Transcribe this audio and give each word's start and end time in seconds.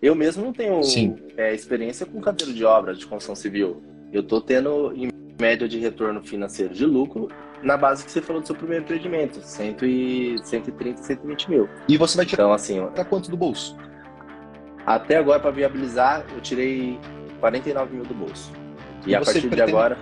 Eu 0.00 0.14
mesmo 0.14 0.44
não 0.44 0.52
tenho 0.52 0.80
é, 1.36 1.52
experiência 1.52 2.06
com 2.06 2.20
canteiro 2.20 2.52
de 2.52 2.64
obra 2.64 2.94
de 2.94 3.04
construção 3.04 3.34
civil. 3.34 3.82
Eu 4.12 4.20
estou 4.20 4.40
tendo, 4.40 4.92
em 4.94 5.10
média 5.40 5.68
de 5.68 5.78
retorno 5.78 6.22
financeiro 6.22 6.72
de 6.72 6.86
lucro, 6.86 7.28
na 7.62 7.76
base 7.76 8.04
que 8.04 8.12
você 8.12 8.22
falou 8.22 8.40
do 8.40 8.46
seu 8.46 8.54
primeiro 8.54 8.84
empreendimento, 8.84 9.40
100 9.42 9.76
e, 9.82 10.36
130, 10.44 11.02
120 11.02 11.50
mil. 11.50 11.68
E 11.88 11.96
você 11.96 12.16
vai 12.16 12.24
tirar 12.24 12.44
então, 12.44 12.52
assim, 12.52 12.86
para 12.94 13.04
quanto 13.04 13.28
do 13.28 13.36
bolso? 13.36 13.76
Até 14.86 15.16
agora, 15.16 15.40
para 15.40 15.50
viabilizar, 15.50 16.24
eu 16.32 16.40
tirei 16.40 16.98
49 17.40 17.96
mil 17.96 18.04
do 18.04 18.14
bolso. 18.14 18.52
E, 19.04 19.10
e 19.10 19.14
a 19.16 19.18
partir 19.18 19.40
pretende... 19.40 19.56
de 19.56 19.62
agora, 19.62 19.98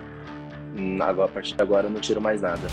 hum, 0.76 0.98
agora, 1.00 1.30
a 1.30 1.32
partir 1.32 1.56
de 1.56 1.62
agora, 1.62 1.86
eu 1.86 1.90
não 1.90 2.00
tiro 2.00 2.20
mais 2.20 2.42
nada. 2.42 2.68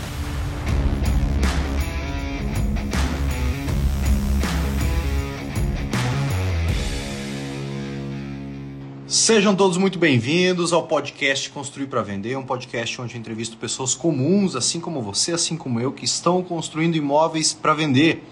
Sejam 9.24 9.56
todos 9.56 9.78
muito 9.78 9.98
bem-vindos 9.98 10.70
ao 10.70 10.86
podcast 10.86 11.48
Construir 11.48 11.86
para 11.86 12.02
Vender, 12.02 12.36
um 12.36 12.44
podcast 12.44 13.00
onde 13.00 13.14
eu 13.14 13.18
entrevisto 13.18 13.56
pessoas 13.56 13.94
comuns, 13.94 14.54
assim 14.54 14.78
como 14.78 15.00
você, 15.00 15.32
assim 15.32 15.56
como 15.56 15.80
eu, 15.80 15.92
que 15.92 16.04
estão 16.04 16.42
construindo 16.42 16.96
imóveis 16.96 17.54
para 17.54 17.72
vender. 17.72 18.22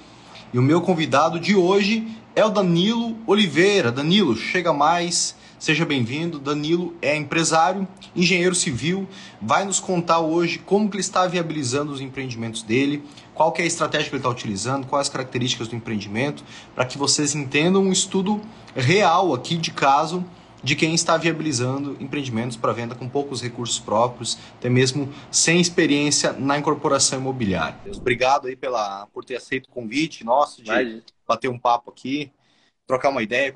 E 0.52 0.58
o 0.58 0.62
meu 0.62 0.82
convidado 0.82 1.40
de 1.40 1.56
hoje 1.56 2.06
é 2.36 2.44
o 2.44 2.50
Danilo 2.50 3.16
Oliveira. 3.26 3.90
Danilo, 3.90 4.36
chega 4.36 4.70
mais, 4.70 5.34
seja 5.58 5.86
bem-vindo. 5.86 6.38
Danilo 6.38 6.94
é 7.00 7.16
empresário, 7.16 7.88
engenheiro 8.14 8.54
civil, 8.54 9.08
vai 9.40 9.64
nos 9.64 9.80
contar 9.80 10.20
hoje 10.20 10.58
como 10.58 10.90
que 10.90 10.96
ele 10.96 11.00
está 11.00 11.26
viabilizando 11.26 11.90
os 11.90 12.02
empreendimentos 12.02 12.62
dele, 12.62 13.02
qual 13.32 13.50
que 13.50 13.62
é 13.62 13.64
a 13.64 13.66
estratégia 13.66 14.10
que 14.10 14.16
ele 14.16 14.20
está 14.20 14.28
utilizando, 14.28 14.86
quais 14.86 15.06
as 15.06 15.10
características 15.10 15.68
do 15.68 15.74
empreendimento, 15.74 16.44
para 16.74 16.84
que 16.84 16.98
vocês 16.98 17.34
entendam 17.34 17.82
um 17.82 17.92
estudo 17.92 18.42
real 18.76 19.32
aqui 19.32 19.56
de 19.56 19.70
caso 19.70 20.22
de 20.62 20.76
quem 20.76 20.94
está 20.94 21.16
viabilizando 21.16 21.96
empreendimentos 22.00 22.56
para 22.56 22.72
venda 22.72 22.94
com 22.94 23.08
poucos 23.08 23.42
recursos 23.42 23.78
próprios, 23.78 24.38
até 24.58 24.68
mesmo 24.68 25.12
sem 25.30 25.60
experiência 25.60 26.32
na 26.32 26.58
incorporação 26.58 27.18
imobiliária. 27.18 27.78
Obrigado 27.96 28.46
aí 28.46 28.56
pela, 28.56 29.06
por 29.08 29.24
ter 29.24 29.36
aceito 29.36 29.66
o 29.66 29.70
convite 29.70 30.24
nosso 30.24 30.62
de 30.62 30.70
Vai. 30.70 31.02
bater 31.26 31.48
um 31.48 31.58
papo 31.58 31.90
aqui, 31.90 32.32
trocar 32.86 33.10
uma 33.10 33.22
ideia, 33.22 33.52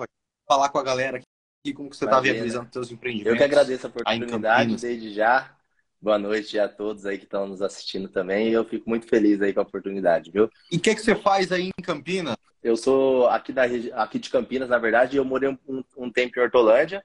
falar 0.48 0.69
com 0.69 0.78
a 0.78 0.83
galera 0.83 1.19
aqui 1.19 1.75
como 1.75 1.91
que 1.91 1.97
você 1.97 2.05
está 2.05 2.20
viabilizando 2.20 2.69
seus 2.72 2.91
empreendimentos. 2.91 3.33
Eu 3.33 3.36
que 3.36 3.44
agradeço 3.44 3.86
a 3.86 3.91
oportunidade 3.91 4.77
desde 4.77 5.14
já. 5.14 5.56
Boa 6.00 6.19
noite 6.19 6.58
a 6.58 6.69
todos 6.69 7.06
aí 7.06 7.19
que 7.19 7.25
estão 7.25 7.47
nos 7.47 7.62
assistindo 7.62 8.08
também. 8.08 8.50
Eu 8.50 8.64
fico 8.64 8.89
muito 8.89 9.08
feliz 9.08 9.41
aí 9.41 9.52
com 9.52 9.61
a 9.61 9.62
oportunidade, 9.62 10.30
viu? 10.30 10.50
E 10.70 10.77
o 10.77 10.80
que, 10.80 10.94
que 10.94 11.00
você 11.00 11.14
faz 11.14 11.50
aí 11.50 11.70
em 11.77 11.83
Campinas? 11.83 12.36
Eu 12.62 12.77
sou 12.77 13.27
aqui, 13.28 13.53
da, 13.53 13.62
aqui 13.94 14.19
de 14.19 14.28
Campinas, 14.28 14.69
na 14.69 14.78
verdade, 14.78 15.16
eu 15.16 15.25
morei 15.25 15.48
um, 15.48 15.84
um 15.97 16.11
tempo 16.11 16.38
em 16.38 16.42
Hortolândia. 16.42 17.05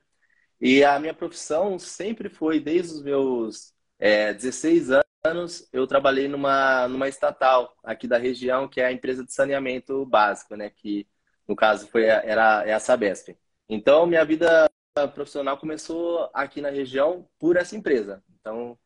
E 0.59 0.83
a 0.83 1.00
minha 1.00 1.14
profissão 1.14 1.80
sempre 1.80 2.30
foi, 2.30 2.59
desde 2.59 2.94
os 2.94 3.02
meus 3.02 3.73
é, 3.98 4.33
16 4.33 4.89
anos, 5.23 5.67
eu 5.72 5.88
trabalhei 5.88 6.28
numa, 6.28 6.88
numa 6.88 7.08
estatal 7.08 7.76
aqui 7.83 8.08
da 8.08 8.17
região, 8.17 8.67
que 8.67 8.81
é 8.81 8.86
a 8.86 8.92
empresa 8.92 9.23
de 9.23 9.33
saneamento 9.33 10.05
básico, 10.05 10.55
né? 10.55 10.70
Que, 10.70 11.08
no 11.48 11.55
caso, 11.55 11.88
foi, 11.88 12.03
era, 12.05 12.64
é 12.67 12.73
a 12.73 12.80
Sabesp. 12.80 13.38
Então, 13.70 14.05
minha 14.05 14.26
vida 14.26 14.70
profissional 15.14 15.58
começou 15.58 16.30
aqui 16.33 16.59
na 16.59 16.70
região 16.70 17.28
por 17.39 17.55
essa 17.55 17.76
empresa. 17.76 18.22
Então, 18.42 18.78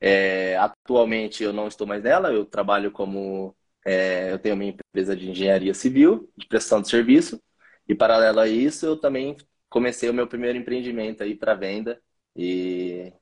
é, 0.00 0.56
atualmente 0.58 1.42
eu 1.42 1.52
não 1.52 1.68
estou 1.68 1.86
mais 1.86 2.02
nela, 2.02 2.32
eu 2.32 2.44
trabalho 2.44 2.92
como. 2.92 3.56
É, 3.86 4.32
eu 4.32 4.38
tenho 4.38 4.56
minha 4.56 4.72
empresa 4.72 5.16
de 5.16 5.30
engenharia 5.30 5.74
civil, 5.74 6.30
de 6.36 6.46
prestação 6.46 6.82
de 6.82 6.88
serviço, 6.90 7.42
e 7.88 7.94
paralelo 7.94 8.40
a 8.40 8.48
isso, 8.48 8.86
eu 8.86 8.96
também 9.00 9.36
comecei 9.68 10.10
o 10.10 10.14
meu 10.14 10.26
primeiro 10.26 10.58
empreendimento 10.58 11.22
aí 11.22 11.34
para 11.34 11.54
venda 11.54 12.00
e 12.36 13.12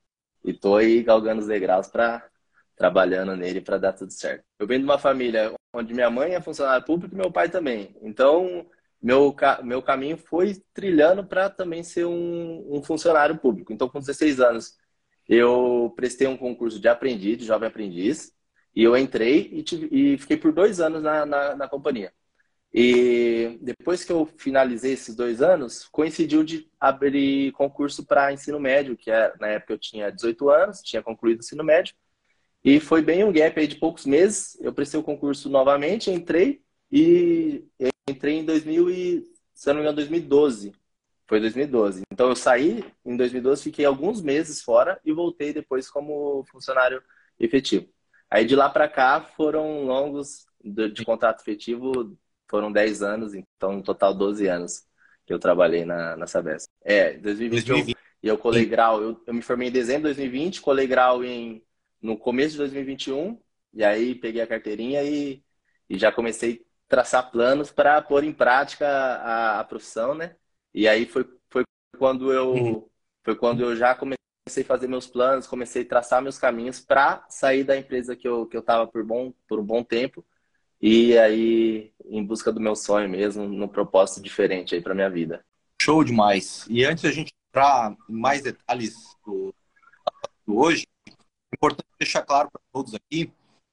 estou 0.44 0.76
aí 0.76 1.02
galgando 1.02 1.40
os 1.40 1.46
degraus 1.48 1.88
para 1.88 2.28
trabalhando 2.76 3.36
nele 3.36 3.60
para 3.60 3.78
dar 3.78 3.92
tudo 3.92 4.12
certo. 4.12 4.44
Eu 4.58 4.66
venho 4.66 4.80
de 4.80 4.86
uma 4.86 4.98
família 4.98 5.52
onde 5.72 5.94
minha 5.94 6.10
mãe 6.10 6.34
é 6.34 6.40
funcionária 6.40 6.84
pública 6.84 7.14
e 7.14 7.18
meu 7.18 7.32
pai 7.32 7.48
também. 7.48 7.96
Então, 8.02 8.66
meu, 9.02 9.34
meu 9.62 9.82
caminho 9.82 10.16
foi 10.18 10.62
trilhando 10.74 11.24
para 11.26 11.48
também 11.50 11.82
ser 11.82 12.06
um, 12.06 12.76
um 12.76 12.82
funcionário 12.82 13.38
público. 13.38 13.72
Então, 13.72 13.88
com 13.88 14.00
16 14.00 14.40
anos, 14.40 14.76
eu 15.28 15.92
prestei 15.96 16.26
um 16.26 16.36
concurso 16.36 16.78
de 16.80 16.88
aprendiz, 16.88 17.38
de 17.38 17.44
jovem 17.44 17.68
aprendiz, 17.68 18.32
e 18.74 18.82
eu 18.82 18.96
entrei 18.96 19.50
e, 19.52 19.62
tive, 19.62 19.88
e 19.90 20.18
fiquei 20.18 20.36
por 20.36 20.52
dois 20.52 20.80
anos 20.80 21.02
na, 21.02 21.26
na, 21.26 21.56
na, 21.56 21.68
companhia. 21.68 22.12
E 22.72 23.58
depois 23.62 24.04
que 24.04 24.12
eu 24.12 24.26
finalizei 24.36 24.92
esses 24.92 25.16
dois 25.16 25.40
anos, 25.40 25.88
coincidiu 25.88 26.44
de 26.44 26.68
abrir 26.78 27.52
concurso 27.52 28.04
para 28.04 28.32
ensino 28.32 28.60
médio, 28.60 28.96
que 28.96 29.10
é, 29.10 29.32
na 29.40 29.48
época 29.48 29.72
eu 29.72 29.78
tinha 29.78 30.10
18 30.12 30.50
anos, 30.50 30.82
tinha 30.82 31.02
concluído 31.02 31.38
o 31.38 31.40
ensino 31.40 31.64
médio, 31.64 31.94
e 32.62 32.80
foi 32.80 33.00
bem 33.00 33.24
um 33.24 33.32
gap 33.32 33.58
aí 33.58 33.66
de 33.66 33.76
poucos 33.76 34.04
meses. 34.04 34.58
Eu 34.60 34.72
prestei 34.74 34.98
o 34.98 35.02
concurso 35.02 35.48
novamente, 35.48 36.10
entrei 36.10 36.60
e 36.90 37.64
entrei 38.08 38.38
em 38.38 38.44
2000 38.44 38.90
e, 38.90 39.24
se 39.54 39.68
não 39.68 39.76
me 39.76 39.80
engano, 39.82 39.96
2012. 39.96 40.72
Foi 41.28 41.40
2012. 41.40 42.02
Então 42.12 42.28
eu 42.28 42.36
saí 42.36 42.84
em 43.04 43.16
2012, 43.16 43.62
fiquei 43.62 43.84
alguns 43.84 44.22
meses 44.22 44.62
fora 44.62 45.00
e 45.04 45.12
voltei 45.12 45.52
depois 45.52 45.90
como 45.90 46.44
funcionário 46.50 47.02
efetivo. 47.38 47.88
Aí 48.30 48.44
de 48.44 48.54
lá 48.54 48.68
para 48.68 48.88
cá 48.88 49.20
foram 49.20 49.84
longos 49.84 50.46
de, 50.62 50.90
de, 50.90 51.04
contrato 51.04 51.40
efetivo, 51.40 52.16
foram 52.48 52.72
10 52.72 53.02
anos, 53.02 53.34
então 53.34 53.72
no 53.72 53.82
total 53.82 54.14
12 54.14 54.46
anos 54.46 54.84
que 55.24 55.32
eu 55.32 55.38
trabalhei 55.38 55.84
na, 55.84 56.16
na 56.16 56.26
Sabesp. 56.26 56.68
É, 56.84 57.14
2021. 57.14 57.74
2020. 57.74 57.96
E 58.22 58.28
eu 58.28 58.38
colei 58.38 58.64
grau, 58.64 59.02
eu, 59.02 59.22
eu 59.26 59.34
me 59.34 59.42
formei 59.42 59.68
em 59.68 59.72
dezembro 59.72 60.08
de 60.08 60.14
2020, 60.16 60.60
colei 60.60 60.86
grau 60.86 61.24
em, 61.24 61.62
no 62.00 62.16
começo 62.16 62.52
de 62.52 62.58
2021, 62.58 63.38
e 63.74 63.84
aí 63.84 64.14
peguei 64.14 64.40
a 64.40 64.46
carteirinha 64.46 65.02
e, 65.02 65.42
e 65.88 65.98
já 65.98 66.10
comecei 66.10 66.64
a 66.86 66.88
traçar 66.88 67.30
planos 67.30 67.70
para 67.70 68.00
pôr 68.00 68.24
em 68.24 68.32
prática 68.32 68.88
a, 68.88 69.60
a 69.60 69.64
profissão, 69.64 70.14
né? 70.14 70.34
E 70.76 70.86
aí 70.86 71.06
foi, 71.06 71.26
foi 71.48 71.64
quando 71.98 72.30
eu 72.30 72.50
uhum. 72.50 72.88
foi 73.24 73.34
quando 73.34 73.62
eu 73.62 73.74
já 73.74 73.94
comecei 73.94 74.18
a 74.62 74.64
fazer 74.64 74.86
meus 74.86 75.06
planos, 75.06 75.46
comecei 75.46 75.82
a 75.82 75.88
traçar 75.88 76.20
meus 76.20 76.38
caminhos 76.38 76.80
para 76.80 77.24
sair 77.30 77.64
da 77.64 77.78
empresa 77.78 78.14
que 78.14 78.28
eu 78.28 78.46
que 78.46 78.54
eu 78.54 78.60
estava 78.60 78.86
por 78.86 79.02
bom 79.02 79.32
por 79.48 79.58
um 79.58 79.64
bom 79.64 79.82
tempo 79.82 80.22
e 80.78 81.16
aí 81.16 81.94
em 82.04 82.22
busca 82.22 82.52
do 82.52 82.60
meu 82.60 82.76
sonho 82.76 83.08
mesmo, 83.08 83.48
num 83.48 83.66
propósito 83.66 84.22
diferente 84.22 84.74
aí 84.74 84.82
para 84.82 84.94
minha 84.94 85.08
vida. 85.08 85.42
Show 85.80 86.04
demais. 86.04 86.66
E 86.68 86.84
antes 86.84 87.06
a 87.06 87.10
gente 87.10 87.32
entrar 87.48 87.96
em 88.06 88.12
mais 88.12 88.42
detalhes 88.42 88.94
do, 89.24 89.54
do 90.46 90.58
hoje, 90.58 90.86
é 91.08 91.12
importante 91.54 91.88
deixar 91.98 92.20
claro 92.20 92.50
para 92.50 92.60
todos 92.70 92.94
aqui 92.94 93.32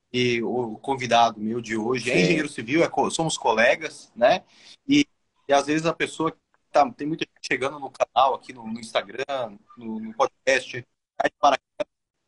que 0.09 0.41
o 0.41 0.77
convidado 0.77 1.37
meu 1.37 1.59
de 1.59 1.75
hoje 1.75 2.09
é 2.09 2.13
é 2.13 2.21
engenheiro 2.21 2.47
civil, 2.47 2.81
é, 2.81 2.89
somos 3.09 3.37
colegas, 3.37 4.09
né? 4.15 4.43
E, 4.87 5.05
e 5.49 5.53
às 5.53 5.65
vezes 5.65 5.85
a 5.85 5.93
pessoa 5.93 6.33
tá, 6.73 6.91
tem 6.91 7.07
muita 7.07 7.25
gente 7.25 7.47
chegando 7.47 7.79
no 7.79 7.91
canal, 7.91 8.33
aqui 8.33 8.51
no, 8.51 8.65
no 8.67 8.79
Instagram, 8.79 9.57
no, 9.77 9.99
no 9.99 10.13
podcast, 10.13 10.85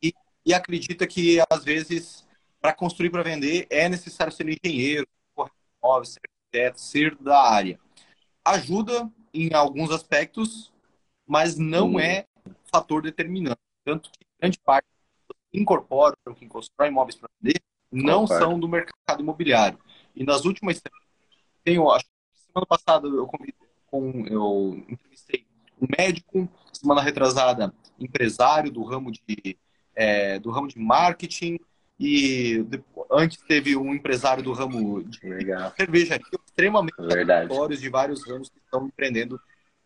e, 0.02 0.14
e 0.46 0.54
acredita 0.54 1.08
que, 1.08 1.40
às 1.50 1.64
vezes, 1.64 2.28
para 2.62 2.74
construir 2.74 3.10
para 3.10 3.24
vender, 3.24 3.68
é 3.70 3.90
necessário 3.90 4.32
ser 4.32 4.48
engenheiro, 4.48 5.08
imóvel, 5.84 6.06
ser 6.06 6.22
arquiteto, 6.24 6.80
ser 6.80 7.16
da 7.16 7.42
área. 7.42 7.80
Ajuda 8.44 9.12
em 9.34 9.54
alguns 9.54 9.92
aspectos, 9.92 10.72
mas 11.28 11.58
não 11.58 11.94
hum. 11.94 12.00
é 12.00 12.26
fator 12.72 13.02
determinante. 13.02 13.60
Tanto 13.84 14.12
que 14.12 14.26
grande 14.40 14.60
parte 14.60 14.88
que 15.52 15.60
incorporam, 15.60 16.16
que 16.36 16.48
constroem 16.48 16.92
imóveis 16.92 17.18
para 17.18 17.30
vender, 17.42 17.62
não 17.92 18.28
são 18.28 18.60
do 18.60 18.68
mercado 18.68 19.22
imobiliário. 19.22 19.80
E 20.16 20.24
nas 20.24 20.46
últimas 20.46 20.82
tenho, 21.64 21.90
acho 21.92 22.06
que 22.06 22.40
semana 22.48 22.66
passada 22.68 23.08
eu 23.08 23.26
convidei 23.26 23.65
com, 23.96 24.26
eu 24.28 24.84
entrevistei 24.90 25.46
um 25.82 25.88
médico, 25.98 26.50
semana 26.74 27.02
retrasada, 27.02 27.74
empresário 27.98 28.70
do 28.70 28.84
ramo 28.84 29.10
de, 29.10 29.58
é, 29.96 30.38
do 30.40 30.52
ramo 30.52 30.68
de 30.68 30.78
marketing, 30.78 31.58
e 31.98 32.66
antes 33.10 33.42
teve 33.44 33.78
um 33.78 33.94
empresário 33.94 34.44
do 34.44 34.52
ramo 34.52 35.02
de 35.02 35.26
Legal. 35.26 35.74
cervejaria, 35.78 36.26
extremamente 36.46 36.96
aleatórios 37.00 37.80
de 37.80 37.90
vários 37.90 38.28
ramos 38.28 38.50
que 38.50 38.60
estão 38.60 38.86
empreendendo 38.86 39.40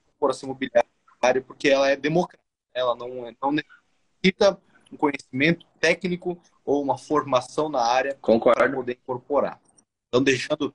corporação 0.06 0.50
imobiliária, 0.50 1.42
porque 1.46 1.70
ela 1.70 1.88
é 1.88 1.96
democrática, 1.96 2.44
ela 2.74 2.96
não, 2.96 3.28
é, 3.28 3.36
não 3.40 3.52
necessita 3.52 4.60
um 4.92 4.98
conhecimento 4.98 5.68
técnico 5.80 6.42
ou 6.66 6.82
uma 6.82 6.98
formação 6.98 7.70
na 7.70 7.82
área 7.82 8.18
para 8.20 8.72
poder 8.72 8.94
incorporar. 8.94 9.62
Então, 10.08 10.24
deixando, 10.24 10.74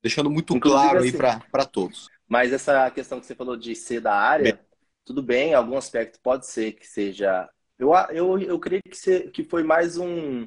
deixando 0.00 0.30
muito 0.30 0.54
Inclusive, 0.54 0.80
claro 0.80 0.98
assim, 1.00 1.08
aí 1.08 1.50
para 1.50 1.64
todos. 1.64 2.08
Mas 2.28 2.52
essa 2.52 2.90
questão 2.90 3.18
que 3.18 3.26
você 3.26 3.34
falou 3.34 3.56
de 3.56 3.74
ser 3.74 4.00
da 4.00 4.14
área, 4.14 4.54
bem. 4.54 4.58
tudo 5.04 5.22
bem, 5.22 5.54
algum 5.54 5.76
aspecto 5.76 6.20
pode 6.20 6.46
ser 6.46 6.72
que 6.72 6.86
seja. 6.86 7.48
Eu, 7.78 7.92
eu, 8.10 8.38
eu 8.40 8.58
creio 8.58 8.82
que, 8.82 8.96
ser, 8.96 9.30
que 9.30 9.42
foi 9.44 9.62
mais 9.62 9.96
um. 9.96 10.46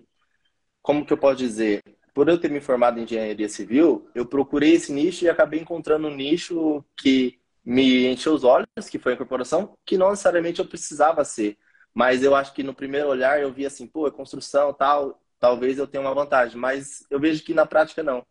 Como 0.81 1.05
que 1.05 1.13
eu 1.13 1.17
posso 1.17 1.37
dizer? 1.37 1.81
Por 2.13 2.27
eu 2.29 2.39
ter 2.39 2.51
me 2.51 2.61
formado 2.61 2.99
em 2.99 3.03
engenharia 3.03 3.49
civil, 3.49 4.09
eu 4.13 4.25
procurei 4.25 4.73
esse 4.73 4.91
nicho 4.91 5.25
e 5.25 5.29
acabei 5.29 5.59
encontrando 5.59 6.07
um 6.07 6.15
nicho 6.15 6.83
que 6.97 7.39
me 7.63 8.07
encheu 8.07 8.33
os 8.33 8.43
olhos, 8.43 8.67
que 8.89 8.99
foi 8.99 9.13
a 9.13 9.15
incorporação, 9.15 9.73
que 9.85 9.97
não 9.97 10.09
necessariamente 10.09 10.59
eu 10.59 10.67
precisava 10.67 11.23
ser. 11.23 11.57
Mas 11.93 12.23
eu 12.23 12.35
acho 12.35 12.53
que 12.53 12.63
no 12.63 12.73
primeiro 12.73 13.07
olhar 13.09 13.41
eu 13.41 13.51
vi 13.51 13.65
assim, 13.65 13.87
pô, 13.87 14.07
é 14.07 14.11
construção 14.11 14.73
tal, 14.73 15.21
talvez 15.39 15.77
eu 15.77 15.87
tenha 15.87 16.01
uma 16.01 16.13
vantagem. 16.13 16.57
Mas 16.57 17.05
eu 17.09 17.19
vejo 17.19 17.43
que 17.43 17.53
na 17.53 17.65
prática 17.65 18.03
não. 18.03 18.25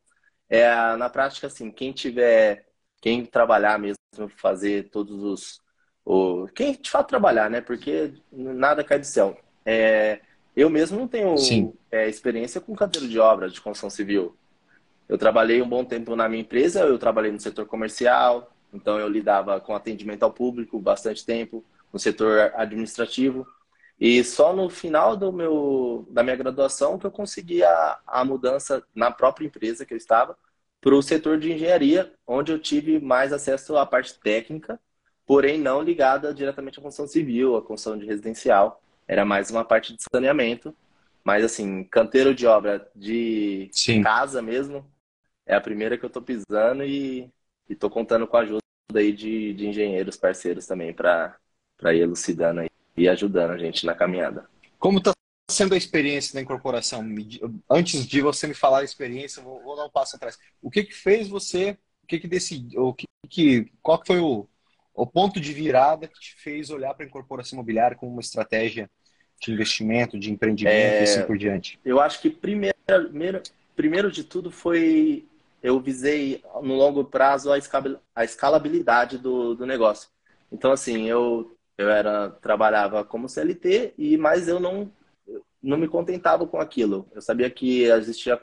É, 0.49 0.67
na 0.97 1.09
prática, 1.09 1.47
assim, 1.47 1.71
quem 1.71 1.93
tiver, 1.93 2.67
quem 3.01 3.25
trabalhar 3.25 3.79
mesmo, 3.79 3.97
fazer 4.37 4.91
todos 4.91 5.23
os. 5.23 5.61
O, 6.05 6.47
quem 6.55 6.73
de 6.73 6.91
fato 6.91 7.09
trabalhar, 7.09 7.49
né? 7.51 7.61
Porque 7.61 8.15
nada 8.31 8.85
cai 8.85 8.99
do 8.99 9.07
céu. 9.07 9.39
É, 9.65 10.21
eu 10.57 10.69
mesmo 10.69 10.99
não 10.99 11.09
tenho 11.09 11.35
é, 11.91 12.09
experiência 12.09 12.61
com 12.61 12.75
canteiro 12.75 13.09
de 13.09 13.19
obra 13.19 13.49
de 13.49 13.61
construção 13.61 13.91
civil. 13.91 14.37
Eu 15.09 15.19
trabalhei 15.19 15.61
um 15.61 15.69
bom 15.69 15.85
tempo 15.85 16.15
na 16.15 16.29
minha 16.29 16.43
empresa, 16.43 16.81
eu 16.81 16.99
trabalhei 16.99 17.33
no 17.33 17.41
setor 17.41 17.67
comercial, 17.67 18.53
então 18.73 18.99
eu 18.99 19.09
lidava 19.09 19.61
com 19.61 19.75
atendimento 19.75 20.23
ao 20.23 20.33
público 20.33 20.79
bastante 20.79 21.25
tempo, 21.25 21.65
no 21.93 21.99
setor 21.99 22.53
administrativo. 22.55 23.47
E 23.99 24.23
só 24.25 24.55
no 24.55 24.71
final 24.71 25.17
do 25.17 25.33
meu, 25.33 26.07
da 26.11 26.23
minha 26.23 26.37
graduação 26.37 26.99
que 26.99 27.07
eu 27.07 27.11
consegui 27.11 27.63
a, 27.63 27.99
a 28.07 28.25
mudança 28.25 28.83
na 28.95 29.11
própria 29.11 29.47
empresa 29.47 29.85
que 29.85 29.93
eu 29.93 29.99
estava 29.99 30.37
para 30.81 30.95
o 30.95 31.03
setor 31.03 31.39
de 31.39 31.53
engenharia, 31.53 32.13
onde 32.27 32.53
eu 32.53 32.59
tive 32.59 32.99
mais 32.99 33.33
acesso 33.33 33.77
à 33.77 33.85
parte 33.85 34.19
técnica, 34.19 34.81
porém 35.27 35.59
não 35.59 35.83
ligada 35.83 36.33
diretamente 36.33 36.79
à 36.79 36.83
construção 36.83 37.07
civil, 37.07 37.57
à 37.57 37.63
construção 37.63 37.99
de 37.99 38.07
residencial. 38.07 38.83
Era 39.07 39.25
mais 39.25 39.51
uma 39.51 39.65
parte 39.65 39.95
de 39.95 40.03
saneamento. 40.11 40.75
Mas, 41.23 41.45
assim, 41.45 41.85
canteiro 41.85 42.35
de 42.35 42.47
obra 42.47 42.89
de 42.97 43.69
Sim. 43.73 44.03
casa 44.03 44.41
mesmo, 44.41 44.87
é 45.47 45.55
a 45.55 45.61
primeira 45.61 45.99
que 45.99 46.05
eu 46.05 46.09
estou 46.09 46.23
pisando 46.23 46.83
e 46.85 47.31
estou 47.69 47.91
contando 47.91 48.27
com 48.27 48.37
a 48.37 48.41
ajuda 48.41 48.61
aí 48.95 49.13
de, 49.13 49.53
de 49.53 49.67
engenheiros 49.67 50.17
parceiros 50.17 50.67
também 50.67 50.93
para 50.95 51.39
ir 51.93 52.01
elucidando 52.01 52.61
aí 52.61 52.71
e 52.97 53.09
ajudando 53.09 53.53
a 53.53 53.59
gente 53.59 53.85
na 53.85 53.95
caminhada. 53.95 54.49
Como 54.79 54.99
está 54.99 55.13
sendo 55.51 55.75
a 55.75 55.77
experiência 55.77 56.35
da 56.35 56.41
incorporação? 56.41 57.05
Antes 57.69 58.07
de 58.07 58.21
você 58.23 58.47
me 58.47 58.55
falar 58.55 58.81
a 58.81 58.85
experiência, 58.85 59.43
vou, 59.43 59.63
vou 59.63 59.77
dar 59.77 59.85
um 59.85 59.91
passo 59.91 60.17
atrás. 60.17 60.39
O 60.63 60.71
que 60.71 60.85
que 60.85 60.95
fez 60.95 61.29
você, 61.29 61.77
o 62.03 62.07
que 62.07 62.19
que 62.19 62.29
decidiu, 62.29 62.87
o 62.87 62.95
que 62.95 63.07
que, 63.29 63.71
qual 63.83 64.03
foi 64.05 64.19
o, 64.19 64.49
o 64.95 65.07
ponto 65.07 65.41
de 65.41 65.53
virada 65.53 66.09
que 66.09 66.19
te 66.19 66.35
fez 66.37 66.71
olhar 66.71 66.95
para 66.95 67.05
a 67.05 67.09
incorporação 67.09 67.57
imobiliária 67.57 67.97
como 67.97 68.13
uma 68.13 68.21
estratégia 68.21 68.91
de 69.41 69.53
investimento, 69.53 70.19
de 70.19 70.33
empreendimento 70.33 70.75
é, 70.75 71.01
e 71.01 71.03
assim 71.05 71.23
por 71.25 71.39
diante? 71.39 71.79
Eu 71.85 72.01
acho 72.01 72.21
que 72.21 72.29
primeiro, 72.29 72.77
primeiro, 72.87 73.43
primeiro 73.77 74.11
de 74.11 74.25
tudo 74.25 74.51
foi 74.51 75.27
eu 75.63 75.79
visei 75.79 76.43
no 76.63 76.75
longo 76.75 77.05
prazo 77.05 77.51
a 77.53 78.25
escalabilidade 78.25 79.19
do, 79.19 79.55
do 79.55 79.67
negócio. 79.67 80.09
Então, 80.51 80.73
assim, 80.73 81.07
eu, 81.07 81.55
eu 81.77 81.91
era 81.91 82.31
trabalhava 82.31 83.05
como 83.05 83.29
CLT, 83.29 83.95
e 83.97 84.17
mas 84.17 84.49
eu 84.49 84.59
não 84.59 84.91
não 85.63 85.77
me 85.77 85.89
contentava 85.89 86.47
com 86.47 86.59
aquilo. 86.61 87.07
Eu 87.13 87.21
sabia 87.21 87.51
que 87.51 87.85
existia 87.85 88.41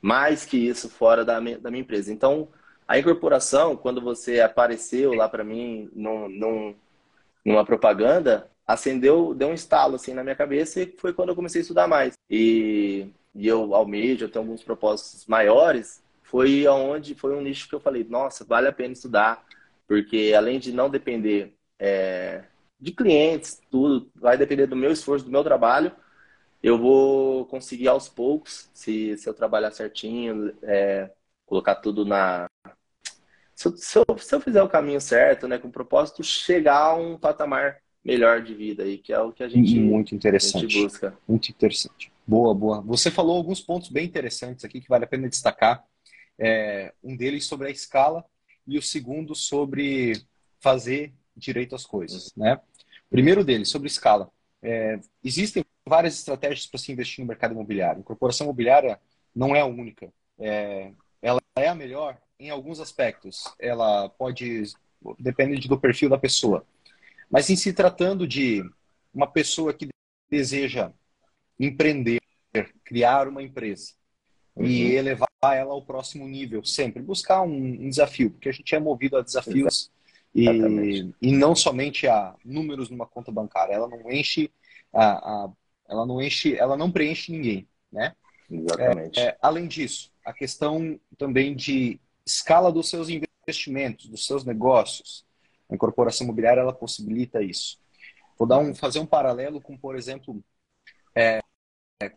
mais 0.00 0.44
que 0.44 0.56
isso 0.56 0.88
fora 0.88 1.24
da 1.24 1.40
minha, 1.40 1.58
da 1.58 1.70
minha 1.70 1.82
empresa. 1.82 2.12
Então, 2.12 2.48
a 2.86 2.98
incorporação, 2.98 3.76
quando 3.76 4.00
você 4.00 4.40
apareceu 4.40 5.14
lá 5.14 5.28
para 5.28 5.44
mim 5.44 5.88
num, 5.94 6.28
num, 6.28 6.74
numa 7.44 7.64
propaganda, 7.64 8.50
acendeu, 8.66 9.34
deu 9.34 9.48
um 9.48 9.54
estalo 9.54 9.96
assim 9.96 10.14
na 10.14 10.22
minha 10.22 10.34
cabeça 10.34 10.82
e 10.82 10.94
foi 10.98 11.12
quando 11.12 11.30
eu 11.30 11.36
comecei 11.36 11.60
a 11.60 11.62
estudar 11.62 11.86
mais. 11.86 12.14
E, 12.28 13.06
e 13.34 13.46
eu 13.46 13.74
almejo, 13.74 14.24
eu 14.24 14.30
tenho 14.30 14.44
alguns 14.44 14.62
propósitos 14.62 15.26
maiores, 15.26 16.02
foi 16.22 16.66
aonde 16.66 17.14
foi 17.14 17.34
um 17.34 17.40
nicho 17.40 17.68
que 17.68 17.74
eu 17.74 17.80
falei, 17.80 18.04
nossa, 18.08 18.44
vale 18.44 18.68
a 18.68 18.72
pena 18.72 18.92
estudar, 18.92 19.44
porque 19.86 20.32
além 20.36 20.58
de 20.58 20.72
não 20.72 20.88
depender 20.88 21.54
é, 21.78 22.44
de 22.78 22.92
clientes, 22.92 23.60
tudo 23.70 24.10
vai 24.14 24.36
depender 24.36 24.66
do 24.66 24.76
meu 24.76 24.92
esforço, 24.92 25.24
do 25.24 25.30
meu 25.30 25.44
trabalho, 25.44 25.92
eu 26.62 26.78
vou 26.78 27.46
conseguir 27.46 27.88
aos 27.88 28.08
poucos, 28.08 28.70
se, 28.74 29.16
se 29.16 29.28
eu 29.28 29.34
trabalhar 29.34 29.70
certinho, 29.70 30.52
é, 30.62 31.10
colocar 31.46 31.76
tudo 31.76 32.04
na. 32.04 32.48
Se 33.54 33.68
eu, 33.68 33.76
se, 33.76 33.98
eu, 33.98 34.18
se 34.18 34.34
eu 34.34 34.40
fizer 34.40 34.62
o 34.62 34.68
caminho 34.68 35.00
certo, 35.00 35.48
né, 35.48 35.58
com 35.58 35.68
o 35.68 35.72
propósito, 35.72 36.22
chegar 36.22 36.78
a 36.78 36.94
um 36.94 37.18
patamar 37.18 37.78
melhor 38.04 38.42
de 38.42 38.54
vida 38.54 38.82
aí, 38.82 38.98
que 38.98 39.12
é 39.12 39.20
o 39.20 39.32
que 39.32 39.42
a 39.42 39.48
gente, 39.48 39.78
Muito 39.78 40.14
interessante. 40.14 40.68
Gente 40.68 40.82
busca. 40.82 41.18
Muito 41.28 41.50
interessante. 41.50 42.10
Boa, 42.26 42.54
boa. 42.54 42.80
Você 42.82 43.10
falou 43.10 43.36
alguns 43.36 43.60
pontos 43.60 43.90
bem 43.90 44.06
interessantes 44.06 44.64
aqui 44.64 44.80
que 44.80 44.88
vale 44.88 45.04
a 45.04 45.08
pena 45.08 45.28
destacar. 45.28 45.84
É, 46.38 46.94
um 47.04 47.14
deles 47.14 47.44
sobre 47.46 47.68
a 47.68 47.70
escala 47.70 48.24
e 48.66 48.78
o 48.78 48.82
segundo 48.82 49.34
sobre 49.34 50.22
fazer 50.58 51.12
direito 51.36 51.74
às 51.74 51.84
coisas, 51.84 52.32
né? 52.34 52.58
primeiro 53.10 53.44
deles, 53.44 53.68
sobre 53.68 53.88
escala. 53.88 54.30
É, 54.62 54.98
existem 55.22 55.64
várias 55.86 56.14
estratégias 56.14 56.66
para 56.66 56.78
se 56.78 56.92
investir 56.92 57.22
no 57.22 57.28
mercado 57.28 57.52
imobiliário. 57.52 57.98
A 57.98 58.00
incorporação 58.00 58.46
imobiliária 58.46 59.00
não 59.34 59.54
é 59.54 59.60
a 59.60 59.66
única. 59.66 60.12
É, 60.38 60.92
ela 61.20 61.40
é 61.56 61.68
a 61.68 61.74
melhor 61.74 62.18
em 62.38 62.50
alguns 62.50 62.80
aspectos. 62.80 63.44
Ela 63.58 64.08
pode 64.08 64.72
depende 65.18 65.68
do 65.68 65.78
perfil 65.78 66.08
da 66.08 66.18
pessoa. 66.18 66.64
Mas 67.30 67.48
em 67.48 67.56
se 67.56 67.72
tratando 67.72 68.26
de 68.26 68.62
uma 69.14 69.26
pessoa 69.26 69.72
que 69.72 69.88
deseja 70.30 70.92
empreender, 71.58 72.20
criar 72.84 73.28
uma 73.28 73.42
empresa 73.42 73.92
uhum. 74.54 74.64
e 74.64 74.92
elevar 74.92 75.28
ela 75.42 75.72
ao 75.72 75.82
próximo 75.82 76.26
nível, 76.26 76.64
sempre 76.64 77.02
buscar 77.02 77.42
um, 77.42 77.54
um, 77.54 77.88
desafio, 77.88 78.30
porque 78.30 78.48
a 78.48 78.52
gente 78.52 78.74
é 78.74 78.78
movido 78.78 79.16
a 79.16 79.22
desafios 79.22 79.90
e, 80.34 80.46
e 81.20 81.32
não 81.32 81.54
somente 81.54 82.06
a 82.06 82.34
números 82.44 82.90
numa 82.90 83.06
conta 83.06 83.32
bancária. 83.32 83.74
Ela 83.74 83.88
não 83.88 84.10
enche 84.10 84.50
a, 84.92 85.44
a 85.44 85.52
ela 85.90 86.06
não 86.06 86.22
enche, 86.22 86.56
ela 86.56 86.76
não 86.76 86.90
preenche 86.90 87.32
ninguém, 87.32 87.68
né? 87.92 88.14
Exatamente. 88.48 89.18
É, 89.18 89.24
é, 89.24 89.38
além 89.42 89.66
disso, 89.66 90.10
a 90.24 90.32
questão 90.32 90.98
também 91.18 91.54
de 91.54 92.00
escala 92.24 92.72
dos 92.72 92.88
seus 92.88 93.08
investimentos, 93.08 94.06
dos 94.06 94.24
seus 94.24 94.44
negócios. 94.44 95.24
A 95.68 95.74
incorporação 95.74 96.24
imobiliária 96.24 96.60
ela 96.60 96.72
possibilita 96.72 97.42
isso. 97.42 97.78
Vou 98.38 98.46
dar 98.46 98.58
um, 98.58 98.74
fazer 98.74 99.00
um 99.00 99.06
paralelo 99.06 99.60
com, 99.60 99.76
por 99.76 99.96
exemplo, 99.96 100.42
é, 101.14 101.40
é, 102.00 102.12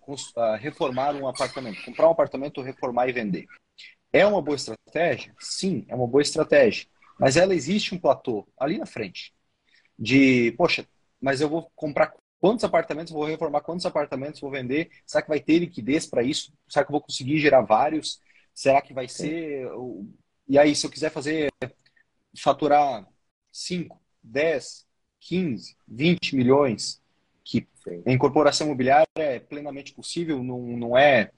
reformar 0.59 1.15
um 1.15 1.27
apartamento, 1.27 1.83
comprar 1.83 2.07
um 2.07 2.11
apartamento, 2.11 2.61
reformar 2.61 3.09
e 3.09 3.11
vender. 3.11 3.47
É 4.11 4.25
uma 4.25 4.41
boa 4.41 4.55
estratégia? 4.55 5.35
Sim, 5.39 5.85
é 5.87 5.95
uma 5.95 6.07
boa 6.07 6.21
estratégia. 6.21 6.87
Mas 7.19 7.35
ela 7.37 7.53
existe 7.55 7.93
um 7.93 7.99
platô 7.99 8.47
ali 8.57 8.77
na 8.77 8.85
frente 8.85 9.33
de, 9.97 10.51
poxa, 10.57 10.87
mas 11.19 11.41
eu 11.41 11.49
vou 11.49 11.71
comprar 11.75 12.13
Quantos 12.43 12.65
apartamentos 12.65 13.13
vou 13.13 13.23
reformar? 13.23 13.61
Quantos 13.61 13.85
apartamentos 13.85 14.41
vou 14.41 14.51
vender? 14.51 14.89
Será 15.07 15.21
que 15.21 15.29
vai 15.29 15.39
ter 15.39 15.59
liquidez 15.59 16.05
para 16.05 16.21
isso? 16.21 16.51
Será 16.67 16.83
que 16.83 16.91
eu 16.91 16.91
vou 16.91 16.99
conseguir 16.99 17.37
gerar 17.37 17.61
vários? 17.61 18.19
Será 18.53 18.81
que 18.81 18.93
vai 18.93 19.07
ser. 19.07 19.65
E 20.45 20.59
aí, 20.59 20.75
se 20.75 20.85
eu 20.85 20.89
quiser 20.89 21.09
fazer 21.09 21.49
faturar 22.37 23.07
5, 23.49 23.97
10, 24.21 24.85
15, 25.21 25.77
20 25.87 26.35
milhões, 26.35 27.01
que 27.45 27.65
a 28.05 28.11
incorporação 28.11 28.67
imobiliária 28.67 29.07
é 29.15 29.39
plenamente 29.39 29.93
possível, 29.93 30.43
não, 30.43 30.59
não 30.59 30.97
é. 30.97 31.31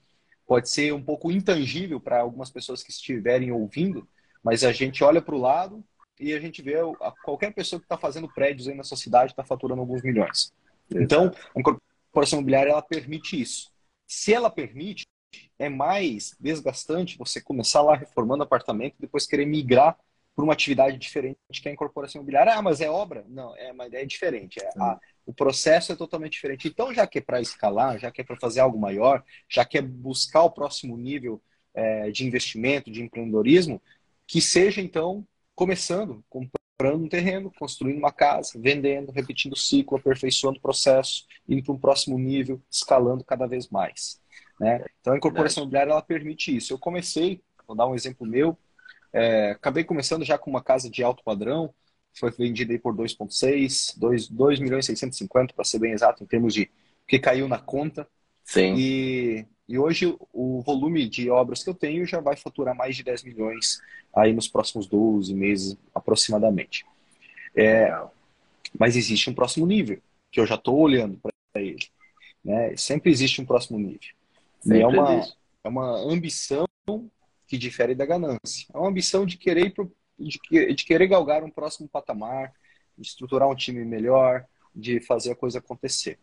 Pode 0.44 0.68
ser 0.68 0.92
um 0.92 1.04
pouco 1.04 1.30
intangível 1.30 2.00
para 2.00 2.18
algumas 2.18 2.50
pessoas 2.50 2.82
que 2.82 2.90
estiverem 2.90 3.52
ouvindo, 3.52 4.08
mas 4.42 4.64
a 4.64 4.72
gente 4.72 5.04
olha 5.04 5.22
para 5.22 5.36
o 5.36 5.40
lado 5.40 5.84
e 6.18 6.32
a 6.32 6.40
gente 6.40 6.60
vê 6.62 6.78
qualquer 7.24 7.54
pessoa 7.54 7.78
que 7.78 7.86
está 7.86 7.96
fazendo 7.96 8.28
prédios 8.34 8.66
aí 8.66 8.74
na 8.74 8.82
sua 8.82 8.96
cidade 8.96 9.30
está 9.30 9.44
faturando 9.44 9.82
alguns 9.82 10.02
milhões. 10.02 10.52
Então, 10.90 11.32
a 11.54 11.60
incorporação 11.60 12.38
imobiliária 12.38 12.70
ela 12.70 12.82
permite 12.82 13.40
isso. 13.40 13.70
Se 14.06 14.32
ela 14.32 14.50
permite, 14.50 15.06
é 15.58 15.68
mais 15.68 16.34
desgastante 16.38 17.18
você 17.18 17.40
começar 17.40 17.82
lá 17.82 17.96
reformando 17.96 18.42
apartamento 18.42 18.94
e 18.98 19.02
depois 19.02 19.26
querer 19.26 19.46
migrar 19.46 19.98
para 20.34 20.44
uma 20.44 20.52
atividade 20.52 20.98
diferente 20.98 21.38
que 21.50 21.66
é 21.66 21.70
a 21.70 21.74
incorporação 21.74 22.20
imobiliária. 22.20 22.54
Ah, 22.54 22.62
mas 22.62 22.80
é 22.80 22.90
obra? 22.90 23.24
Não, 23.28 23.56
é 23.56 23.72
uma 23.72 23.86
ideia 23.86 24.06
diferente. 24.06 24.62
É, 24.62 24.68
a, 24.78 25.00
o 25.24 25.32
processo 25.32 25.92
é 25.92 25.96
totalmente 25.96 26.32
diferente. 26.32 26.68
Então, 26.68 26.92
já 26.92 27.06
que 27.06 27.18
é 27.18 27.22
para 27.22 27.40
escalar, 27.40 27.98
já 27.98 28.10
que 28.10 28.20
é 28.20 28.24
para 28.24 28.36
fazer 28.36 28.60
algo 28.60 28.78
maior, 28.78 29.24
já 29.48 29.64
que 29.64 29.78
é 29.78 29.82
buscar 29.82 30.42
o 30.42 30.50
próximo 30.50 30.96
nível 30.96 31.40
é, 31.74 32.10
de 32.10 32.26
investimento, 32.26 32.90
de 32.90 33.02
empreendedorismo, 33.02 33.80
que 34.26 34.40
seja, 34.40 34.80
então, 34.80 35.26
começando, 35.54 36.22
comprando 36.76 37.04
um 37.04 37.08
terreno, 37.08 37.50
construindo 37.58 37.98
uma 37.98 38.12
casa, 38.12 38.52
vendendo, 38.60 39.10
repetindo 39.10 39.54
o 39.54 39.56
ciclo, 39.56 39.96
aperfeiçoando 39.96 40.58
o 40.58 40.62
processo, 40.62 41.24
indo 41.48 41.62
para 41.62 41.72
um 41.72 41.78
próximo 41.78 42.18
nível, 42.18 42.60
escalando 42.70 43.24
cada 43.24 43.46
vez 43.46 43.68
mais. 43.68 44.20
Né? 44.60 44.84
Então 45.00 45.14
a 45.14 45.16
incorporação 45.16 45.62
imobiliária 45.62 45.90
ela 45.90 46.02
permite 46.02 46.54
isso. 46.54 46.72
Eu 46.72 46.78
comecei, 46.78 47.40
vou 47.66 47.76
dar 47.76 47.86
um 47.86 47.94
exemplo 47.94 48.26
meu, 48.26 48.58
é, 49.12 49.52
acabei 49.52 49.84
começando 49.84 50.24
já 50.24 50.36
com 50.36 50.50
uma 50.50 50.62
casa 50.62 50.90
de 50.90 51.02
alto 51.02 51.24
padrão, 51.24 51.72
foi 52.12 52.30
vendida 52.30 52.72
aí 52.72 52.78
por 52.78 52.94
2,6, 52.94 53.98
2, 53.98 54.28
2 54.28 54.60
milhões 54.60 54.84
e 54.84 54.88
650 54.88 55.54
para 55.54 55.64
ser 55.64 55.78
bem 55.78 55.92
exato 55.92 56.22
em 56.22 56.26
termos 56.26 56.52
de 56.52 56.70
que 57.08 57.18
caiu 57.18 57.48
na 57.48 57.58
conta. 57.58 58.06
Sim. 58.44 58.74
E 58.76 59.46
E 59.68 59.78
hoje 59.78 60.16
o 60.32 60.62
volume 60.62 61.08
de 61.08 61.28
obras 61.28 61.62
que 61.62 61.70
eu 61.70 61.74
tenho 61.74 62.06
já 62.06 62.20
vai 62.20 62.36
faturar 62.36 62.74
mais 62.74 62.96
de 62.96 63.02
10 63.02 63.24
milhões 63.24 63.80
aí 64.14 64.32
nos 64.32 64.46
próximos 64.46 64.86
12 64.86 65.34
meses 65.34 65.76
aproximadamente. 65.94 66.86
É, 67.54 67.92
mas 68.78 68.96
existe 68.96 69.28
um 69.28 69.34
próximo 69.34 69.66
nível, 69.66 70.00
que 70.30 70.38
eu 70.38 70.46
já 70.46 70.54
estou 70.54 70.78
olhando 70.78 71.18
para 71.18 71.62
ele. 71.62 71.86
Né? 72.44 72.76
Sempre 72.76 73.10
existe 73.10 73.40
um 73.40 73.46
próximo 73.46 73.78
nível. 73.78 74.00
é 74.70 74.86
uma, 74.86 75.26
é 75.64 75.68
uma 75.68 75.96
ambição 76.12 76.66
que 77.46 77.58
difere 77.58 77.94
da 77.94 78.06
ganância. 78.06 78.66
É 78.72 78.78
uma 78.78 78.88
ambição 78.88 79.26
de 79.26 79.36
querer, 79.36 79.74
de, 80.18 80.74
de 80.74 80.84
querer 80.84 81.06
galgar 81.08 81.42
um 81.42 81.50
próximo 81.50 81.88
patamar, 81.88 82.52
de 82.96 83.06
estruturar 83.06 83.48
um 83.48 83.54
time 83.54 83.84
melhor, 83.84 84.44
de 84.74 85.00
fazer 85.00 85.32
a 85.32 85.36
coisa 85.36 85.58
acontecer. 85.58 86.18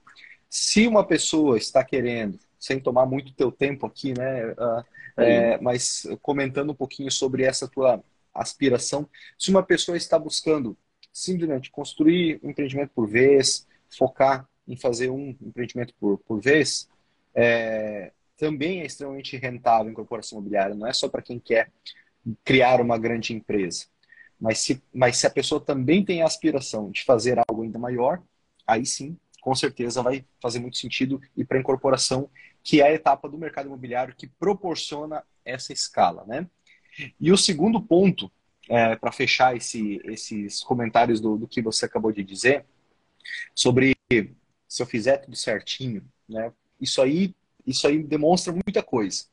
Se 0.49 0.85
uma 0.87 1.03
pessoa 1.03 1.57
está 1.57 1.83
querendo, 1.83 2.39
sem 2.63 2.79
tomar 2.79 3.05
muito 3.05 3.33
teu 3.33 3.51
tempo 3.51 3.85
aqui, 3.85 4.17
né, 4.17 4.51
uh, 4.51 4.85
é, 5.17 5.57
mas 5.59 6.07
comentando 6.21 6.69
um 6.69 6.75
pouquinho 6.75 7.11
sobre 7.11 7.43
essa 7.43 7.67
tua 7.67 8.01
aspiração, 8.33 9.05
se 9.37 9.49
uma 9.49 9.61
pessoa 9.61 9.97
está 9.97 10.17
buscando 10.17 10.77
simplesmente 11.11 11.69
construir 11.69 12.39
um 12.41 12.49
empreendimento 12.49 12.91
por 12.95 13.05
vez, 13.05 13.67
focar 13.89 14.47
em 14.65 14.77
fazer 14.77 15.09
um 15.09 15.35
empreendimento 15.41 15.93
por, 15.99 16.17
por 16.19 16.39
vez, 16.39 16.87
é, 17.35 18.13
também 18.37 18.79
é 18.79 18.85
extremamente 18.85 19.35
rentável 19.35 19.91
em 19.91 19.93
corporação 19.93 20.37
imobiliária, 20.37 20.73
não 20.73 20.87
é 20.87 20.93
só 20.93 21.09
para 21.09 21.21
quem 21.21 21.39
quer 21.39 21.69
criar 22.45 22.79
uma 22.79 22.97
grande 22.97 23.33
empresa. 23.33 23.87
Mas 24.39 24.59
se, 24.59 24.81
mas 24.93 25.17
se 25.17 25.27
a 25.27 25.29
pessoa 25.29 25.59
também 25.59 26.05
tem 26.05 26.21
a 26.21 26.25
aspiração 26.25 26.89
de 26.89 27.03
fazer 27.03 27.37
algo 27.39 27.63
ainda 27.63 27.77
maior, 27.77 28.23
aí 28.65 28.85
sim, 28.85 29.17
com 29.43 29.53
certeza 29.53 30.01
vai 30.01 30.25
fazer 30.41 30.59
muito 30.59 30.77
sentido 30.77 31.21
ir 31.35 31.43
para 31.43 31.59
incorporação, 31.59 32.29
que 32.63 32.79
é 32.79 32.87
a 32.87 32.93
etapa 32.93 33.27
do 33.27 33.37
mercado 33.37 33.65
imobiliário 33.65 34.15
que 34.15 34.25
proporciona 34.25 35.21
essa 35.43 35.73
escala. 35.73 36.23
Né? 36.25 36.47
E 37.19 37.29
o 37.29 37.37
segundo 37.37 37.81
ponto, 37.81 38.31
é, 38.69 38.95
para 38.95 39.11
fechar 39.11 39.53
esse, 39.53 40.01
esses 40.05 40.63
comentários 40.63 41.19
do, 41.19 41.37
do 41.37 41.45
que 41.45 41.61
você 41.61 41.85
acabou 41.85 42.13
de 42.13 42.23
dizer, 42.23 42.65
sobre 43.53 43.97
se 44.65 44.81
eu 44.81 44.85
fizer 44.85 45.17
tudo 45.17 45.35
certinho, 45.35 46.03
né? 46.27 46.51
Isso 46.79 47.01
aí, 47.01 47.35
isso 47.65 47.85
aí 47.85 48.01
demonstra 48.01 48.53
muita 48.53 48.81
coisa. 48.81 49.25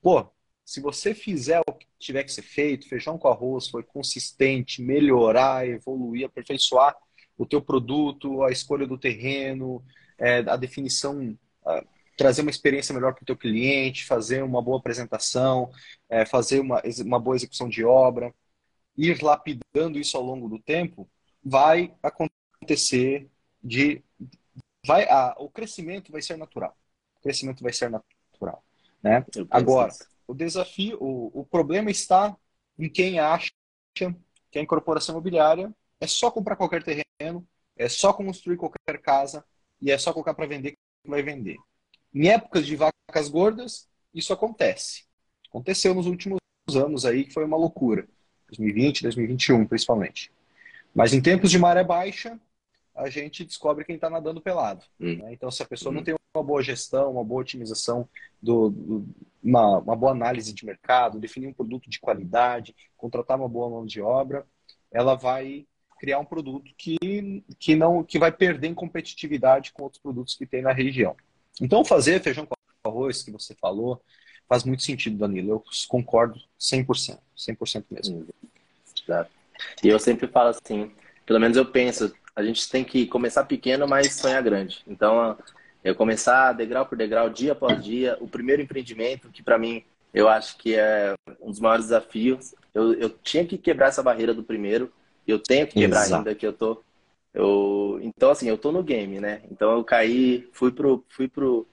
Pô, 0.00 0.26
se 0.64 0.80
você 0.80 1.14
fizer 1.14 1.60
o 1.66 1.72
que 1.72 1.86
tiver 1.98 2.22
que 2.22 2.32
ser 2.32 2.42
feito, 2.42 2.88
feijão 2.88 3.16
com 3.16 3.28
arroz, 3.28 3.68
foi 3.68 3.82
consistente, 3.82 4.82
melhorar, 4.82 5.66
evoluir, 5.66 6.26
aperfeiçoar 6.26 6.94
o 7.42 7.46
teu 7.46 7.60
produto, 7.60 8.44
a 8.44 8.52
escolha 8.52 8.86
do 8.86 8.96
terreno, 8.96 9.84
é, 10.16 10.38
a 10.38 10.56
definição, 10.56 11.36
a, 11.66 11.84
trazer 12.16 12.42
uma 12.42 12.50
experiência 12.50 12.94
melhor 12.94 13.14
para 13.14 13.22
o 13.22 13.26
teu 13.26 13.36
cliente, 13.36 14.06
fazer 14.06 14.44
uma 14.44 14.62
boa 14.62 14.78
apresentação, 14.78 15.68
é, 16.08 16.24
fazer 16.24 16.60
uma, 16.60 16.80
uma 17.04 17.18
boa 17.18 17.34
execução 17.34 17.68
de 17.68 17.84
obra, 17.84 18.32
ir 18.96 19.20
lapidando 19.22 19.98
isso 19.98 20.16
ao 20.16 20.22
longo 20.22 20.48
do 20.48 20.60
tempo, 20.60 21.10
vai 21.44 21.92
acontecer 22.00 23.28
de 23.62 24.04
vai 24.86 25.08
a, 25.08 25.34
o 25.38 25.50
crescimento 25.50 26.12
vai 26.12 26.22
ser 26.22 26.36
natural. 26.36 26.76
O 27.16 27.22
crescimento 27.22 27.60
vai 27.62 27.72
ser 27.72 27.90
natural, 27.90 28.64
né? 29.02 29.24
Agora, 29.50 29.92
o 30.28 30.34
desafio, 30.34 30.96
o, 31.00 31.40
o 31.40 31.44
problema 31.44 31.90
está 31.90 32.36
em 32.78 32.88
quem 32.88 33.18
acha 33.18 33.50
que 33.94 34.58
a 34.58 34.62
incorporação 34.62 35.14
imobiliária 35.14 35.74
é 36.02 36.06
só 36.08 36.32
comprar 36.32 36.56
qualquer 36.56 36.82
terreno, 36.82 37.46
é 37.76 37.88
só 37.88 38.12
construir 38.12 38.56
qualquer 38.56 39.00
casa 39.00 39.44
e 39.80 39.88
é 39.88 39.96
só 39.96 40.12
colocar 40.12 40.34
para 40.34 40.46
vender 40.46 40.72
que 40.72 41.08
vai 41.08 41.22
vender. 41.22 41.56
Em 42.12 42.28
épocas 42.28 42.66
de 42.66 42.74
vacas 42.74 43.28
gordas, 43.28 43.88
isso 44.12 44.32
acontece. 44.32 45.04
Aconteceu 45.48 45.94
nos 45.94 46.06
últimos 46.06 46.40
anos 46.74 47.06
aí, 47.06 47.24
que 47.24 47.32
foi 47.32 47.44
uma 47.44 47.56
loucura. 47.56 48.08
2020, 48.48 49.04
2021, 49.04 49.64
principalmente. 49.64 50.32
Mas 50.92 51.14
em 51.14 51.22
tempos 51.22 51.52
de 51.52 51.58
maré 51.58 51.84
baixa, 51.84 52.36
a 52.96 53.08
gente 53.08 53.44
descobre 53.44 53.84
quem 53.84 53.94
está 53.94 54.10
nadando 54.10 54.40
pelado. 54.40 54.84
Hum. 55.00 55.18
Né? 55.18 55.32
Então, 55.32 55.52
se 55.52 55.62
a 55.62 55.66
pessoa 55.66 55.92
hum. 55.92 55.96
não 55.96 56.04
tem 56.04 56.16
uma 56.34 56.42
boa 56.42 56.64
gestão, 56.64 57.12
uma 57.12 57.24
boa 57.24 57.42
otimização, 57.42 58.08
do, 58.42 58.70
do 58.70 59.08
uma, 59.40 59.78
uma, 59.78 59.94
boa 59.94 60.10
análise 60.10 60.52
de 60.52 60.66
mercado, 60.66 61.20
definir 61.20 61.46
um 61.46 61.54
produto 61.54 61.88
de 61.88 62.00
qualidade, 62.00 62.74
contratar 62.96 63.38
uma 63.38 63.48
boa 63.48 63.70
mão 63.70 63.86
de 63.86 64.02
obra, 64.02 64.44
ela 64.90 65.14
vai 65.14 65.64
criar 66.02 66.18
um 66.18 66.24
produto 66.24 66.68
que, 66.76 67.44
que 67.60 67.76
não 67.76 68.02
que 68.02 68.18
vai 68.18 68.32
perder 68.32 68.66
em 68.66 68.74
competitividade 68.74 69.70
com 69.72 69.84
outros 69.84 70.02
produtos 70.02 70.34
que 70.34 70.44
tem 70.44 70.60
na 70.60 70.72
região. 70.72 71.14
Então, 71.60 71.84
fazer 71.84 72.20
feijão 72.20 72.44
com 72.44 72.56
arroz, 72.84 73.22
que 73.22 73.30
você 73.30 73.54
falou, 73.54 74.02
faz 74.48 74.64
muito 74.64 74.82
sentido, 74.82 75.16
Danilo. 75.16 75.52
Eu 75.52 75.64
concordo 75.86 76.40
100%, 76.58 77.20
100% 77.38 77.84
mesmo. 77.88 78.26
Exato. 79.06 79.30
E 79.80 79.86
eu 79.86 79.98
sempre 80.00 80.26
falo 80.26 80.48
assim, 80.48 80.90
pelo 81.24 81.38
menos 81.38 81.56
eu 81.56 81.64
penso, 81.64 82.12
a 82.34 82.42
gente 82.42 82.68
tem 82.68 82.82
que 82.82 83.06
começar 83.06 83.44
pequeno, 83.44 83.86
mas 83.86 84.12
sonhar 84.12 84.42
grande. 84.42 84.82
Então, 84.88 85.38
eu 85.84 85.94
começar 85.94 86.52
degrau 86.52 86.84
por 86.84 86.98
degrau, 86.98 87.30
dia 87.30 87.52
após 87.52 87.80
dia, 87.80 88.16
o 88.20 88.26
primeiro 88.26 88.60
empreendimento, 88.60 89.30
que 89.30 89.40
para 89.40 89.56
mim 89.56 89.84
eu 90.12 90.28
acho 90.28 90.58
que 90.58 90.74
é 90.74 91.14
um 91.40 91.48
dos 91.48 91.60
maiores 91.60 91.84
desafios. 91.84 92.56
Eu, 92.74 92.92
eu 92.94 93.08
tinha 93.08 93.46
que 93.46 93.56
quebrar 93.56 93.86
essa 93.86 94.02
barreira 94.02 94.34
do 94.34 94.42
primeiro, 94.42 94.92
eu 95.26 95.38
tenho 95.38 95.66
que 95.66 95.74
quebrar 95.74 96.02
Exato. 96.02 96.16
ainda, 96.16 96.34
que 96.34 96.46
eu 96.46 96.52
tô. 96.52 96.82
Eu, 97.32 97.98
então, 98.02 98.30
assim, 98.30 98.48
eu 98.48 98.58
tô 98.58 98.72
no 98.72 98.82
game, 98.82 99.20
né? 99.20 99.42
Então 99.50 99.72
eu 99.72 99.84
caí, 99.84 100.48
fui 100.52 100.70
pro, 100.70 101.04
fui 101.08 101.28
pro, 101.28 101.66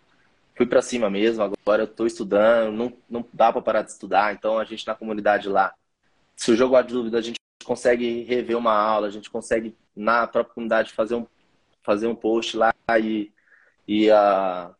fui 0.55 0.65
para 0.65 0.81
cima 0.81 1.09
mesmo. 1.09 1.43
Agora 1.43 1.83
eu 1.83 1.87
tô 1.87 2.05
estudando, 2.05 2.71
não, 2.75 2.93
não 3.09 3.25
dá 3.33 3.51
para 3.51 3.61
parar 3.61 3.81
de 3.81 3.91
estudar. 3.91 4.33
Então 4.33 4.57
a 4.57 4.63
gente 4.63 4.85
na 4.87 4.95
comunidade 4.95 5.49
lá, 5.49 5.73
se 6.35 6.51
o 6.51 6.55
jogo 6.55 6.75
há 6.75 6.81
dúvida, 6.81 7.17
a 7.17 7.21
gente 7.21 7.39
consegue 7.65 8.23
rever 8.23 8.57
uma 8.57 8.73
aula, 8.73 9.07
a 9.07 9.11
gente 9.11 9.29
consegue 9.29 9.75
na 9.95 10.25
própria 10.27 10.53
comunidade 10.53 10.93
fazer 10.93 11.15
um, 11.15 11.27
fazer 11.83 12.07
um 12.07 12.15
post 12.15 12.55
lá 12.55 12.73
e, 13.01 13.31
e 13.87 14.09
a, 14.09 14.73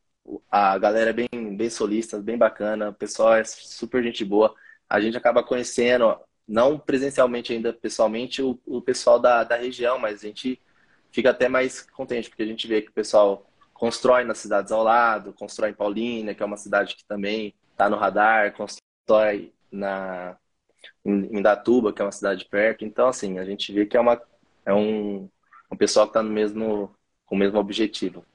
a 0.50 0.78
galera 0.78 1.10
é 1.10 1.14
bem, 1.14 1.56
bem 1.56 1.70
solista, 1.70 2.20
bem 2.20 2.38
bacana, 2.38 2.90
o 2.90 2.94
pessoal 2.94 3.36
é 3.36 3.44
super 3.44 4.04
gente 4.04 4.24
boa. 4.24 4.56
A 4.90 5.00
gente 5.00 5.18
acaba 5.18 5.44
conhecendo, 5.44 6.18
não 6.50 6.80
presencialmente 6.80 7.54
ainda, 7.54 7.72
pessoalmente, 7.72 8.42
o, 8.42 8.60
o 8.66 8.82
pessoal 8.82 9.20
da, 9.20 9.44
da 9.44 9.56
região, 9.56 10.00
mas 10.00 10.24
a 10.24 10.28
gente 10.28 10.60
fica 11.12 11.30
até 11.30 11.48
mais 11.48 11.82
contente, 11.82 12.28
porque 12.28 12.42
a 12.42 12.48
gente 12.48 12.68
vê 12.68 12.82
que 12.82 12.90
o 12.90 12.94
pessoal 12.94 13.48
constrói 13.74 14.24
nas 14.24 14.40
cidades 14.40 14.72
ao 14.72 14.84
lado, 14.84 15.32
constrói 15.34 15.70
em 15.70 15.76
Paulínia, 15.76 16.34
que 16.34 16.42
é 16.42 16.46
uma 16.46 16.58
cidade 16.58 16.96
que 16.96 17.06
também 17.06 17.54
está 17.72 17.88
no 17.88 17.98
radar, 17.98 18.54
constrói 18.54 19.54
na, 19.72 20.38
em 21.06 21.42
Datuba, 21.42 21.94
que 21.94 22.02
é 22.02 22.06
uma 22.06 22.12
cidade 22.12 22.46
perto. 22.46 22.84
Então, 22.84 23.08
assim, 23.08 23.38
a 23.38 23.46
gente 23.46 23.72
vê 23.72 23.86
que 23.86 23.96
é 23.96 24.00
uma 24.00 24.20
é 24.66 24.74
um, 24.74 25.30
um 25.72 25.78
pessoal 25.78 26.08
que 26.08 26.12
está 26.12 26.24
no 26.24 26.32
mesmo, 26.32 26.94
com 27.26 27.36
o 27.36 27.38
mesmo 27.38 27.60
objetivo. 27.60 28.26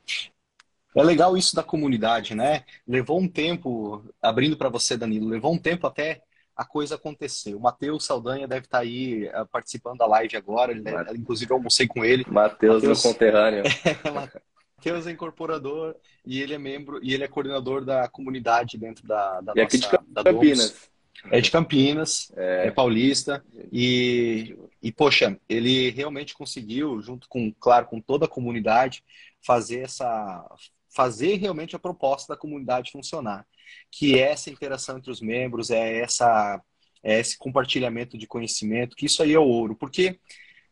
É 0.97 1.02
legal 1.02 1.37
isso 1.37 1.56
da 1.56 1.62
comunidade, 1.62 2.35
né? 2.35 2.64
Levou 2.87 3.21
um 3.21 3.28
tempo, 3.28 4.04
abrindo 4.23 4.56
para 4.56 4.68
você, 4.68 4.97
Danilo, 4.97 5.28
levou 5.28 5.52
um 5.52 5.59
tempo 5.59 5.87
até 5.87 6.23
a 6.57 6.65
coisa 6.65 6.95
acontecer. 6.95 7.55
O 7.55 7.61
Matheus 7.61 8.05
Saldanha 8.05 8.47
deve 8.47 8.67
estar 8.67 8.79
tá 8.79 8.85
aí 8.85 9.29
uh, 9.29 9.47
participando 9.51 9.99
da 9.99 10.07
live 10.07 10.37
agora, 10.37 10.73
ele, 10.73 10.83
Mas... 10.83 11.15
inclusive 11.15 11.51
eu 11.51 11.57
almocei 11.57 11.87
com 11.87 12.05
ele. 12.05 12.25
Matheus, 12.29 12.83
meu 12.83 12.97
conterrâneo. 12.97 13.65
Matheus 14.77 15.07
é 15.07 15.11
incorporador 15.11 15.97
e 16.25 16.41
ele 16.41 16.55
é 16.55 16.59
membro 16.59 17.01
e 17.03 17.15
ele 17.15 17.25
é 17.25 17.29
coordenador 17.29 17.85
da 17.85 18.07
comunidade 18.09 18.77
dentro 18.77 19.07
da, 19.07 19.41
da 19.41 19.53
e 19.57 19.63
nossa, 19.63 19.77
aqui 19.77 19.79
de 19.79 19.89
Campinas. 20.23 20.91
É 21.31 21.41
de 21.41 21.51
Campinas, 21.51 22.33
é, 22.37 22.67
é 22.67 22.71
paulista 22.71 23.43
e 23.73 24.55
e, 24.85 24.93
poxa, 24.93 25.41
ele 25.49 25.89
realmente 25.89 26.35
conseguiu, 26.35 27.01
junto 27.01 27.27
com, 27.27 27.51
claro, 27.59 27.87
com 27.87 28.03
toda 28.03 28.27
a 28.27 28.29
comunidade, 28.29 29.03
fazer 29.41 29.81
essa. 29.81 30.47
fazer 30.91 31.37
realmente 31.37 31.75
a 31.75 31.79
proposta 31.79 32.35
da 32.35 32.39
comunidade 32.39 32.93
funcionar. 32.93 33.47
Que 33.90 34.18
é 34.18 34.33
essa 34.33 34.50
interação 34.50 34.99
entre 34.99 35.11
os 35.11 35.21
membros, 35.21 35.71
é 35.71 36.00
essa 36.00 36.61
é 37.04 37.21
esse 37.21 37.37
compartilhamento 37.37 38.16
de 38.16 38.26
conhecimento, 38.26 38.97
que 38.97 39.04
isso 39.04 39.23
aí 39.23 39.35
é 39.35 39.38
ouro. 39.38 39.76
Porque, 39.76 40.18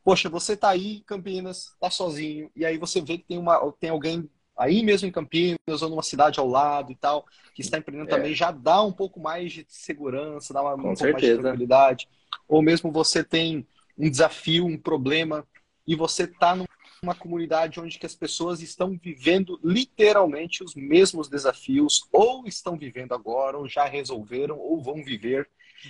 poxa, 0.02 0.30
você 0.30 0.56
tá 0.56 0.70
aí 0.70 0.96
em 0.96 1.02
Campinas, 1.02 1.76
tá 1.78 1.90
sozinho, 1.90 2.50
e 2.56 2.64
aí 2.64 2.78
você 2.78 3.02
vê 3.02 3.18
que 3.18 3.25
tem, 3.25 3.37
uma, 3.37 3.70
tem 3.78 3.90
alguém 3.90 4.28
aí 4.56 4.82
mesmo 4.82 5.06
em 5.06 5.12
Campinas 5.12 5.82
ou 5.82 5.90
numa 5.90 6.02
cidade 6.02 6.40
ao 6.40 6.49
lado 6.49 6.90
e 6.90 6.96
tal, 6.96 7.26
que 7.54 7.61
está 7.61 7.76
empreendendo 7.76 8.11
é. 8.11 8.16
também, 8.16 8.34
já 8.34 8.50
dá 8.50 8.82
um 8.82 8.92
pouco 8.92 9.20
mais 9.20 9.52
de 9.52 9.66
segurança, 9.68 10.54
dá 10.54 10.62
uma, 10.62 10.75
um 10.75 10.82
pouco 10.82 11.02
mais 11.02 11.16
de 11.16 11.37
tranquilidade. 11.37 12.08
Ou 12.49 12.62
mesmo 12.62 12.90
você 12.90 13.22
tem 13.22 13.66
um 13.99 14.08
desafio, 14.08 14.64
um 14.64 14.78
problema, 14.78 15.46
e 15.87 15.94
você 15.94 16.25
está 16.25 16.56
numa 17.02 17.14
comunidade 17.16 17.80
onde 17.80 17.99
que 17.99 18.06
as 18.06 18.14
pessoas 18.14 18.62
estão 18.62 18.97
vivendo 18.97 19.59
literalmente 19.64 20.62
os 20.62 20.76
mesmos 20.76 21.28
desafios, 21.28 22.09
ou 22.12 22.47
estão 22.47 22.78
vivendo 22.78 23.12
agora, 23.12 23.59
ou 23.59 23.68
já 23.68 23.87
resolveram, 23.87 24.56
ou 24.56 24.80
vão 24.80 25.02
viver. 25.02 25.49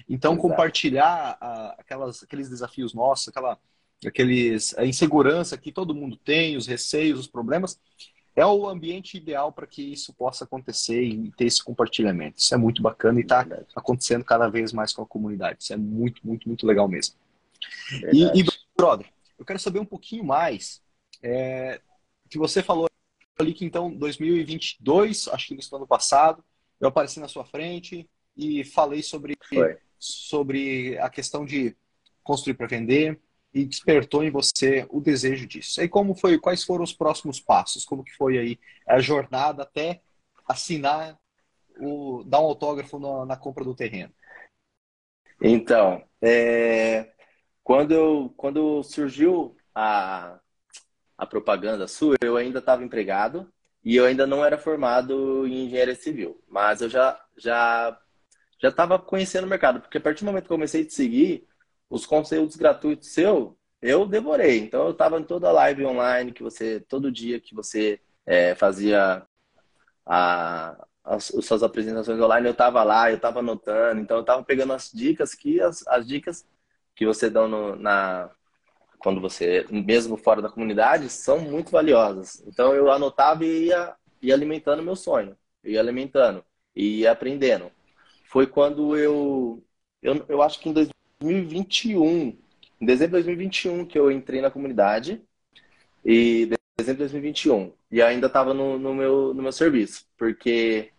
Então, 0.09 0.33
Exato. 0.33 0.49
compartilhar 0.49 1.37
ah, 1.39 1.77
aquelas, 1.79 2.23
aqueles 2.23 2.49
desafios 2.49 2.95
nossos, 2.95 3.29
aquela, 3.29 3.59
aqueles, 4.07 4.77
a 4.79 4.87
insegurança 4.87 5.59
que 5.59 5.71
todo 5.71 5.95
mundo 5.95 6.17
tem, 6.17 6.57
os 6.57 6.67
receios, 6.67 7.21
os 7.21 7.27
problemas, 7.27 7.79
é 8.35 8.47
o 8.47 8.67
ambiente 8.67 9.19
ideal 9.19 9.53
para 9.53 9.67
que 9.67 9.93
isso 9.93 10.15
possa 10.15 10.45
acontecer 10.45 11.03
e 11.03 11.31
ter 11.33 11.45
esse 11.45 11.63
compartilhamento. 11.63 12.39
Isso 12.39 12.55
é 12.55 12.57
muito 12.57 12.81
bacana 12.81 13.19
e 13.21 13.23
está 13.23 13.47
acontecendo 13.77 14.25
cada 14.25 14.49
vez 14.49 14.73
mais 14.73 14.95
com 14.95 15.03
a 15.03 15.07
comunidade. 15.07 15.59
Isso 15.63 15.75
é 15.75 15.77
muito, 15.77 16.27
muito, 16.27 16.49
muito 16.49 16.67
legal 16.67 16.89
mesmo. 16.89 17.17
E, 18.11 18.41
e, 18.41 18.47
brother, 18.75 19.07
eu 19.39 19.45
quero 19.45 19.59
saber 19.59 19.79
um 19.79 19.85
pouquinho 19.85 20.25
mais. 20.25 20.82
É, 21.23 21.81
que 22.33 22.39
você 22.39 22.63
falou 22.63 22.87
ali 23.39 23.53
que 23.53 23.65
então 23.65 23.95
2022, 23.95 25.29
acho 25.29 25.49
que 25.49 25.55
no 25.55 25.77
ano 25.77 25.87
passado, 25.87 26.43
eu 26.81 26.89
apareci 26.89 27.21
na 27.21 27.29
sua 27.29 27.45
frente 27.45 28.09
e 28.37 28.65
falei 28.65 29.03
sobre, 29.03 29.37
sobre 29.99 30.99
a 30.99 31.11
questão 31.11 31.45
de 31.45 31.77
construir 32.23 32.55
para 32.55 32.67
vender 32.67 33.21
e 33.53 33.67
despertou 33.67 34.25
em 34.25 34.31
você 34.31 34.87
o 34.89 35.01
desejo 35.01 35.47
disso. 35.47 35.83
E 35.83 35.89
como 35.89 36.15
foi, 36.15 36.39
quais 36.39 36.65
foram 36.65 36.85
os 36.85 36.93
próximos 36.95 37.39
passos? 37.39 37.85
Como 37.85 38.03
que 38.03 38.17
foi 38.17 38.39
aí 38.39 38.59
a 38.87 38.99
jornada 38.99 39.63
até 39.63 40.01
assinar 40.49 41.21
o 41.79 42.25
dar 42.25 42.41
um 42.41 42.47
autógrafo 42.47 42.99
na, 42.99 43.27
na 43.27 43.37
compra 43.37 43.63
do 43.63 43.75
terreno? 43.75 44.13
Então, 45.41 46.03
é, 46.23 47.13
quando, 47.63 48.31
quando 48.37 48.83
surgiu 48.83 49.55
a, 49.75 50.41
a 51.23 51.27
propaganda 51.27 51.87
sua, 51.87 52.17
eu 52.21 52.37
ainda 52.37 52.59
estava 52.59 52.83
empregado 52.83 53.49
e 53.85 53.95
eu 53.97 54.05
ainda 54.05 54.27
não 54.27 54.45
era 54.45 54.59
formado 54.59 55.47
em 55.47 55.67
engenharia 55.67 55.95
civil, 55.95 56.43
mas 56.49 56.81
eu 56.83 56.89
já 56.89 57.21
já 57.37 57.97
já 58.61 58.69
estava 58.69 58.99
conhecendo 58.99 59.45
o 59.45 59.49
mercado, 59.49 59.81
porque 59.81 59.99
a 59.99 60.01
partir 60.01 60.25
do 60.25 60.27
momento 60.27 60.47
que 60.47 60.53
eu 60.53 60.57
comecei 60.57 60.83
a 60.83 60.87
te 60.87 60.95
seguir, 60.95 61.47
os 61.91 62.07
conteúdos 62.07 62.57
gratuitos 62.57 63.09
seu, 63.09 63.57
eu 63.81 64.07
devorei. 64.07 64.59
Então 64.61 64.87
eu 64.87 64.93
estava 64.93 65.19
em 65.19 65.25
toda 65.25 65.49
a 65.49 65.53
live 65.53 65.85
online 65.87 66.33
que 66.33 66.43
você, 66.43 66.81
todo 66.81 67.11
dia 67.13 67.41
que 67.41 67.55
você 67.55 68.01
é, 68.27 68.55
fazia 68.55 69.27
a, 70.07 70.87
as, 71.05 71.35
as, 71.35 71.45
suas 71.45 71.63
apresentações 71.63 72.21
online, 72.21 72.47
eu 72.49 72.53
estava 72.53 72.83
lá, 72.85 73.11
eu 73.11 73.17
estava 73.17 73.41
anotando. 73.41 74.01
Então 74.01 74.19
eu 74.19 74.23
estava 74.23 74.43
pegando 74.45 74.73
as 74.73 74.91
dicas 74.93 75.35
que 75.35 75.61
as, 75.61 75.87
as 75.89 76.07
dicas 76.07 76.47
que 76.97 77.07
você 77.07 77.31
dá 77.31 77.47
no, 77.49 77.77
na 77.77 78.31
quando 79.03 79.21
você 79.21 79.67
mesmo 79.71 80.17
fora 80.17 80.43
da 80.43 80.49
comunidade 80.49 81.09
são 81.09 81.39
muito 81.41 81.71
valiosas. 81.71 82.43
Então 82.47 82.75
eu 82.75 82.91
anotava 82.91 83.45
e 83.45 83.67
ia, 83.67 83.95
ia 84.23 84.35
alimentando 84.35 84.83
meu 84.83 84.97
sonho, 84.97 85.37
ia 85.65 85.81
alimentando 85.81 86.45
e 86.75 87.01
ia 87.01 87.13
aprendendo. 87.13 87.71
Foi 88.25 88.47
quando 88.47 88.97
eu 88.97 89.63
eu, 90.03 90.25
eu 90.29 90.43
acho 90.43 90.61
que 90.61 90.69
em 90.69 90.73
2021, 90.73 92.37
em 92.81 92.87
dezembro 92.87 93.19
de 93.19 93.25
2021 93.25 93.87
que 93.87 93.99
eu 93.99 94.11
entrei 94.11 94.41
na 94.41 94.51
comunidade 94.51 95.23
e 96.05 96.51
dezembro 96.77 97.07
de 97.07 97.13
2021 97.13 97.73
e 97.91 98.03
ainda 98.03 98.27
estava 98.27 98.53
no, 98.53 98.79
no, 98.79 98.95
meu, 98.95 99.35
no 99.35 99.43
meu 99.43 99.53
serviço, 99.53 100.07
porque 100.17 100.91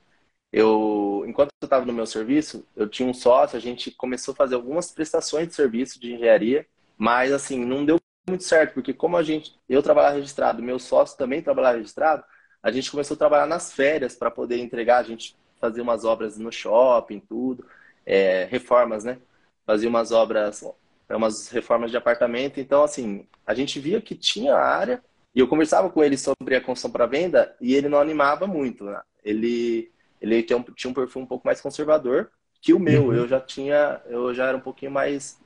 eu, 0.52 1.26
enquanto 1.28 1.50
eu 1.62 1.66
estava 1.66 1.86
no 1.86 1.94
meu 1.94 2.06
serviço, 2.06 2.66
eu 2.76 2.88
tinha 2.88 3.10
um 3.10 3.14
sócio, 3.14 3.58
a 3.58 3.60
gente 3.60 3.92
começou 3.92 4.34
a 4.34 4.38
fazer 4.38 4.56
algumas 4.56 4.92
prestações 4.92 5.48
de 5.48 5.56
serviço 5.56 6.00
de 6.00 6.14
engenharia, 6.14 6.66
mas 6.98 7.32
assim, 7.32 7.64
não 7.64 7.86
deu 7.86 8.00
muito 8.28 8.44
certo, 8.44 8.74
porque 8.74 8.94
como 8.94 9.18
a 9.18 9.24
gente, 9.24 9.60
eu 9.68 9.84
trabalhava 9.84 10.16
registrado, 10.16 10.64
meu 10.64 10.80
sócio 10.80 11.18
também 11.18 11.42
trabalhava 11.42 11.78
registrado, 11.78 12.24
a 12.62 12.72
gente 12.72 12.90
começou 12.90 13.16
a 13.16 13.18
trabalhar 13.18 13.46
nas 13.46 13.74
férias 13.74 14.16
para 14.16 14.32
poder 14.32 14.58
entregar, 14.58 15.00
a 15.00 15.04
gente 15.04 15.36
fazia 15.60 15.84
umas 15.84 16.06
obras 16.06 16.38
no 16.38 16.52
shopping, 16.52 17.20
tudo, 17.20 17.66
é, 18.06 18.46
reformas, 18.50 19.04
né? 19.04 19.20
fazia 19.66 19.90
umas 19.90 20.12
obras, 20.12 20.64
umas 21.10 21.50
reformas 21.50 21.92
de 21.92 21.98
apartamento. 21.98 22.60
Então, 22.60 22.84
assim, 22.84 23.28
a 23.46 23.54
gente 23.54 23.80
via 23.80 24.02
que 24.02 24.16
tinha 24.16 24.56
área 24.56 25.04
e 25.34 25.40
eu 25.40 25.48
conversava 25.48 25.90
com 25.90 26.04
ele 26.04 26.18
sobre 26.18 26.56
a 26.56 26.62
construção 26.62 26.92
para 26.92 27.06
venda 27.06 27.56
e 27.60 27.74
ele 27.74 27.90
não 27.90 28.00
animava 28.00 28.46
muito. 28.46 28.86
Né? 28.86 29.02
Ele, 29.24 29.92
ele 30.22 30.44
tinha 30.44 30.58
um, 30.58 30.64
tinha 30.64 30.92
um 30.92 30.94
perfil 30.94 31.22
um 31.22 31.26
pouco 31.26 31.46
mais 31.46 31.62
conservador 31.62 32.32
que 32.62 32.74
o 32.74 32.80
meu. 32.80 33.08
Uhum. 33.08 33.14
Eu 33.14 33.28
já 33.28 33.40
tinha, 33.40 34.02
eu 34.08 34.34
já 34.34 34.48
era 34.48 34.58
um 34.58 34.62
pouquinho 34.62 34.92
mais, 34.92 35.40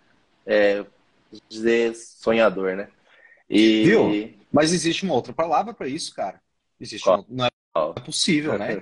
é, 0.46 0.86
dizer, 1.50 1.96
sonhador, 1.96 2.76
né? 2.76 2.90
E... 3.50 3.84
Viu? 3.84 4.38
Mas 4.52 4.74
existe 4.74 5.04
uma 5.04 5.14
outra 5.14 5.34
palavra 5.34 5.74
para 5.74 5.88
isso, 5.88 6.14
cara. 6.14 6.42
Existe 6.80 7.08
uma... 7.08 7.26
não 7.28 7.46
é 7.46 8.00
possível, 8.02 8.58
né? 8.58 8.82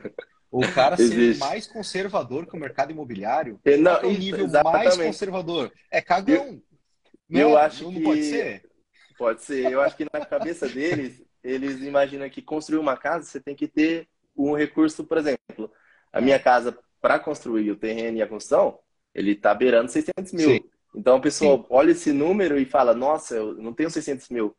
O 0.52 0.62
cara 0.74 0.96
ser 0.96 1.38
mais 1.38 1.68
conservador 1.68 2.46
que 2.46 2.56
o 2.56 2.60
mercado 2.60 2.92
imobiliário. 2.92 3.60
Não, 3.80 3.98
é 3.98 4.06
o 4.06 4.12
nível 4.12 4.46
exatamente. 4.46 4.86
mais 4.86 4.98
conservador. 4.98 5.72
É 5.92 6.02
cagão. 6.02 6.62
Eu, 7.30 7.50
eu 7.50 7.58
acho 7.58 7.86
não 7.86 7.94
que. 7.94 8.04
Pode 8.04 8.24
ser? 8.24 8.70
Pode 9.18 9.44
ser. 9.44 9.72
Eu 9.72 9.82
acho 9.82 9.96
que 9.96 10.06
na 10.12 10.26
cabeça 10.26 10.68
deles, 10.68 11.24
eles 11.44 11.82
imaginam 11.82 12.30
que 12.30 12.42
construir 12.42 12.80
uma 12.80 12.96
casa 12.96 13.26
você 13.26 13.40
tem 13.40 13.56
que 13.56 13.68
ter 13.68 14.08
um 14.36 14.54
recurso, 14.54 15.04
por 15.04 15.18
exemplo. 15.18 15.72
A 16.12 16.22
minha 16.22 16.40
casa, 16.40 16.78
para 17.02 17.20
construir 17.20 17.72
o 17.72 17.76
terreno 17.76 18.18
e 18.18 18.22
a 18.22 18.28
construção, 18.28 18.80
ele 19.14 19.32
está 19.32 19.54
beirando 19.54 19.92
600 19.92 20.34
mil. 20.34 20.50
Sim. 20.50 20.70
Então 20.96 21.18
a 21.18 21.20
pessoa 21.20 21.58
Sim. 21.58 21.66
olha 21.70 21.92
esse 21.92 22.12
número 22.12 22.60
e 22.60 22.66
fala: 22.66 22.94
Nossa, 22.94 23.36
eu 23.36 23.54
não 23.56 23.74
tenho 23.74 23.90
600 23.90 24.30
mil. 24.30 24.56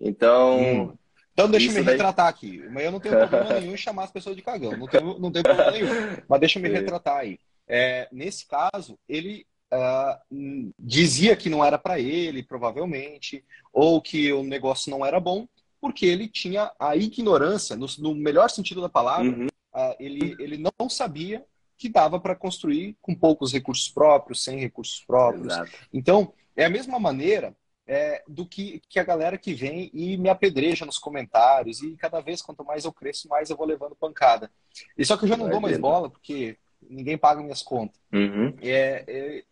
Então. 0.00 0.60
Hum. 0.60 0.96
Então 1.32 1.50
deixa 1.50 1.68
eu 1.68 1.74
me 1.74 1.82
daí... 1.82 1.94
retratar 1.94 2.28
aqui. 2.28 2.62
Mas 2.70 2.84
eu 2.84 2.92
não 2.92 3.00
tenho 3.00 3.16
problema 3.16 3.52
nenhum 3.60 3.74
em 3.74 3.76
chamar 3.76 4.04
as 4.04 4.10
pessoas 4.10 4.34
de 4.34 4.42
cagão. 4.42 4.76
Não 4.76 4.86
tenho, 4.86 5.18
não 5.18 5.30
tenho 5.30 5.44
problema 5.44 5.70
nenhum. 5.70 6.16
Mas 6.26 6.40
deixa 6.40 6.58
eu 6.58 6.62
me 6.62 6.68
retratar 6.70 7.18
aí. 7.18 7.38
É, 7.68 8.08
nesse 8.10 8.46
caso, 8.46 8.98
ele 9.06 9.46
uh, 9.72 10.72
dizia 10.78 11.36
que 11.36 11.50
não 11.50 11.64
era 11.64 11.76
para 11.76 12.00
ele, 12.00 12.42
provavelmente, 12.42 13.44
ou 13.72 14.00
que 14.00 14.32
o 14.32 14.42
negócio 14.42 14.90
não 14.90 15.04
era 15.04 15.20
bom, 15.20 15.46
porque 15.80 16.06
ele 16.06 16.26
tinha 16.26 16.72
a 16.78 16.96
ignorância, 16.96 17.76
no, 17.76 17.86
no 17.98 18.14
melhor 18.14 18.48
sentido 18.48 18.80
da 18.80 18.88
palavra, 18.88 19.30
uhum. 19.30 19.46
uh, 19.46 19.94
ele, 20.00 20.34
ele 20.38 20.56
não 20.56 20.88
sabia 20.88 21.44
que 21.76 21.88
dava 21.88 22.18
para 22.18 22.34
construir 22.34 22.96
com 23.00 23.14
poucos 23.14 23.52
recursos 23.52 23.88
próprios, 23.88 24.42
sem 24.42 24.58
recursos 24.58 25.04
próprios. 25.04 25.52
Exato. 25.52 25.70
Então, 25.92 26.32
é 26.56 26.64
a 26.64 26.70
mesma 26.70 26.98
maneira 26.98 27.54
é, 27.86 28.22
do 28.26 28.46
que, 28.46 28.80
que 28.88 28.98
a 28.98 29.04
galera 29.04 29.38
que 29.38 29.54
vem 29.54 29.90
e 29.92 30.16
me 30.16 30.28
apedreja 30.28 30.84
nos 30.84 30.98
comentários. 30.98 31.82
E 31.82 31.96
cada 31.96 32.20
vez, 32.20 32.42
quanto 32.42 32.64
mais 32.64 32.84
eu 32.84 32.92
cresço, 32.92 33.28
mais 33.28 33.50
eu 33.50 33.56
vou 33.56 33.66
levando 33.66 33.94
pancada. 33.94 34.50
E 34.96 35.04
só 35.04 35.16
que 35.16 35.24
eu 35.24 35.28
já 35.28 35.36
não 35.36 35.48
dou 35.48 35.60
mais 35.60 35.78
bola, 35.78 36.10
porque 36.10 36.58
ninguém 36.82 37.16
paga 37.16 37.42
minhas 37.42 37.62
contas. 37.62 38.00
Uhum. 38.12 38.56
É, 38.60 39.04
é, 39.06 39.44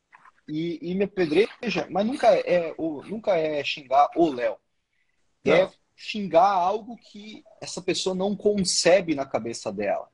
e, 0.48 0.78
e 0.82 0.94
me 0.94 1.04
apedreja, 1.04 1.86
mas 1.90 2.06
nunca 2.06 2.28
é, 2.34 2.74
o, 2.76 3.02
nunca 3.02 3.36
é 3.36 3.62
xingar 3.62 4.10
o 4.16 4.30
Léo. 4.30 4.56
É 5.46 5.68
xingar 5.94 6.50
algo 6.50 6.96
que 6.96 7.44
essa 7.60 7.80
pessoa 7.80 8.14
não 8.14 8.34
concebe 8.34 9.14
na 9.14 9.26
cabeça 9.26 9.70
dela. 9.70 10.08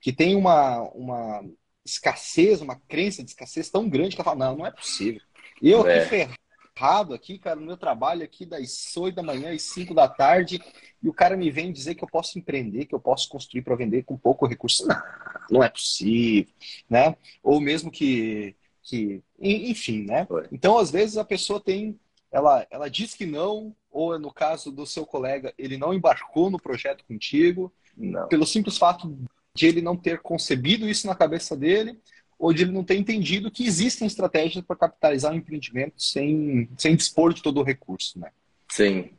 Que 0.00 0.12
tem 0.12 0.34
uma, 0.34 0.80
uma 0.94 1.44
escassez, 1.84 2.60
uma 2.60 2.76
crença 2.88 3.22
de 3.22 3.30
escassez 3.30 3.68
tão 3.68 3.88
grande 3.88 4.14
que 4.14 4.22
ela 4.22 4.30
fala, 4.30 4.50
não, 4.50 4.58
não 4.58 4.66
é 4.66 4.70
possível. 4.70 5.20
Eu 5.62 5.86
é. 5.86 6.04
aqui 6.04 6.40
errado 6.80 7.12
aqui, 7.12 7.38
cara, 7.38 7.56
no 7.56 7.66
meu 7.66 7.76
trabalho 7.76 8.24
aqui 8.24 8.46
das 8.46 8.96
8 8.96 9.14
da 9.14 9.22
manhã 9.22 9.52
às 9.52 9.62
5 9.62 9.92
da 9.92 10.08
tarde, 10.08 10.60
e 11.02 11.08
o 11.08 11.12
cara 11.12 11.36
me 11.36 11.50
vem 11.50 11.72
dizer 11.72 11.94
que 11.94 12.02
eu 12.02 12.08
posso 12.08 12.38
empreender, 12.38 12.86
que 12.86 12.94
eu 12.94 13.00
posso 13.00 13.28
construir 13.28 13.62
para 13.62 13.76
vender 13.76 14.04
com 14.04 14.16
pouco 14.16 14.46
recurso. 14.46 14.86
Não, 14.86 15.02
não 15.50 15.62
é 15.62 15.68
possível, 15.68 16.52
né? 16.88 17.14
Ou 17.42 17.60
mesmo 17.60 17.90
que, 17.90 18.56
que 18.82 19.22
enfim, 19.38 20.04
né? 20.04 20.26
Então, 20.50 20.78
às 20.78 20.90
vezes 20.90 21.18
a 21.18 21.24
pessoa 21.24 21.60
tem, 21.60 21.98
ela, 22.32 22.66
ela 22.70 22.88
diz 22.88 23.14
que 23.14 23.26
não, 23.26 23.76
ou 23.90 24.18
no 24.18 24.32
caso 24.32 24.72
do 24.72 24.86
seu 24.86 25.04
colega, 25.04 25.52
ele 25.58 25.76
não 25.76 25.92
embarcou 25.92 26.50
no 26.50 26.60
projeto 26.60 27.04
contigo, 27.04 27.72
não. 27.96 28.26
pelo 28.28 28.46
simples 28.46 28.78
fato 28.78 29.18
de 29.54 29.66
ele 29.66 29.80
não 29.80 29.96
ter 29.96 30.20
concebido 30.20 30.88
isso 30.88 31.06
na 31.06 31.14
cabeça 31.14 31.56
dele, 31.56 31.98
ou 32.38 32.52
de 32.52 32.62
ele 32.62 32.72
não 32.72 32.82
ter 32.82 32.96
entendido 32.96 33.50
que 33.50 33.66
existem 33.66 34.06
estratégias 34.06 34.64
para 34.64 34.76
capitalizar 34.76 35.32
o 35.32 35.36
empreendimento 35.36 36.02
sem, 36.02 36.68
sem 36.78 36.96
dispor 36.96 37.34
de 37.34 37.42
todo 37.42 37.60
o 37.60 37.64
recurso, 37.64 38.18
né? 38.18 38.30
Sim. 38.70 39.10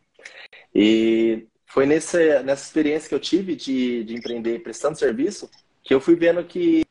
E 0.73 1.45
foi 1.67 1.85
nessa, 1.85 2.41
nessa 2.41 2.65
experiência 2.65 3.07
que 3.07 3.15
eu 3.15 3.19
tive 3.19 3.55
de, 3.55 4.03
de 4.03 4.15
empreender 4.15 4.63
prestando 4.63 4.97
serviço 4.97 5.49
que 5.83 5.93
eu 5.93 6.01
fui 6.01 6.15
vendo 6.15 6.43
que 6.43 6.85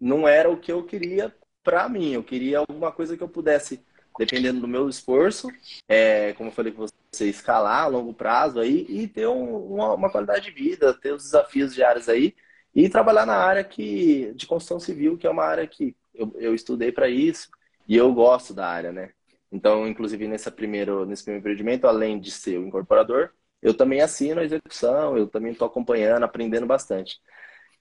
não 0.00 0.26
era 0.26 0.50
o 0.50 0.58
que 0.58 0.72
eu 0.72 0.84
queria 0.84 1.34
para 1.62 1.88
mim. 1.88 2.12
Eu 2.12 2.22
queria 2.22 2.58
alguma 2.58 2.92
coisa 2.92 3.16
que 3.16 3.22
eu 3.22 3.28
pudesse, 3.28 3.82
dependendo 4.18 4.60
do 4.60 4.68
meu 4.68 4.88
esforço, 4.88 5.48
é, 5.88 6.32
como 6.34 6.50
eu 6.50 6.54
falei 6.54 6.72
com 6.72 6.86
você, 6.86 7.28
escalar 7.28 7.84
a 7.84 7.86
longo 7.86 8.12
prazo 8.12 8.60
aí 8.60 8.86
e 8.88 9.08
ter 9.08 9.26
um, 9.26 9.74
uma, 9.74 9.94
uma 9.94 10.10
qualidade 10.10 10.46
de 10.46 10.50
vida, 10.50 10.94
ter 10.94 11.12
os 11.12 11.24
desafios 11.24 11.74
diários 11.74 12.08
aí 12.08 12.34
e 12.74 12.88
trabalhar 12.88 13.26
na 13.26 13.36
área 13.36 13.64
que, 13.64 14.32
de 14.34 14.46
construção 14.46 14.78
civil, 14.80 15.16
que 15.16 15.26
é 15.26 15.30
uma 15.30 15.44
área 15.44 15.66
que 15.66 15.96
eu, 16.14 16.32
eu 16.38 16.54
estudei 16.54 16.92
para 16.92 17.08
isso 17.08 17.48
e 17.86 17.96
eu 17.96 18.12
gosto 18.12 18.52
da 18.52 18.66
área, 18.68 18.92
né? 18.92 19.10
Então, 19.50 19.86
inclusive, 19.88 20.28
nesse 20.28 20.50
primeiro, 20.50 21.06
nesse 21.06 21.24
primeiro 21.24 21.42
empreendimento, 21.42 21.86
além 21.86 22.20
de 22.20 22.30
ser 22.30 22.58
o 22.58 22.66
incorporador, 22.66 23.30
eu 23.62 23.74
também 23.74 24.00
assino 24.00 24.40
a 24.40 24.44
execução, 24.44 25.16
eu 25.16 25.26
também 25.26 25.52
estou 25.52 25.66
acompanhando, 25.66 26.22
aprendendo 26.24 26.66
bastante. 26.66 27.18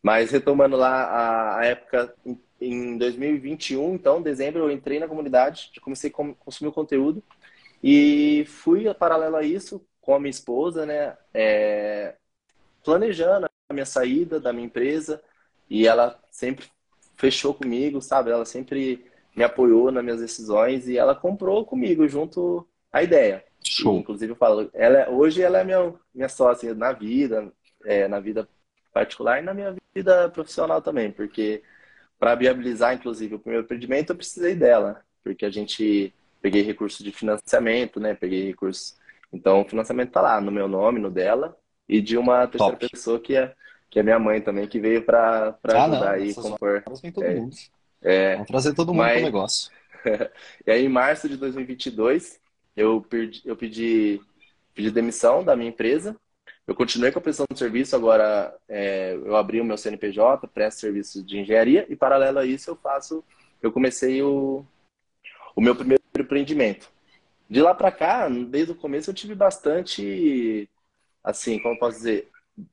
Mas 0.02 0.32
retomando 0.32 0.78
lá 0.78 1.04
a, 1.04 1.60
a 1.60 1.66
época 1.66 2.16
em, 2.26 2.42
em, 2.62 2.98
2021, 2.98 3.96
então, 3.96 4.22
dezembro, 4.22 4.62
eu 4.62 4.72
entrei 4.72 5.00
na 5.00 5.08
comunidade, 5.08 5.72
comecei 5.82 6.10
a 6.10 6.14
consumir 6.14 6.70
o 6.70 6.74
conteúdo 6.74 7.24
e 7.84 8.46
fui, 8.48 8.92
paralelo 8.94 9.36
a 9.36 9.44
isso, 9.44 9.86
com 10.02 10.16
a 10.16 10.20
minha 10.20 10.30
esposa, 10.30 10.86
né? 10.86 11.18
É, 11.34 12.16
planejando 12.84 13.47
a 13.70 13.74
minha 13.74 13.86
saída 13.86 14.40
da 14.40 14.54
minha 14.54 14.66
empresa 14.66 15.22
e 15.70 15.86
ela 15.86 16.18
sempre 16.32 16.66
fechou 17.18 17.54
comigo, 17.54 18.02
sabe? 18.02 18.32
Ela 18.32 18.46
sempre 18.46 19.06
me 19.36 19.44
apoiou 19.44 19.92
nas 19.92 20.04
minhas 20.04 20.20
decisões 20.20 20.88
e 20.88 20.98
ela 20.98 21.14
comprou 21.14 21.66
comigo 21.66 22.08
junto 22.08 22.68
a 22.92 23.04
ideia. 23.04 23.44
Show. 23.64 23.96
E, 23.96 24.00
inclusive 24.00 24.32
eu 24.32 24.38
falo, 24.38 24.70
ela, 24.74 25.10
hoje 25.10 25.42
ela 25.42 25.60
é 25.60 25.64
minha, 25.64 25.94
minha 26.14 26.30
sócia 26.30 26.74
na 26.74 26.94
vida, 26.94 27.52
é, 27.84 28.08
na 28.08 28.20
vida 28.20 28.48
particular 28.94 29.40
e 29.40 29.46
na 29.46 29.54
minha 29.54 29.76
vida 29.94 30.30
profissional 30.30 30.82
também, 30.82 31.12
porque 31.12 31.62
para 32.18 32.36
viabilizar, 32.36 32.96
inclusive, 32.96 33.36
o 33.36 33.40
primeiro 33.40 33.64
empreendimento, 33.64 34.12
eu 34.12 34.16
precisei 34.16 34.56
dela, 34.56 35.04
porque 35.24 35.46
a 35.46 35.52
gente 35.52 36.14
peguei 36.42 36.64
recurso 36.64 37.04
de 37.04 37.12
financiamento, 37.12 38.00
né? 38.00 38.16
Peguei 38.16 38.48
recurso. 38.48 38.96
Então, 39.32 39.62
o 39.62 39.70
financiamento 39.70 40.12
tá 40.12 40.22
lá 40.22 40.42
no 40.42 40.52
meu 40.52 40.68
nome, 40.68 41.00
no 41.00 41.12
dela, 41.12 41.56
e 41.88 42.02
de 42.02 42.18
uma 42.18 42.48
terceira 42.48 42.78
Top. 42.78 42.90
pessoa 42.90 43.20
que 43.20 43.36
é, 43.36 43.54
que 43.90 44.00
é 44.00 44.04
minha 44.04 44.20
mãe 44.20 44.42
também, 44.42 44.68
que 44.68 44.80
veio 44.80 45.04
para 45.04 45.58
ah, 45.64 45.86
ajudar 45.86 46.12
aí 46.12 46.34
compor. 46.34 46.84
Todo 46.84 47.24
é, 47.24 47.36
mundo. 47.36 47.56
É, 48.02 48.34
Vamos 48.34 48.48
trazer 48.48 48.74
todo 48.74 48.94
mundo 48.94 48.98
mas... 48.98 49.14
para 49.14 49.22
o 49.22 49.26
negócio. 49.26 49.72
e 50.66 50.72
aí, 50.72 50.86
em 50.86 50.90
março 50.90 51.28
de 51.28 51.38
2022, 51.38 52.40
eu, 52.76 53.02
perdi, 53.02 53.42
eu 53.46 53.56
pedi, 53.56 54.22
pedi 54.74 54.92
demissão 54.92 55.44
da 55.44 55.56
minha 55.56 55.70
empresa. 55.70 56.16
Eu 56.68 56.76
continuei 56.76 57.12
com 57.14 57.20
a 57.20 57.22
prestação 57.22 57.48
de 57.50 57.58
serviço, 57.58 57.96
agora 57.96 58.54
é, 58.68 59.14
eu 59.14 59.38
abri 59.38 59.62
o 59.62 59.66
meu 59.66 59.78
CNPJ, 59.78 60.48
presto 60.50 60.82
serviços 60.82 61.26
de 61.26 61.40
engenharia, 61.40 61.86
e 61.88 61.96
paralelo 61.96 62.40
a 62.40 62.46
isso 62.46 62.70
eu 62.70 62.76
faço, 62.76 63.24
eu 63.62 63.72
comecei 63.72 64.22
o, 64.22 64.66
o 65.56 65.62
meu 65.62 65.74
primeiro 65.74 66.04
empreendimento. 66.20 66.92
De 67.50 67.62
lá 67.62 67.74
para 67.74 67.90
cá, 67.90 68.28
desde 68.28 68.74
o 68.74 68.76
começo, 68.76 69.10
eu 69.10 69.14
tive 69.14 69.34
bastante, 69.34 70.70
assim, 71.24 71.60
como 71.60 71.80
posso 71.80 71.98
dizer, 71.98 72.30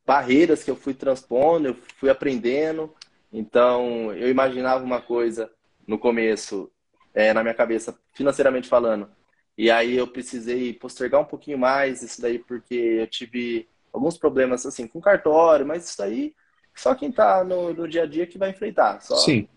barreiras 0.07 0.63
que 0.65 0.71
eu 0.71 0.77
fui 0.77 0.95
transpondo, 0.95 1.69
eu 1.69 1.77
fui 1.97 2.11
aprendendo. 2.11 2.93
Então, 3.33 4.13
eu 4.15 4.31
imaginava 4.31 4.85
uma 4.85 5.01
coisa 5.01 5.51
no 5.87 5.99
começo, 5.99 6.71
é, 7.13 7.33
na 7.33 7.43
minha 7.43 7.55
cabeça, 7.55 7.99
financeiramente 8.13 8.69
falando, 8.69 9.11
e 9.57 9.71
aí 9.71 9.97
eu 9.97 10.07
precisei 10.07 10.73
postergar 10.73 11.21
um 11.21 11.27
pouquinho 11.27 11.59
mais 11.59 12.03
isso 12.03 12.21
daí, 12.21 12.39
porque 12.39 12.75
eu 12.75 13.07
tive 13.07 13.69
alguns 13.93 14.17
problemas, 14.17 14.67
assim, 14.67 14.87
com 14.87 15.01
cartório, 15.01 15.67
mas 15.67 15.85
isso 15.85 15.99
daí 15.99 16.35
só 16.75 16.95
quem 16.95 17.11
está 17.11 17.45
no, 17.45 17.73
no, 17.73 17.87
dia 17.87 18.03
a 18.03 18.07
dia 18.07 18.27
que 18.27 18.39
vai 18.39 18.51
enfrentar. 18.51 19.01
Só. 19.01 19.15
Sim. 19.17 19.49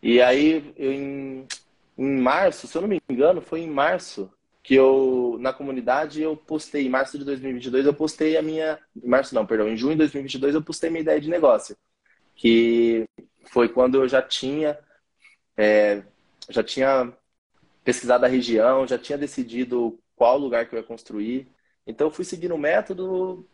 E 0.00 0.22
aí, 0.22 0.72
eu, 0.76 0.92
em 0.92 1.46
em 2.00 2.18
março, 2.18 2.66
se 2.66 2.74
eu 2.74 2.80
não 2.80 2.88
me 2.88 2.98
engano, 3.10 3.42
foi 3.42 3.60
em 3.60 3.68
março 3.68 4.32
que 4.62 4.74
eu, 4.74 5.36
na 5.40 5.52
comunidade, 5.52 6.22
eu 6.22 6.36
postei, 6.36 6.86
em 6.86 6.90
março 6.90 7.18
de 7.18 7.24
2022, 7.24 7.86
eu 7.86 7.94
postei 7.94 8.36
a 8.36 8.42
minha, 8.42 8.78
março 9.02 9.34
não, 9.34 9.46
perdão, 9.46 9.68
em 9.68 9.76
junho 9.76 9.92
de 9.92 9.98
2022 9.98 10.54
eu 10.54 10.62
postei 10.62 10.90
minha 10.90 11.02
ideia 11.02 11.20
de 11.20 11.30
negócio, 11.30 11.76
que 12.34 13.06
foi 13.50 13.68
quando 13.68 13.96
eu 13.96 14.08
já 14.08 14.22
tinha, 14.22 14.78
é, 15.56 16.02
já 16.48 16.62
tinha 16.62 17.12
pesquisado 17.84 18.24
a 18.24 18.28
região, 18.28 18.86
já 18.86 18.98
tinha 18.98 19.18
decidido 19.18 19.98
qual 20.14 20.38
lugar 20.38 20.68
que 20.68 20.74
eu 20.74 20.78
ia 20.80 20.86
construir, 20.86 21.48
então 21.86 22.08
eu 22.08 22.10
fui 22.10 22.24
seguindo 22.24 22.54
o 22.54 22.58
método 22.58 23.48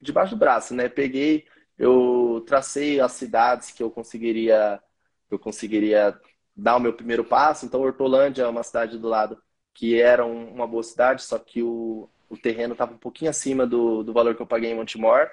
debaixo 0.00 0.34
do 0.34 0.38
braço, 0.38 0.74
né, 0.74 0.88
peguei, 0.88 1.46
eu 1.78 2.44
tracei 2.46 3.00
as 3.00 3.12
cidades 3.12 3.70
que 3.70 3.82
eu 3.82 3.90
conseguiria, 3.90 4.82
eu 5.30 5.38
conseguiria 5.38 6.18
dar 6.54 6.76
o 6.76 6.80
meu 6.80 6.92
primeiro 6.92 7.24
passo. 7.24 7.64
Então, 7.64 7.80
Hortolândia 7.80 8.42
é 8.42 8.46
uma 8.46 8.62
cidade 8.62 8.98
do 8.98 9.08
lado 9.08 9.42
que 9.80 9.98
era 9.98 10.26
uma 10.26 10.66
boa 10.66 10.82
cidade, 10.82 11.22
só 11.22 11.38
que 11.38 11.62
o, 11.62 12.06
o 12.28 12.36
terreno 12.36 12.74
estava 12.74 12.92
um 12.92 12.98
pouquinho 12.98 13.30
acima 13.30 13.66
do, 13.66 14.02
do 14.02 14.12
valor 14.12 14.34
que 14.34 14.42
eu 14.42 14.46
paguei 14.46 14.70
em 14.70 14.74
Montemor. 14.74 15.30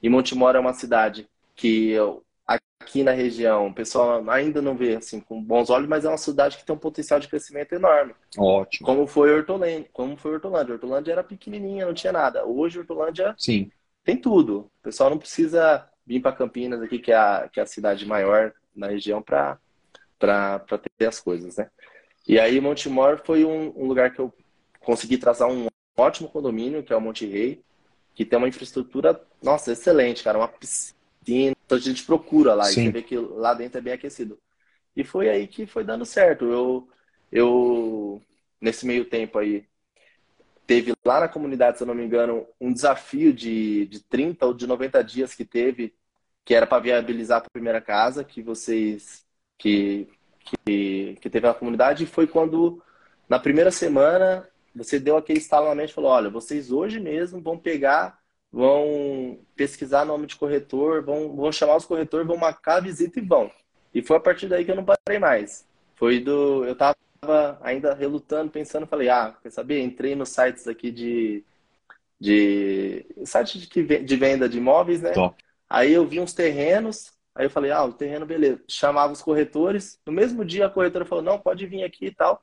E 0.00 0.08
Montemor 0.08 0.54
é 0.54 0.60
uma 0.60 0.72
cidade 0.72 1.28
que 1.56 1.90
eu, 1.90 2.22
aqui 2.46 3.02
na 3.02 3.10
região 3.10 3.66
o 3.66 3.74
pessoal 3.74 4.22
ainda 4.30 4.62
não 4.62 4.76
vê 4.76 4.94
assim 4.94 5.18
com 5.18 5.42
bons 5.42 5.68
olhos, 5.68 5.88
mas 5.88 6.04
é 6.04 6.08
uma 6.08 6.16
cidade 6.16 6.58
que 6.58 6.64
tem 6.64 6.76
um 6.76 6.78
potencial 6.78 7.18
de 7.18 7.26
crescimento 7.26 7.72
enorme. 7.72 8.14
Ótimo. 8.38 8.86
Como 8.86 9.04
foi 9.04 9.34
Hortolândia, 9.34 9.88
como 9.92 10.16
foi 10.16 10.34
Hortolândia. 10.34 10.74
Hortolândia 10.74 11.10
era 11.10 11.24
pequenininha, 11.24 11.84
não 11.84 11.92
tinha 11.92 12.12
nada. 12.12 12.46
Hoje 12.46 12.78
Hortolândia 12.78 13.34
Sim. 13.36 13.68
tem 14.04 14.16
tudo. 14.16 14.70
O 14.78 14.82
pessoal 14.84 15.10
não 15.10 15.18
precisa 15.18 15.90
vir 16.06 16.20
para 16.22 16.30
Campinas 16.30 16.80
aqui, 16.80 17.00
que 17.00 17.10
é 17.10 17.16
a, 17.16 17.48
que 17.52 17.58
é 17.58 17.64
a 17.64 17.66
cidade 17.66 18.06
maior 18.06 18.52
na 18.76 18.86
região, 18.86 19.20
para 19.20 19.58
para 20.20 20.60
ter 20.96 21.06
as 21.06 21.18
coisas, 21.18 21.56
né? 21.56 21.68
E 22.28 22.38
aí 22.38 22.60
Montemor 22.60 23.22
foi 23.24 23.42
um, 23.46 23.72
um, 23.74 23.86
lugar 23.86 24.12
que 24.12 24.18
eu 24.18 24.30
consegui 24.80 25.16
traçar 25.16 25.48
um 25.48 25.66
ótimo 25.96 26.28
condomínio, 26.28 26.82
que 26.82 26.92
é 26.92 26.96
o 26.96 27.00
Monte 27.00 27.24
Rei, 27.24 27.62
que 28.14 28.22
tem 28.22 28.38
uma 28.38 28.48
infraestrutura, 28.48 29.18
nossa, 29.42 29.72
excelente, 29.72 30.22
cara, 30.22 30.36
uma 30.36 30.46
piscina, 30.46 31.56
a 31.70 31.78
gente 31.78 32.04
procura 32.04 32.54
lá 32.54 32.64
Sim. 32.64 32.82
e 32.82 32.84
você 32.84 32.90
vê 32.90 33.02
que 33.02 33.16
lá 33.16 33.54
dentro 33.54 33.78
é 33.78 33.80
bem 33.80 33.94
aquecido. 33.94 34.38
E 34.94 35.02
foi 35.02 35.30
aí 35.30 35.46
que 35.46 35.66
foi 35.66 35.84
dando 35.84 36.04
certo. 36.04 36.44
Eu, 36.44 36.88
eu 37.32 38.20
nesse 38.60 38.84
meio 38.84 39.06
tempo 39.06 39.38
aí, 39.38 39.64
teve 40.66 40.92
lá 41.04 41.20
na 41.20 41.28
comunidade, 41.28 41.78
se 41.78 41.82
eu 41.82 41.86
não 41.86 41.94
me 41.94 42.04
engano, 42.04 42.46
um 42.60 42.72
desafio 42.72 43.32
de, 43.32 43.86
de 43.86 44.00
30 44.00 44.44
ou 44.44 44.52
de 44.52 44.66
90 44.66 45.02
dias 45.02 45.34
que 45.34 45.46
teve, 45.46 45.94
que 46.44 46.54
era 46.54 46.66
para 46.66 46.82
viabilizar 46.82 47.38
a 47.38 47.50
primeira 47.50 47.80
casa, 47.80 48.22
que 48.22 48.42
vocês 48.42 49.24
que, 49.56 50.08
que, 50.50 51.16
que 51.20 51.30
teve 51.30 51.46
na 51.46 51.54
comunidade, 51.54 52.06
foi 52.06 52.26
quando, 52.26 52.82
na 53.28 53.38
primeira 53.38 53.70
semana, 53.70 54.48
você 54.74 54.98
deu 54.98 55.16
aquele 55.16 55.38
estalo 55.38 55.68
na 55.68 55.74
mente 55.74 55.90
e 55.90 55.94
falou: 55.94 56.10
olha, 56.10 56.30
vocês 56.30 56.70
hoje 56.70 57.00
mesmo 57.00 57.40
vão 57.40 57.58
pegar, 57.58 58.18
vão 58.52 59.38
pesquisar 59.56 60.04
nome 60.04 60.26
de 60.26 60.36
corretor, 60.36 61.02
vão, 61.02 61.34
vão 61.34 61.52
chamar 61.52 61.76
os 61.76 61.84
corretores, 61.84 62.26
vão 62.26 62.36
marcar 62.36 62.76
a 62.76 62.80
visita 62.80 63.18
e 63.18 63.22
vão. 63.22 63.50
E 63.94 64.02
foi 64.02 64.16
a 64.16 64.20
partir 64.20 64.48
daí 64.48 64.64
que 64.64 64.70
eu 64.70 64.76
não 64.76 64.84
parei 64.84 65.18
mais. 65.18 65.66
Foi 65.96 66.20
do. 66.20 66.64
Eu 66.64 66.76
tava 66.76 66.96
ainda 67.62 67.94
relutando, 67.94 68.50
pensando, 68.50 68.86
falei, 68.86 69.08
ah, 69.08 69.34
quer 69.42 69.50
saber? 69.50 69.82
Entrei 69.82 70.14
nos 70.14 70.28
sites 70.28 70.68
aqui 70.68 70.90
de. 70.90 71.44
de 72.20 73.04
site 73.24 73.58
de, 73.58 73.98
de 74.04 74.16
venda 74.16 74.48
de 74.48 74.58
imóveis, 74.58 75.02
né? 75.02 75.12
Top. 75.12 75.42
Aí 75.68 75.92
eu 75.92 76.06
vi 76.06 76.18
uns 76.20 76.32
terrenos, 76.32 77.12
Aí 77.38 77.46
eu 77.46 77.50
falei, 77.50 77.70
ah, 77.70 77.84
o 77.84 77.92
terreno, 77.92 78.26
beleza. 78.26 78.60
Chamava 78.68 79.12
os 79.12 79.22
corretores. 79.22 80.00
No 80.04 80.12
mesmo 80.12 80.44
dia 80.44 80.66
a 80.66 80.70
corretora 80.70 81.04
falou, 81.04 81.22
não, 81.22 81.38
pode 81.38 81.64
vir 81.68 81.84
aqui 81.84 82.06
e 82.06 82.10
tal. 82.10 82.42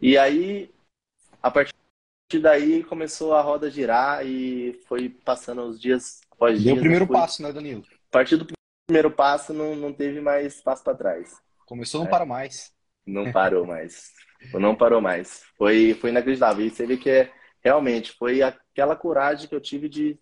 E 0.00 0.16
aí, 0.16 0.72
a 1.42 1.50
partir 1.50 1.74
daí, 2.40 2.84
começou 2.84 3.34
a 3.34 3.42
roda 3.42 3.68
girar 3.68 4.24
e 4.24 4.80
foi 4.86 5.08
passando 5.08 5.62
os 5.62 5.80
dias 5.80 6.20
após 6.30 6.52
Deu 6.52 6.62
dias. 6.62 6.74
Deu 6.74 6.76
o 6.76 6.80
primeiro 6.80 7.06
passo, 7.08 7.42
né, 7.42 7.52
Danilo? 7.52 7.82
A 7.84 8.12
partir 8.12 8.36
do 8.36 8.46
primeiro 8.86 9.10
passo, 9.10 9.52
não, 9.52 9.74
não 9.74 9.92
teve 9.92 10.20
mais 10.20 10.60
passo 10.60 10.84
para 10.84 10.96
trás. 10.96 11.34
Começou, 11.66 12.02
não 12.02 12.06
é. 12.06 12.10
para 12.10 12.24
mais. 12.24 12.72
Não 13.04 13.32
parou 13.32 13.66
mais. 13.66 14.12
não 14.54 14.76
parou 14.76 15.00
mais. 15.00 15.42
Foi, 15.58 15.94
foi 15.94 16.10
inacreditável. 16.10 16.64
E 16.64 16.70
você 16.70 16.86
vê 16.86 16.96
que 16.96 17.10
é, 17.10 17.32
realmente 17.60 18.12
foi 18.12 18.40
aquela 18.40 18.94
coragem 18.94 19.48
que 19.48 19.54
eu 19.54 19.60
tive 19.60 19.88
de 19.88 20.16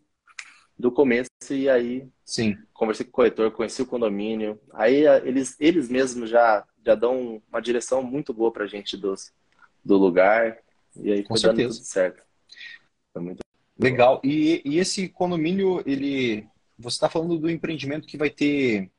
do 0.80 0.90
começo 0.90 1.28
e 1.50 1.68
aí 1.68 2.08
Sim. 2.24 2.56
conversei 2.72 3.04
com 3.04 3.10
o 3.10 3.12
corretor, 3.12 3.50
conheci 3.52 3.82
o 3.82 3.86
condomínio. 3.86 4.58
Aí 4.72 5.04
eles, 5.24 5.56
eles 5.60 5.88
mesmos 5.88 6.30
já, 6.30 6.66
já 6.84 6.94
dão 6.94 7.42
uma 7.48 7.60
direção 7.60 8.02
muito 8.02 8.32
boa 8.32 8.50
pra 8.50 8.66
gente 8.66 8.96
dos, 8.96 9.32
do 9.84 9.96
lugar. 9.96 10.58
E 10.96 11.12
aí 11.12 11.22
com 11.22 11.36
certeza. 11.36 11.74
tudo 11.74 11.84
certo. 11.84 12.22
Foi 13.12 13.22
muito 13.22 13.40
Legal. 13.80 14.20
E, 14.22 14.60
e 14.64 14.78
esse 14.78 15.08
condomínio, 15.08 15.82
ele. 15.86 16.46
Você 16.78 16.96
está 16.96 17.08
falando 17.08 17.38
do 17.38 17.50
empreendimento 17.50 18.06
que 18.06 18.18
vai 18.18 18.28
ter. 18.28 18.90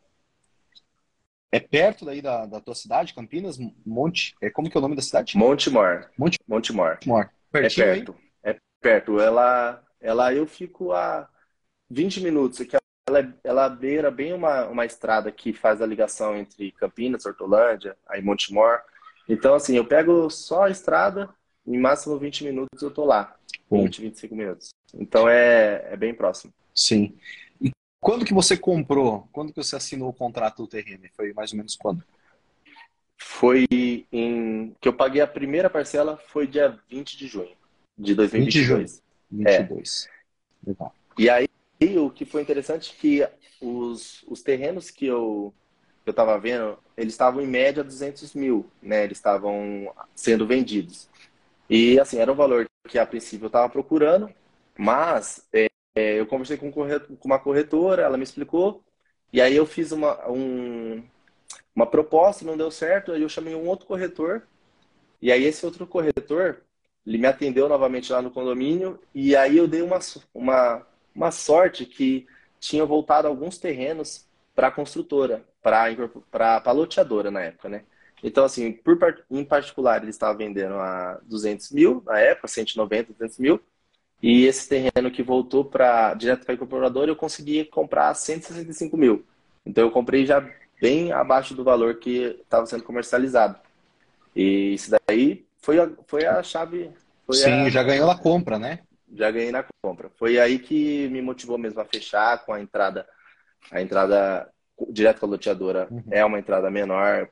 É 1.51 1.59
perto 1.59 2.05
daí 2.05 2.21
da, 2.21 2.45
da 2.45 2.59
tua 2.59 2.73
cidade, 2.73 3.13
Campinas? 3.13 3.59
Monte. 3.85 4.33
É, 4.41 4.49
como 4.49 4.69
que 4.69 4.75
é 4.75 4.79
o 4.79 4.81
nome 4.81 4.95
da 4.95 5.01
cidade? 5.01 5.37
Montemor. 5.37 6.09
Monte... 6.17 6.39
Montemor. 6.47 6.97
Montemor. 7.05 7.29
Pertinho, 7.51 7.85
é 7.85 7.93
perto. 7.93 8.15
Aí? 8.43 8.53
É 8.53 8.59
perto. 8.81 9.19
Ela, 9.19 9.83
ela 9.99 10.33
eu 10.33 10.47
fico 10.47 10.93
a 10.93 11.29
20 11.91 12.21
minutos, 12.21 12.59
que 12.59 12.77
ela, 13.07 13.33
ela 13.43 13.69
beira 13.69 14.09
bem 14.09 14.33
uma, 14.33 14.65
uma 14.67 14.85
estrada 14.85 15.31
que 15.31 15.51
faz 15.51 15.81
a 15.81 15.85
ligação 15.85 16.37
entre 16.37 16.71
Campinas, 16.71 17.25
Hortolândia, 17.25 17.97
aí 18.07 18.21
Montemor. 18.21 18.79
Então, 19.27 19.53
assim, 19.53 19.75
eu 19.75 19.85
pego 19.85 20.29
só 20.29 20.63
a 20.63 20.69
estrada, 20.69 21.29
em 21.67 21.77
máximo 21.77 22.17
20 22.17 22.45
minutos 22.45 22.81
eu 22.81 22.91
tô 22.91 23.03
lá. 23.03 23.35
Bom. 23.69 23.83
20, 23.83 24.01
25 24.01 24.35
minutos. 24.35 24.69
Então 24.93 25.27
é, 25.27 25.87
é 25.91 25.97
bem 25.97 26.13
próximo. 26.13 26.53
Sim. 26.73 27.13
E 27.61 27.71
quando 27.99 28.25
que 28.25 28.33
você 28.33 28.57
comprou? 28.57 29.27
Quando 29.31 29.53
que 29.53 29.61
você 29.61 29.75
assinou 29.75 30.09
o 30.09 30.13
contrato 30.13 30.63
do 30.63 30.67
terreno? 30.67 31.03
Foi 31.15 31.33
mais 31.33 31.51
ou 31.51 31.57
menos 31.57 31.75
quando? 31.75 32.03
Foi 33.17 33.67
em. 34.11 34.75
que 34.81 34.87
eu 34.87 34.93
paguei 34.93 35.21
a 35.21 35.27
primeira 35.27 35.69
parcela 35.69 36.17
foi 36.17 36.47
dia 36.47 36.79
20 36.89 37.17
de 37.17 37.27
junho 37.27 37.55
de 37.97 38.15
2022. 38.15 38.23
20 38.27 38.51
de 38.51 38.63
junho. 38.63 38.87
22. 39.31 40.07
É. 40.07 40.69
Legal. 40.69 40.95
E 41.17 41.29
aí 41.29 41.47
e 41.81 41.97
o 41.97 42.09
que 42.09 42.25
foi 42.25 42.41
interessante 42.41 42.93
é 42.95 42.99
que 42.99 43.27
os, 43.65 44.23
os 44.27 44.41
terrenos 44.41 44.89
que 44.89 45.05
eu 45.05 45.53
eu 46.05 46.11
estava 46.11 46.37
vendo, 46.39 46.77
eles 46.97 47.13
estavam 47.13 47.41
em 47.41 47.47
média 47.47 47.83
200 47.83 48.33
mil, 48.33 48.65
né? 48.81 49.03
Eles 49.03 49.17
estavam 49.17 49.93
sendo 50.15 50.47
vendidos. 50.47 51.07
E 51.69 51.99
assim, 51.99 52.17
era 52.17 52.31
um 52.31 52.35
valor 52.35 52.67
que 52.87 52.99
a 52.99 53.05
princípio 53.05 53.45
eu 53.45 53.47
estava 53.47 53.69
procurando, 53.69 54.29
mas 54.77 55.47
é, 55.53 55.69
é, 55.95 56.19
eu 56.19 56.25
conversei 56.27 56.57
com, 56.57 56.71
uma 57.23 57.39
corretora, 57.39 58.03
ela 58.03 58.17
me 58.17 58.23
explicou, 58.23 58.83
e 59.31 59.41
aí 59.41 59.55
eu 59.55 59.65
fiz 59.65 59.91
uma, 59.91 60.29
um, 60.29 61.03
uma 61.75 61.85
proposta, 61.85 62.45
não 62.45 62.57
deu 62.57 62.71
certo, 62.71 63.11
aí 63.11 63.21
eu 63.21 63.29
chamei 63.29 63.55
um 63.55 63.67
outro 63.67 63.85
corretor, 63.87 64.47
e 65.21 65.31
aí 65.31 65.43
esse 65.45 65.65
outro 65.65 65.87
corretor, 65.87 66.63
ele 67.05 67.17
me 67.17 67.27
atendeu 67.27 67.69
novamente 67.69 68.11
lá 68.11 68.21
no 68.21 68.31
condomínio, 68.31 68.99
e 69.13 69.35
aí 69.35 69.57
eu 69.57 69.67
dei 69.67 69.81
uma, 69.81 69.99
uma, 70.33 70.85
uma 71.15 71.31
sorte 71.31 71.85
que 71.85 72.27
tinha 72.59 72.85
voltado 72.85 73.27
alguns 73.27 73.57
terrenos 73.57 74.25
para 74.55 74.67
a 74.67 74.71
construtora, 74.71 75.43
para 75.61 76.61
a 76.63 76.71
loteadora 76.71 77.31
na 77.31 77.41
época, 77.41 77.69
né? 77.69 77.83
Então, 78.23 78.43
assim, 78.45 78.71
por, 78.71 78.97
em 79.31 79.43
particular, 79.43 80.01
ele 80.01 80.11
estava 80.11 80.37
vendendo 80.37 80.75
a 80.75 81.19
200 81.23 81.71
mil 81.71 82.03
na 82.05 82.19
época, 82.19 82.47
190, 82.47 83.13
200 83.13 83.39
mil. 83.39 83.59
E 84.21 84.45
esse 84.45 84.69
terreno 84.69 85.09
que 85.09 85.23
voltou 85.23 85.65
para 85.65 86.13
direto 86.13 86.45
para 86.45 86.53
a 86.53 86.55
incorporadora, 86.55 87.09
eu 87.09 87.15
consegui 87.15 87.65
comprar 87.65 88.13
165 88.13 88.95
mil. 88.95 89.25
Então, 89.65 89.83
eu 89.83 89.91
comprei 89.91 90.25
já 90.25 90.47
bem 90.79 91.11
abaixo 91.11 91.55
do 91.55 91.63
valor 91.63 91.95
que 91.95 92.39
estava 92.43 92.65
sendo 92.67 92.83
comercializado. 92.83 93.57
E 94.35 94.75
isso 94.75 94.91
daí 95.07 95.43
foi 95.59 95.79
a, 95.79 95.89
foi 96.05 96.25
a 96.25 96.43
chave. 96.43 96.91
Foi 97.25 97.35
Sim, 97.35 97.65
a... 97.65 97.69
já 97.69 97.81
ganhou 97.81 98.09
a 98.09 98.17
compra, 98.17 98.59
né? 98.59 98.79
Já 99.13 99.29
ganhei 99.31 99.51
na 99.51 99.65
compra. 99.83 100.09
Foi 100.17 100.39
aí 100.39 100.59
que 100.59 101.07
me 101.09 101.21
motivou 101.21 101.57
mesmo 101.57 101.79
a 101.81 101.85
fechar 101.85 102.45
com 102.45 102.53
a 102.53 102.61
entrada, 102.61 103.07
a 103.71 103.81
entrada 103.81 104.49
direto 104.89 105.19
com 105.19 105.25
a 105.25 105.29
loteadora 105.29 105.87
uhum. 105.91 106.03
é 106.09 106.23
uma 106.25 106.39
entrada 106.39 106.69
menor 106.71 107.27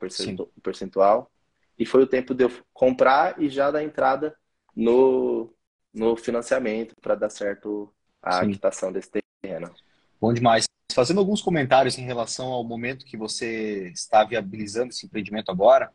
percentual. 0.62 1.30
E 1.78 1.86
foi 1.86 2.02
o 2.02 2.06
tempo 2.06 2.34
de 2.34 2.44
eu 2.44 2.52
comprar 2.72 3.40
e 3.40 3.48
já 3.48 3.70
dar 3.70 3.82
entrada 3.82 4.36
no, 4.76 5.52
no 5.92 6.16
financiamento 6.16 6.94
para 7.00 7.14
dar 7.14 7.30
certo 7.30 7.92
a 8.22 8.44
Sim. 8.44 8.50
quitação 8.50 8.92
desse 8.92 9.10
terreno. 9.42 9.72
Bom 10.20 10.32
demais. 10.32 10.66
Fazendo 10.92 11.20
alguns 11.20 11.40
comentários 11.40 11.96
em 11.96 12.04
relação 12.04 12.48
ao 12.48 12.64
momento 12.64 13.06
que 13.06 13.16
você 13.16 13.88
está 13.88 14.24
viabilizando 14.24 14.90
esse 14.90 15.06
empreendimento 15.06 15.50
agora, 15.50 15.90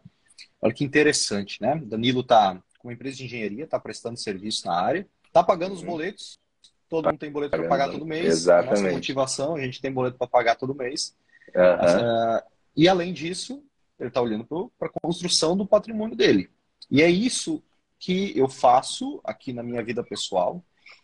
olha 0.62 0.74
que 0.74 0.84
interessante, 0.84 1.62
né? 1.62 1.80
Danilo 1.86 2.22
está 2.22 2.60
com 2.80 2.88
uma 2.88 2.94
empresa 2.94 3.18
de 3.18 3.26
engenharia, 3.26 3.66
está 3.66 3.80
prestando 3.80 4.18
serviço 4.18 4.66
na 4.66 4.74
área, 4.74 5.08
está 5.36 5.44
pagando 5.44 5.74
os 5.74 5.82
uhum. 5.82 5.88
boletos, 5.88 6.40
todo 6.88 7.08
mundo 7.08 7.20
tem 7.20 7.30
boleto 7.30 7.58
para 7.58 7.68
pagar 7.68 7.92
todo 7.92 8.06
mês. 8.06 8.26
Exatamente. 8.26 8.80
A 8.80 8.82
nossa 8.82 8.96
motivação, 8.96 9.56
a 9.56 9.62
gente 9.62 9.82
tem 9.82 9.92
boleto 9.92 10.18
para 10.18 10.28
pagar 10.28 10.56
todo 10.56 10.74
mês. 10.74 11.14
Uhum. 11.54 12.38
Uh, 12.38 12.42
e 12.76 12.88
além 12.88 13.12
disso, 13.12 13.62
ele 14.00 14.08
está 14.08 14.22
olhando 14.22 14.46
para 14.80 14.88
a 14.88 15.02
construção 15.02 15.58
do 15.58 15.68
patrimônio 15.68 16.16
dele. 16.16 16.50
E 16.90 17.02
é 17.02 17.10
isso 17.10 17.62
que 18.00 18.38
eu 18.38 18.48
faço 18.48 19.20
aqui 19.24 19.52
na 19.52 19.62
minha 19.62 19.84
vida 19.84 20.04
pessoal 20.04 20.64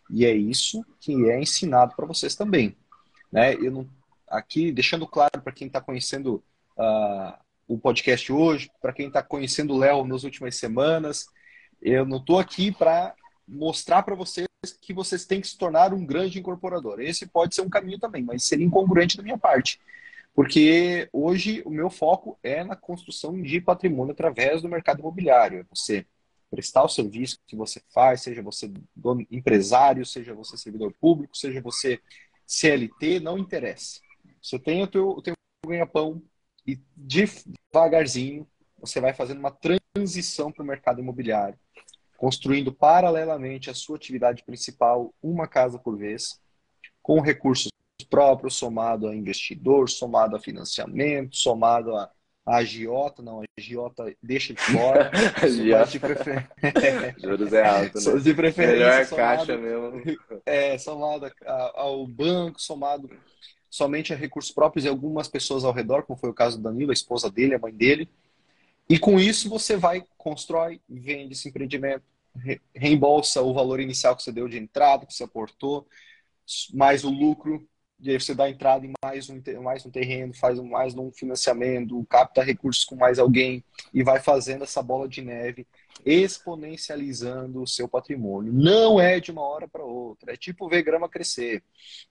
e 0.09 0.25
é 0.25 0.33
isso 0.33 0.85
que 0.99 1.29
é 1.29 1.39
ensinado 1.39 1.95
para 1.95 2.05
vocês 2.05 2.35
também. 2.35 2.77
Né? 3.31 3.55
Eu 3.55 3.71
não, 3.71 3.89
aqui, 4.29 4.71
deixando 4.71 5.07
claro 5.07 5.41
para 5.41 5.53
quem 5.53 5.67
está 5.67 5.81
conhecendo 5.81 6.43
uh, 6.77 7.33
o 7.67 7.77
podcast 7.77 8.31
hoje, 8.31 8.69
para 8.81 8.93
quem 8.93 9.07
está 9.07 9.23
conhecendo 9.23 9.73
o 9.73 9.77
Léo 9.77 10.05
nas 10.05 10.23
últimas 10.23 10.55
semanas, 10.55 11.27
eu 11.81 12.05
não 12.05 12.17
estou 12.17 12.39
aqui 12.39 12.71
para 12.71 13.15
mostrar 13.51 14.03
para 14.03 14.15
vocês 14.15 14.47
que 14.79 14.93
vocês 14.93 15.25
têm 15.25 15.41
que 15.41 15.47
se 15.47 15.57
tornar 15.57 15.93
um 15.93 16.05
grande 16.05 16.39
incorporador. 16.39 16.99
Esse 16.99 17.25
pode 17.25 17.53
ser 17.53 17.61
um 17.61 17.69
caminho 17.69 17.99
também, 17.99 18.23
mas 18.23 18.43
seria 18.43 18.65
incongruente 18.65 19.17
da 19.17 19.23
minha 19.23 19.37
parte. 19.37 19.79
Porque 20.33 21.09
hoje 21.11 21.61
o 21.65 21.69
meu 21.69 21.89
foco 21.89 22.39
é 22.41 22.63
na 22.63 22.75
construção 22.75 23.41
de 23.41 23.59
patrimônio 23.59 24.13
através 24.13 24.61
do 24.61 24.69
mercado 24.69 24.99
imobiliário. 24.99 25.59
É 25.59 25.65
você 25.69 26.05
prestar 26.49 26.83
o 26.83 26.89
serviço 26.89 27.37
que 27.45 27.55
você 27.55 27.81
faz, 27.93 28.21
seja 28.21 28.41
você 28.41 28.71
empresário, 29.29 30.05
seja 30.05 30.33
você 30.33 30.57
servidor 30.57 30.93
público, 30.99 31.35
seja 31.35 31.61
você 31.61 31.99
CLT, 32.45 33.19
não 33.19 33.37
interessa. 33.37 33.99
Você 34.41 34.57
tem 34.57 34.83
o 34.83 34.87
teu, 34.87 35.09
o 35.09 35.21
teu 35.21 35.33
ganha-pão 35.65 36.21
e 36.65 36.79
devagarzinho 36.95 38.47
você 38.81 38.99
vai 38.99 39.13
fazendo 39.13 39.39
uma 39.39 39.51
transição 39.51 40.51
para 40.51 40.63
o 40.63 40.65
mercado 40.65 40.99
imobiliário, 40.99 41.57
construindo 42.21 42.71
paralelamente 42.71 43.71
a 43.71 43.73
sua 43.73 43.95
atividade 43.95 44.43
principal, 44.43 45.11
uma 45.23 45.47
casa 45.47 45.79
por 45.79 45.97
vez, 45.97 46.39
com 47.01 47.19
recursos 47.19 47.71
próprio, 48.07 48.51
somado 48.51 49.07
a 49.07 49.15
investidor, 49.15 49.89
somado 49.89 50.35
a 50.35 50.39
financiamento, 50.39 51.35
somado 51.35 51.95
a, 51.95 52.11
a 52.45 52.57
agiota, 52.57 53.23
não, 53.23 53.41
a 53.41 53.45
agiota 53.57 54.15
deixa 54.21 54.53
de 54.53 54.61
fora. 54.61 55.09
agiota. 55.41 55.91
de 55.91 55.99
prefer... 55.99 56.47
Juros 57.17 57.53
é 57.53 57.65
alto, 57.65 57.99
né? 57.99 58.19
De 58.19 58.33
preferência. 58.35 58.77
Melhor 58.77 59.05
somado, 59.07 59.37
caixa 59.37 59.57
mesmo. 59.57 60.19
É, 60.45 60.77
somado 60.77 61.31
ao 61.73 62.05
banco, 62.05 62.61
somado 62.61 63.09
somente 63.67 64.13
a 64.13 64.15
recursos 64.15 64.51
próprios 64.51 64.85
e 64.85 64.87
algumas 64.87 65.27
pessoas 65.27 65.63
ao 65.63 65.73
redor, 65.73 66.03
como 66.03 66.19
foi 66.19 66.29
o 66.29 66.35
caso 66.35 66.57
do 66.57 66.63
Danilo, 66.63 66.91
a 66.91 66.93
esposa 66.93 67.31
dele, 67.31 67.55
a 67.55 67.59
mãe 67.59 67.73
dele. 67.73 68.07
E 68.87 68.99
com 68.99 69.19
isso 69.19 69.49
você 69.49 69.75
vai, 69.75 70.03
constrói, 70.19 70.79
vende 70.87 71.33
esse 71.33 71.49
empreendimento, 71.49 72.03
reembolsa 72.75 73.41
o 73.41 73.53
valor 73.53 73.79
inicial 73.79 74.15
que 74.15 74.23
você 74.23 74.31
deu 74.31 74.47
de 74.47 74.57
entrada, 74.57 75.05
que 75.05 75.13
você 75.13 75.23
aportou, 75.23 75.87
mais 76.73 77.03
o 77.03 77.09
lucro 77.09 77.67
e 78.01 78.09
aí 78.09 78.19
você 78.19 78.33
dá 78.33 78.49
entrada 78.49 78.83
em 78.83 78.93
mais 79.03 79.29
um, 79.29 79.39
mais 79.61 79.85
um 79.85 79.91
terreno, 79.91 80.33
faz 80.33 80.59
mais 80.59 80.95
um 80.95 81.11
financiamento, 81.11 82.03
capta 82.09 82.41
recursos 82.41 82.83
com 82.83 82.95
mais 82.95 83.19
alguém 83.19 83.63
e 83.93 84.03
vai 84.03 84.19
fazendo 84.19 84.63
essa 84.63 84.81
bola 84.81 85.07
de 85.07 85.21
neve, 85.21 85.67
exponencializando 86.03 87.61
o 87.61 87.67
seu 87.67 87.87
patrimônio. 87.87 88.51
Não 88.51 88.99
é 88.99 89.19
de 89.19 89.29
uma 89.29 89.43
hora 89.43 89.67
para 89.67 89.83
outra, 89.83 90.33
é 90.33 90.35
tipo 90.35 90.67
ver 90.67 90.81
grama 90.81 91.07
crescer, 91.07 91.63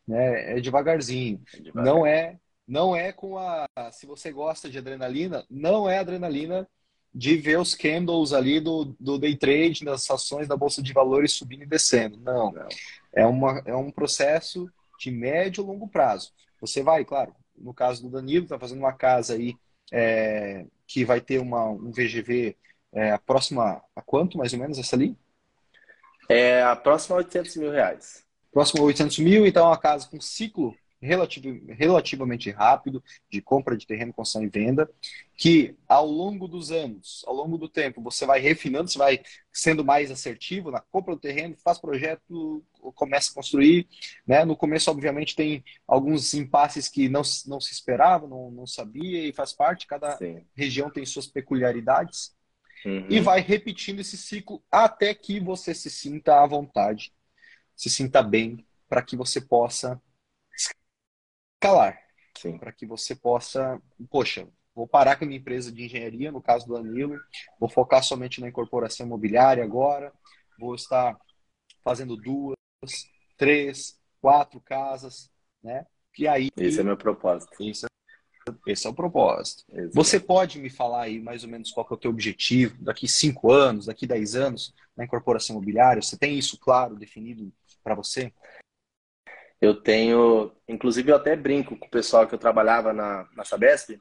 né? 0.06 0.56
É 0.56 0.60
devagarzinho. 0.60 1.42
É 1.52 1.60
devagar. 1.60 1.84
Não 1.84 2.06
é, 2.06 2.38
não 2.68 2.94
é 2.94 3.12
com 3.12 3.36
a. 3.36 3.66
Se 3.90 4.06
você 4.06 4.30
gosta 4.30 4.70
de 4.70 4.78
adrenalina, 4.78 5.44
não 5.50 5.90
é 5.90 5.98
adrenalina 5.98 6.68
de 7.12 7.36
ver 7.36 7.58
os 7.58 7.74
candles 7.74 8.32
ali 8.32 8.60
do, 8.60 8.96
do 8.98 9.18
day 9.18 9.36
trade, 9.36 9.84
das 9.84 10.08
ações 10.10 10.46
da 10.46 10.56
bolsa 10.56 10.82
de 10.82 10.92
valores 10.92 11.32
subindo 11.32 11.62
e 11.62 11.66
descendo. 11.66 12.18
Não. 12.20 12.52
não. 12.52 12.68
É, 13.12 13.26
uma, 13.26 13.62
é 13.66 13.74
um 13.74 13.90
processo 13.90 14.70
de 14.98 15.10
médio 15.10 15.62
e 15.62 15.66
longo 15.66 15.88
prazo. 15.88 16.32
Você 16.60 16.82
vai, 16.82 17.04
claro, 17.04 17.34
no 17.56 17.74
caso 17.74 18.02
do 18.02 18.10
Danilo, 18.10 18.44
está 18.44 18.58
fazendo 18.58 18.78
uma 18.78 18.92
casa 18.92 19.34
aí 19.34 19.56
é, 19.92 20.64
que 20.86 21.04
vai 21.04 21.20
ter 21.20 21.40
uma, 21.40 21.68
um 21.68 21.90
VGV 21.90 22.56
é, 22.92 23.10
a 23.10 23.18
próxima 23.18 23.82
a 23.94 24.02
quanto, 24.02 24.38
mais 24.38 24.52
ou 24.52 24.58
menos, 24.58 24.78
essa 24.78 24.96
ali? 24.96 25.16
É 26.28 26.62
a 26.62 26.76
próxima 26.76 27.16
a 27.16 27.18
800 27.18 27.56
mil 27.56 27.70
reais. 27.70 28.24
Próxima 28.52 28.80
a 28.80 28.84
800 28.84 29.18
mil, 29.18 29.46
então 29.46 29.64
é 29.64 29.68
uma 29.68 29.78
casa 29.78 30.08
com 30.08 30.20
ciclo 30.20 30.76
relativo, 31.00 31.60
relativamente 31.68 32.50
rápido 32.50 33.02
de 33.30 33.40
compra 33.40 33.76
de 33.76 33.86
terreno, 33.86 34.12
construção 34.12 34.42
e 34.42 34.48
venda, 34.48 34.90
que 35.36 35.74
ao 35.88 36.06
longo 36.06 36.46
dos 36.46 36.70
anos, 36.70 37.24
ao 37.26 37.34
longo 37.34 37.56
do 37.56 37.68
tempo, 37.68 38.02
você 38.02 38.26
vai 38.26 38.38
refinando, 38.40 38.90
você 38.90 38.98
vai 38.98 39.20
sendo 39.50 39.84
mais 39.84 40.10
assertivo 40.10 40.70
na 40.70 40.80
compra 40.80 41.14
do 41.14 41.20
terreno, 41.20 41.56
faz 41.64 41.78
projeto, 41.78 42.62
começa 42.94 43.30
a 43.30 43.34
construir. 43.34 43.88
Né? 44.26 44.44
No 44.44 44.56
começo, 44.56 44.90
obviamente, 44.90 45.34
tem 45.34 45.64
alguns 45.88 46.34
impasses 46.34 46.88
que 46.88 47.08
não, 47.08 47.22
não 47.46 47.60
se 47.60 47.72
esperava, 47.72 48.28
não, 48.28 48.50
não 48.50 48.66
sabia, 48.66 49.26
e 49.26 49.32
faz 49.32 49.52
parte, 49.52 49.86
cada 49.86 50.16
Sim. 50.18 50.44
região 50.54 50.90
tem 50.90 51.06
suas 51.06 51.26
peculiaridades. 51.26 52.34
Uhum. 52.84 53.06
E 53.10 53.20
vai 53.20 53.40
repetindo 53.40 54.00
esse 54.00 54.16
ciclo 54.16 54.62
até 54.70 55.14
que 55.14 55.40
você 55.40 55.74
se 55.74 55.90
sinta 55.90 56.42
à 56.42 56.46
vontade, 56.46 57.12
se 57.74 57.90
sinta 57.90 58.22
bem, 58.22 58.64
para 58.88 59.02
que 59.02 59.16
você 59.16 59.40
possa 59.40 60.00
escalar. 61.60 62.00
Para 62.58 62.72
que 62.72 62.86
você 62.86 63.14
possa, 63.14 63.80
poxa, 64.10 64.48
vou 64.74 64.88
parar 64.88 65.16
com 65.16 65.24
a 65.24 65.28
minha 65.28 65.38
empresa 65.38 65.70
de 65.70 65.84
engenharia, 65.84 66.32
no 66.32 66.40
caso 66.40 66.66
do 66.66 66.74
Danilo, 66.74 67.20
vou 67.58 67.68
focar 67.68 68.02
somente 68.02 68.40
na 68.40 68.48
incorporação 68.48 69.06
imobiliária 69.06 69.62
agora, 69.62 70.10
vou 70.58 70.74
estar 70.74 71.18
fazendo 71.84 72.16
duas, 72.16 72.56
três, 73.36 73.98
quatro 74.22 74.58
casas, 74.60 75.30
né? 75.62 75.84
E 76.18 76.26
aí. 76.26 76.48
Esse 76.56 76.80
é 76.80 76.82
meu 76.82 76.96
propósito. 76.96 77.52
Esse 77.62 77.84
é, 77.84 77.88
esse 78.66 78.86
é 78.86 78.90
o 78.90 78.94
propósito. 78.94 79.64
Exato. 79.70 79.94
Você 79.94 80.18
pode 80.18 80.58
me 80.58 80.70
falar 80.70 81.02
aí 81.02 81.20
mais 81.20 81.44
ou 81.44 81.50
menos 81.50 81.70
qual 81.70 81.86
é 81.90 81.94
o 81.94 81.98
teu 81.98 82.10
objetivo 82.10 82.82
daqui 82.82 83.06
cinco 83.06 83.52
anos, 83.52 83.86
daqui 83.86 84.06
dez 84.06 84.34
anos 84.34 84.74
na 84.96 85.04
incorporação 85.04 85.56
imobiliária? 85.56 86.00
Você 86.00 86.16
tem 86.16 86.38
isso 86.38 86.58
claro, 86.58 86.96
definido 86.96 87.52
para 87.84 87.94
você? 87.94 88.32
Eu 89.60 89.74
tenho, 89.74 90.52
inclusive 90.68 91.10
eu 91.10 91.16
até 91.16 91.36
brinco 91.36 91.76
com 91.76 91.86
o 91.86 91.90
pessoal 91.90 92.26
que 92.26 92.34
eu 92.34 92.38
trabalhava 92.38 92.92
na, 92.92 93.28
na 93.36 93.44
Sabesp, 93.44 94.00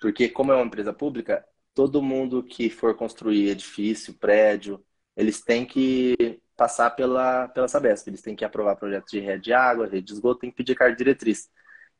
porque 0.00 0.28
como 0.28 0.52
é 0.52 0.56
uma 0.56 0.66
empresa 0.66 0.92
pública, 0.92 1.44
todo 1.74 2.02
mundo 2.02 2.42
que 2.42 2.68
for 2.68 2.94
construir 2.96 3.48
edifício, 3.48 4.14
prédio, 4.14 4.84
eles 5.16 5.40
têm 5.42 5.64
que 5.66 6.40
passar 6.56 6.90
pela, 6.90 7.48
pela 7.48 7.68
Sabesp, 7.68 8.08
eles 8.08 8.22
têm 8.22 8.36
que 8.36 8.44
aprovar 8.44 8.76
projetos 8.76 9.10
de 9.10 9.20
rede 9.20 9.44
de 9.44 9.52
água, 9.52 9.86
rede 9.86 10.06
de 10.06 10.12
esgoto, 10.12 10.40
tem 10.40 10.50
que 10.50 10.56
pedir 10.56 10.74
carta 10.74 10.96
diretriz. 10.96 11.50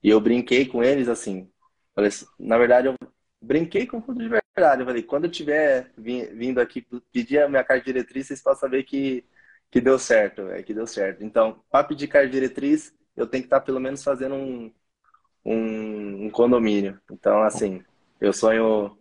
E 0.03 0.11
eu 0.11 0.21
brinquei 0.21 0.67
com 0.67 0.83
eles 0.83 1.09
assim, 1.09 1.51
falei, 1.95 2.09
assim, 2.09 2.27
na 2.39 2.59
verdade 2.59 2.89
eu 2.89 2.95
brinquei 3.41 3.87
com 3.87 4.01
tudo 4.01 4.19
de 4.21 4.29
verdade, 4.29 4.83
eu 4.83 4.87
falei, 4.87 5.03
quando 5.03 5.25
eu 5.25 5.31
tiver 5.31 5.93
vindo 5.97 6.61
aqui 6.61 6.87
pedir 7.13 7.41
a 7.41 7.49
minha 7.49 7.65
carta 7.65 7.85
diretriz, 7.85 8.27
vocês 8.27 8.43
possam 8.43 8.61
saber 8.61 8.85
que 8.85 9.25
que 9.71 9.81
deu 9.81 9.99
certo, 9.99 10.49
é 10.49 10.63
que 10.63 10.73
deu 10.73 10.87
certo. 10.87 11.23
Então, 11.23 11.63
para 11.71 11.85
pedir 11.85 12.09
carta 12.09 12.29
diretriz, 12.31 12.95
eu 13.19 13.27
tenho 13.27 13.43
que 13.43 13.47
estar 13.49 13.61
tá 13.61 13.67
pelo 13.67 13.81
menos 13.81 14.03
fazendo 14.03 14.37
um, 14.37 14.73
um, 15.45 16.27
um, 16.27 16.31
condomínio. 16.31 17.01
Então, 17.11 17.43
assim, 17.43 17.83
eu 18.21 18.33
sonho, 18.33 18.97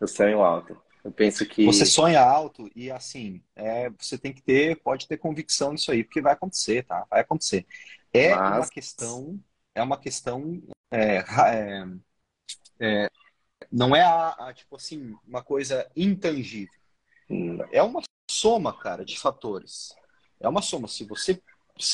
eu 0.00 0.06
sonho 0.06 0.42
alto. 0.42 0.80
Eu 1.02 1.10
penso 1.10 1.44
que. 1.44 1.66
Você 1.66 1.84
sonha 1.84 2.20
alto 2.20 2.70
e 2.74 2.90
assim, 2.90 3.42
é, 3.56 3.90
você 3.90 4.16
tem 4.16 4.32
que 4.32 4.42
ter, 4.42 4.80
pode 4.80 5.08
ter 5.08 5.16
convicção 5.16 5.72
nisso 5.72 5.90
aí, 5.90 6.04
porque 6.04 6.22
vai 6.22 6.34
acontecer, 6.34 6.84
tá? 6.84 7.04
Vai 7.10 7.20
acontecer. 7.20 7.66
É 8.12 8.34
Mas... 8.34 8.58
uma 8.58 8.68
questão, 8.68 9.40
é 9.74 9.82
uma 9.82 9.98
questão. 9.98 10.62
É, 10.90 11.16
é, 11.18 11.86
é, 12.80 13.10
não 13.72 13.94
é 13.94 14.02
a, 14.02 14.28
a, 14.28 14.54
tipo 14.54 14.76
assim, 14.76 15.16
uma 15.26 15.42
coisa 15.42 15.90
intangível. 15.96 16.72
Hum. 17.28 17.58
É 17.72 17.82
uma 17.82 18.02
soma, 18.30 18.72
cara, 18.78 19.04
de 19.04 19.18
fatores. 19.18 19.94
É 20.40 20.48
uma 20.48 20.62
soma. 20.62 20.86
Se 20.86 21.04
você 21.04 21.42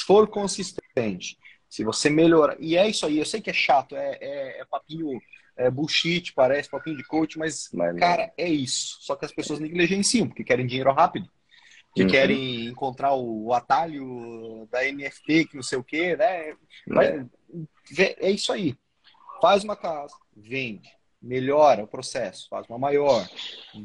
for 0.07 0.29
consistente, 0.29 1.39
se 1.69 1.85
você 1.85 2.09
melhorar. 2.09 2.57
E 2.59 2.77
é 2.77 2.89
isso 2.89 3.07
aí, 3.07 3.19
eu 3.19 3.27
sei 3.27 3.41
que 3.41 3.51
é 3.51 3.55
chato, 3.55 3.97
é, 3.97 4.19
é, 4.21 4.61
é 4.61 4.65
papinho 4.65 5.21
é 5.57 5.71
bullshit, 5.71 6.33
parece 6.35 6.69
papinho 6.69 6.97
de 6.97 7.05
coach, 7.05 7.39
mas, 7.39 7.69
mas 7.73 7.97
cara, 7.99 8.33
é 8.37 8.49
isso. 8.49 8.99
Só 9.01 9.15
que 9.15 9.25
as 9.25 9.33
pessoas 9.33 9.61
negligenciam, 9.61 10.27
porque 10.27 10.45
querem 10.45 10.67
dinheiro 10.67 10.93
rápido. 10.93 11.29
Que 11.95 12.03
uhum. 12.03 12.09
querem 12.09 12.67
encontrar 12.67 13.15
o 13.15 13.53
atalho 13.53 14.69
da 14.71 14.83
NFT, 14.83 15.47
que 15.47 15.55
não 15.55 15.63
sei 15.63 15.79
o 15.79 15.85
quê, 15.85 16.17
né? 16.17 16.57
Mas, 16.87 17.27
é. 17.97 18.27
é 18.27 18.31
isso 18.33 18.53
aí. 18.53 18.77
Faz 19.41 19.63
uma 19.63 19.77
casa, 19.77 20.15
vende, 20.37 20.91
melhora 21.23 21.85
o 21.85 21.89
processo, 21.89 22.49
faz 22.49 22.69
uma 22.69 22.79
maior, 22.79 23.25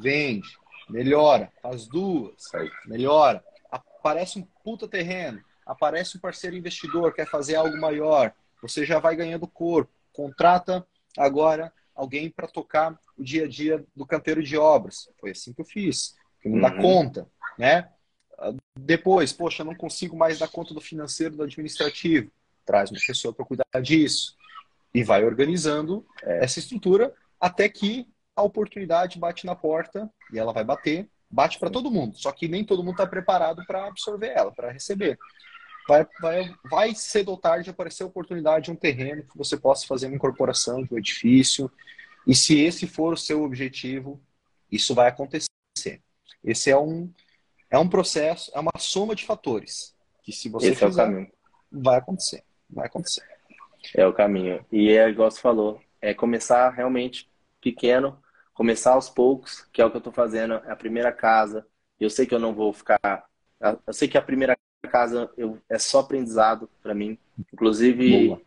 vende, 0.01 0.47
melhora, 0.89 1.51
faz 1.61 1.87
duas, 1.87 2.45
melhora. 2.87 3.43
Aparece 3.69 4.39
um 4.39 4.47
puta 4.63 4.87
terreno, 4.87 5.39
aparece 5.69 6.17
um 6.17 6.19
parceiro 6.19 6.57
investidor, 6.57 7.13
quer 7.13 7.29
fazer 7.29 7.55
algo 7.55 7.79
maior, 7.79 8.33
você 8.59 8.83
já 8.83 8.97
vai 8.97 9.15
ganhando 9.15 9.47
corpo, 9.47 9.91
contrata 10.11 10.85
agora 11.15 11.71
alguém 11.95 12.29
para 12.29 12.47
tocar 12.47 12.99
o 13.15 13.23
dia 13.23 13.45
a 13.45 13.47
dia 13.47 13.85
do 13.95 14.05
canteiro 14.05 14.41
de 14.41 14.57
obras. 14.57 15.09
Foi 15.19 15.31
assim 15.31 15.53
que 15.53 15.61
eu 15.61 15.65
fiz, 15.65 16.15
que 16.41 16.49
não 16.49 16.55
uhum. 16.55 16.61
dá 16.61 16.71
conta, 16.81 17.27
né? 17.57 17.89
Depois, 18.77 19.31
poxa, 19.31 19.63
não 19.63 19.75
consigo 19.75 20.17
mais 20.17 20.39
dar 20.39 20.47
conta 20.47 20.73
do 20.73 20.81
financeiro, 20.81 21.35
do 21.35 21.43
administrativo. 21.43 22.31
Traz 22.65 22.89
uma 22.89 22.99
pessoa 23.05 23.33
para 23.33 23.45
cuidar 23.45 23.65
disso. 23.81 24.35
E 24.93 25.03
vai 25.03 25.23
organizando 25.23 26.05
é. 26.23 26.43
essa 26.43 26.57
estrutura 26.57 27.13
até 27.39 27.69
que 27.69 28.07
a 28.35 28.41
oportunidade 28.41 29.19
bate 29.19 29.45
na 29.45 29.53
porta 29.53 30.09
e 30.33 30.39
ela 30.39 30.53
vai 30.53 30.63
bater, 30.63 31.07
bate 31.29 31.59
para 31.59 31.69
todo 31.69 31.91
mundo. 31.91 32.17
Só 32.17 32.31
que 32.31 32.47
nem 32.47 32.63
todo 32.63 32.83
mundo 32.83 32.93
está 32.93 33.05
preparado 33.05 33.63
para 33.67 33.85
absorver 33.85 34.29
ela, 34.29 34.51
para 34.51 34.71
receber 34.71 35.19
vai, 35.89 36.07
vai, 36.21 36.55
vai 36.69 36.95
cedo 36.95 37.29
ou 37.29 37.37
tarde 37.37 37.71
aparecer 37.71 38.03
a 38.03 38.05
oportunidade 38.05 38.65
de 38.65 38.71
um 38.71 38.75
terreno 38.75 39.23
que 39.23 39.35
você 39.35 39.57
possa 39.57 39.87
fazer 39.87 40.05
uma 40.05 40.15
incorporação 40.15 40.83
de 40.83 40.93
um 40.93 40.97
edifício. 40.99 41.71
E 42.27 42.35
se 42.35 42.59
esse 42.59 42.85
for 42.85 43.13
o 43.13 43.17
seu 43.17 43.43
objetivo, 43.43 44.21
isso 44.71 44.93
vai 44.93 45.07
acontecer. 45.07 45.49
Esse 46.43 46.69
é 46.69 46.77
um, 46.77 47.11
é 47.71 47.79
um 47.79 47.89
processo, 47.89 48.51
é 48.53 48.59
uma 48.59 48.71
soma 48.77 49.15
de 49.15 49.25
fatores. 49.25 49.95
Que 50.21 50.31
se 50.31 50.47
você 50.47 50.67
esse 50.67 50.85
fizer, 50.85 51.11
é 51.11 51.27
vai 51.71 51.97
acontecer. 51.97 52.43
Vai 52.69 52.85
acontecer. 52.85 53.23
É 53.95 54.05
o 54.05 54.13
caminho. 54.13 54.63
E 54.71 54.91
é 54.91 55.09
igual 55.09 55.31
você 55.31 55.41
falou, 55.41 55.81
é 55.99 56.13
começar 56.13 56.69
realmente 56.69 57.27
pequeno, 57.59 58.21
começar 58.53 58.93
aos 58.93 59.09
poucos, 59.09 59.65
que 59.73 59.81
é 59.81 59.85
o 59.85 59.89
que 59.89 59.97
eu 59.97 59.99
estou 59.99 60.13
fazendo, 60.13 60.53
é 60.53 60.71
a 60.71 60.75
primeira 60.75 61.11
casa. 61.11 61.65
Eu 61.99 62.11
sei 62.11 62.27
que 62.27 62.35
eu 62.35 62.39
não 62.39 62.53
vou 62.53 62.71
ficar. 62.71 63.27
Eu 63.87 63.93
sei 63.93 64.07
que 64.07 64.17
a 64.17 64.21
primeira 64.21 64.55
casa 64.87 65.29
eu, 65.37 65.57
é 65.67 65.77
só 65.77 65.99
aprendizado 65.99 66.69
para 66.81 66.93
mim. 66.93 67.17
Inclusive, 67.53 68.27
Boa. 68.27 68.41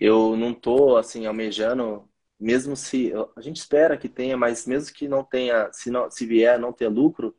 eu 0.00 0.36
não 0.36 0.54
tô 0.54 0.96
assim 0.96 1.26
almejando, 1.26 2.08
mesmo 2.38 2.76
se 2.76 3.12
a 3.36 3.40
gente 3.40 3.56
espera 3.56 3.96
que 3.96 4.08
tenha, 4.08 4.36
mas 4.36 4.66
mesmo 4.66 4.94
que 4.94 5.08
não 5.08 5.24
tenha, 5.24 5.70
se 5.72 5.90
não 5.90 6.10
se 6.10 6.26
vier 6.26 6.58
não 6.58 6.72
ter 6.72 6.88
lucro, 6.88 7.34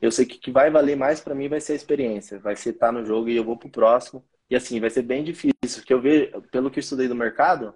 eu 0.00 0.10
sei 0.10 0.24
que 0.24 0.38
que 0.38 0.50
vai 0.50 0.70
valer 0.70 0.96
mais 0.96 1.20
para 1.20 1.34
mim 1.34 1.48
vai 1.48 1.60
ser 1.60 1.72
a 1.72 1.76
experiência, 1.76 2.38
vai 2.38 2.56
ser 2.56 2.70
estar 2.70 2.86
tá 2.86 2.92
no 2.92 3.04
jogo 3.04 3.28
e 3.28 3.36
eu 3.36 3.44
vou 3.44 3.56
pro 3.56 3.68
próximo. 3.68 4.24
E 4.48 4.56
assim, 4.56 4.80
vai 4.80 4.90
ser 4.90 5.02
bem 5.02 5.22
difícil, 5.22 5.54
porque 5.76 5.94
eu 5.94 6.00
vejo, 6.00 6.42
pelo 6.50 6.70
que 6.70 6.78
eu 6.78 6.82
estudei 6.82 7.06
do 7.06 7.14
mercado, 7.14 7.72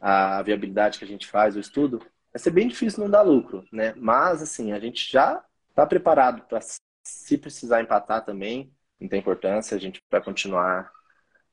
a 0.00 0.42
viabilidade 0.42 0.98
que 0.98 1.04
a 1.04 1.08
gente 1.08 1.26
faz, 1.26 1.54
o 1.54 1.60
estudo, 1.60 1.98
vai 2.32 2.40
ser 2.40 2.50
bem 2.50 2.66
difícil 2.66 3.00
não 3.00 3.10
dar 3.10 3.22
lucro, 3.22 3.64
né? 3.70 3.94
Mas 3.96 4.42
assim, 4.42 4.72
a 4.72 4.80
gente 4.80 5.10
já 5.10 5.44
está 5.68 5.86
preparado 5.86 6.42
para 6.48 6.60
se 7.04 7.38
precisar 7.38 7.80
empatar 7.80 8.24
também, 8.24 8.72
não 9.00 9.08
tem 9.08 9.20
importância, 9.20 9.76
a 9.76 9.80
gente 9.80 10.00
vai 10.10 10.22
continuar 10.22 10.90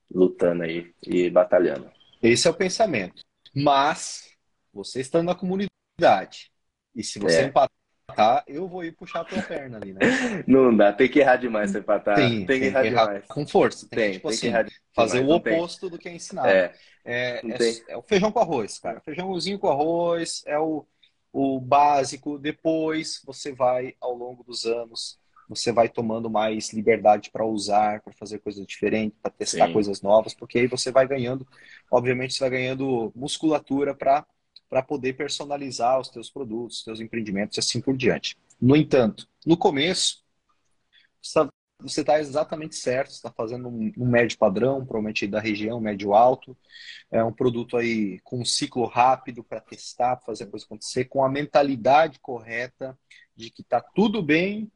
lutando 0.10 0.64
aí 0.64 0.94
e 1.04 1.30
batalhando. 1.30 1.90
Esse 2.22 2.48
é 2.48 2.52
o 2.52 2.54
pensamento. 2.54 3.22
Mas, 3.56 4.30
você 4.74 5.00
estando 5.00 5.28
na 5.28 5.36
comunidade, 5.36 6.52
e 6.96 7.04
se 7.04 7.20
você 7.20 7.42
é. 7.42 7.44
empatar, 7.46 8.44
eu 8.48 8.68
vou 8.68 8.84
ir 8.84 8.92
puxar 8.94 9.22
a 9.22 9.26
tua 9.26 9.42
perna 9.42 9.78
ali, 9.78 9.94
né? 9.94 10.00
Não 10.48 10.76
dá, 10.76 10.92
tem 10.92 11.10
que 11.10 11.20
errar 11.20 11.38
demais 11.38 11.72
pra 11.72 11.80
empatar. 11.80 12.16
Tem, 12.16 12.46
tem, 12.46 12.46
tem 12.46 12.60
que 12.60 12.66
errar, 12.66 12.86
errar 12.86 13.06
demais. 13.06 13.26
Com 13.28 13.48
força. 13.48 13.88
Tem, 13.90 13.98
tem, 13.98 14.08
que, 14.10 14.16
tipo 14.18 14.30
assim, 14.30 14.40
que 14.40 14.48
errar 14.48 14.68
fazer 14.94 15.20
demais, 15.20 15.34
o 15.34 15.36
oposto 15.36 15.90
do 15.90 15.98
que 15.98 16.10
é 16.10 16.14
ensinado. 16.14 16.48
É, 16.48 16.74
é, 17.06 17.42
é, 17.46 17.82
é, 17.90 17.98
o 17.98 18.02
feijão 18.02 18.32
com 18.32 18.40
arroz, 18.40 18.80
cara. 18.80 19.00
Feijãozinho 19.02 19.60
com 19.60 19.70
arroz 19.70 20.44
é 20.46 20.58
o, 20.58 20.86
o 21.32 21.60
básico. 21.60 22.38
Depois 22.38 23.22
você 23.26 23.54
vai, 23.54 23.96
ao 24.02 24.14
longo 24.14 24.44
dos 24.44 24.66
anos, 24.66 25.20
você 25.48 25.72
vai 25.72 25.88
tomando 25.88 26.30
mais 26.30 26.74
liberdade 26.74 27.32
para 27.32 27.46
usar, 27.46 28.02
para 28.02 28.14
fazer 28.14 28.40
coisas 28.40 28.66
diferentes, 28.66 29.18
para 29.22 29.32
testar 29.32 29.68
Sim. 29.68 29.74
coisas 29.74 30.02
novas, 30.02 30.34
porque 30.34 30.60
aí 30.60 30.68
você 30.68 30.92
vai 30.92 31.08
ganhando, 31.08 31.48
obviamente, 31.92 32.34
você 32.34 32.42
vai 32.42 32.50
ganhando 32.50 33.12
musculatura 33.16 33.96
para 33.96 34.26
para 34.70 34.84
poder 34.84 35.14
personalizar 35.14 35.98
os 35.98 36.10
teus 36.10 36.30
produtos, 36.30 36.80
os 36.80 36.84
teus 36.84 37.00
empreendimentos 37.00 37.56
e 37.56 37.60
assim 37.62 37.80
por 37.80 37.96
diante. 37.96 38.38
No 38.60 38.76
entanto, 38.76 39.26
no 39.46 39.56
começo, 39.56 40.24
você 41.80 42.02
está 42.02 42.20
exatamente 42.20 42.76
certo, 42.76 43.12
está 43.12 43.32
fazendo 43.32 43.70
um, 43.70 43.92
um, 43.98 44.06
médio 44.06 44.38
padrão, 44.38 44.86
provavelmente 44.86 45.28
da 45.28 45.40
região, 45.40 45.80
médio 45.80 46.14
alto, 46.14 46.58
é 47.12 47.24
um 47.24 47.32
produto 47.32 47.78
aí 47.78 48.20
com 48.22 48.40
um 48.40 48.46
ciclo 48.46 48.86
rápido 48.86 49.44
para 49.44 49.62
testar, 49.62 50.18
fazer 50.26 50.46
a 50.46 50.48
coisa 50.48 50.66
acontecer, 50.66 51.06
com 51.06 51.24
a 51.24 51.30
mentalidade 51.30 52.20
correta 52.20 52.98
de 53.36 53.52
que 53.52 53.62
está 53.62 53.80
tudo 53.80 54.22
bem 54.24 54.72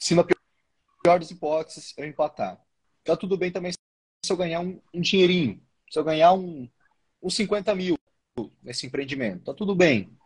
se 0.00 0.14
na 0.14 0.24
pior 0.24 1.18
das 1.18 1.30
hipóteses 1.30 1.94
eu 1.96 2.06
empatar. 2.06 2.60
Tá 3.04 3.16
tudo 3.16 3.36
bem 3.36 3.52
também 3.52 3.72
se 3.72 4.32
eu 4.32 4.36
ganhar 4.36 4.60
um, 4.60 4.80
um 4.92 5.00
dinheirinho, 5.00 5.62
se 5.90 5.98
eu 5.98 6.04
ganhar 6.04 6.32
um, 6.32 6.68
uns 7.22 7.36
50 7.36 7.74
mil 7.74 7.96
nesse 8.62 8.86
empreendimento. 8.86 9.44
Tá 9.44 9.54
tudo 9.54 9.74
bem. 9.74 10.16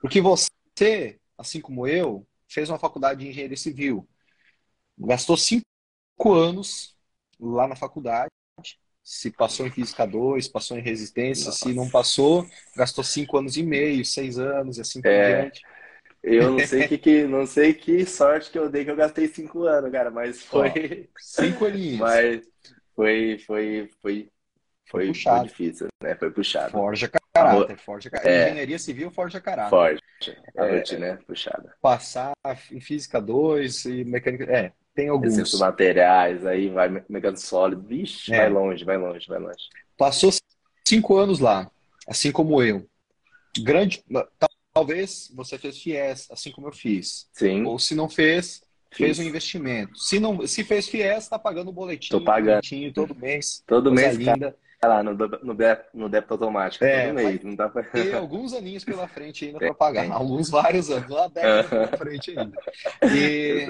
Porque 0.00 0.20
você, 0.20 1.18
assim 1.36 1.60
como 1.60 1.86
eu, 1.86 2.26
fez 2.48 2.68
uma 2.68 2.78
faculdade 2.78 3.20
de 3.20 3.28
engenharia 3.28 3.56
civil. 3.56 4.08
Gastou 4.98 5.36
cinco 5.36 6.32
anos 6.32 6.96
lá 7.38 7.66
na 7.66 7.76
faculdade. 7.76 8.30
Se 9.02 9.30
passou 9.30 9.66
em 9.66 9.70
física 9.70 10.06
2, 10.06 10.46
passou 10.48 10.78
em 10.78 10.82
resistência. 10.82 11.46
Nossa. 11.46 11.58
Se 11.58 11.74
não 11.74 11.88
passou, 11.90 12.48
gastou 12.76 13.02
cinco 13.02 13.38
anos 13.38 13.56
e 13.56 13.62
meio, 13.62 14.04
seis 14.04 14.38
anos 14.38 14.78
e 14.78 14.80
assim 14.82 15.00
por 15.00 15.10
é. 15.10 15.42
diante. 15.42 15.62
Eu 16.22 16.50
não 16.52 16.58
sei 16.58 16.86
que, 16.86 16.98
que 16.98 17.24
não 17.24 17.46
sei 17.46 17.72
que 17.72 18.04
sorte 18.04 18.50
que 18.50 18.58
eu 18.58 18.68
dei 18.68 18.84
que 18.84 18.90
eu 18.90 18.96
gastei 18.96 19.26
cinco 19.26 19.64
anos, 19.64 19.90
cara, 19.90 20.10
mas 20.10 20.42
foi 20.42 21.08
cinco 21.18 21.64
aninhos. 21.64 21.98
Mas 21.98 22.42
foi 22.94 23.38
foi 23.46 23.90
foi 24.02 24.30
foi, 24.90 25.06
puxado. 25.06 25.38
foi 25.38 25.48
difícil, 25.48 25.88
né? 26.02 26.14
Foi 26.16 26.30
puxado. 26.30 26.72
Forja 26.72 27.08
caráter, 27.32 27.78
forja 27.78 28.10
caráter. 28.10 28.30
É. 28.30 28.50
Engenharia 28.50 28.78
civil 28.78 29.10
forja 29.10 29.40
caráter. 29.40 29.70
Forja. 29.70 30.00
É, 30.56 30.98
né? 30.98 31.18
Puxada. 31.26 31.74
Passar 31.80 32.32
em 32.70 32.80
física 32.80 33.20
2 33.20 33.84
e 33.84 34.04
mecânica, 34.04 34.44
é, 34.44 34.72
tem 34.94 35.08
alguns. 35.08 35.38
Esses 35.38 35.58
materiais 35.58 36.44
aí 36.44 36.68
vai 36.68 36.88
mecânico 37.08 37.40
sólido, 37.40 37.82
vixe, 37.82 38.34
é. 38.34 38.38
vai 38.38 38.48
longe, 38.50 38.84
vai 38.84 38.96
longe, 38.96 39.26
vai 39.28 39.38
longe. 39.38 39.68
Passou 39.96 40.30
cinco 40.84 41.16
anos 41.16 41.38
lá, 41.38 41.70
assim 42.06 42.32
como 42.32 42.62
eu. 42.62 42.86
Grande, 43.62 44.04
Talvez 44.72 45.30
você 45.34 45.58
fez 45.58 45.78
FIES, 45.78 46.28
assim 46.30 46.52
como 46.52 46.68
eu 46.68 46.72
fiz. 46.72 47.28
Sim. 47.32 47.64
Ou 47.64 47.78
se 47.78 47.94
não 47.94 48.08
fez, 48.08 48.62
fez 48.92 49.18
um 49.18 49.22
investimento. 49.22 49.98
Se 49.98 50.20
não, 50.20 50.46
se 50.46 50.62
fez 50.62 50.88
FIES, 50.88 51.24
está 51.24 51.38
pagando 51.38 51.70
o 51.70 51.72
boletim. 51.72 52.10
Tô 52.10 52.20
pagando. 52.20 52.62
todo 52.94 53.14
mês. 53.14 53.62
Todo 53.66 53.92
mês, 53.92 54.16
linda. 54.16 54.56
Tá 54.80 54.88
lá 54.88 55.02
no, 55.02 55.12
no, 55.12 55.54
débito, 55.54 55.88
no 55.92 56.08
débito 56.08 56.34
automático. 56.34 56.84
É, 56.84 57.06
todo 57.08 57.14
mês. 57.16 57.42
Não 57.42 57.54
dá 57.54 57.68
pra... 57.68 57.82
Tem 57.82 58.14
alguns 58.14 58.54
aninhos 58.54 58.84
pela 58.84 59.06
frente 59.06 59.46
ainda 59.46 59.58
para 59.58 59.74
pagar. 59.74 60.10
Alguns 60.10 60.48
vários 60.48 60.88
anos. 60.88 61.10
Lá 61.10 61.28
pela 61.28 61.88
frente 61.96 62.30
ainda. 62.30 62.56
E, 63.12 63.66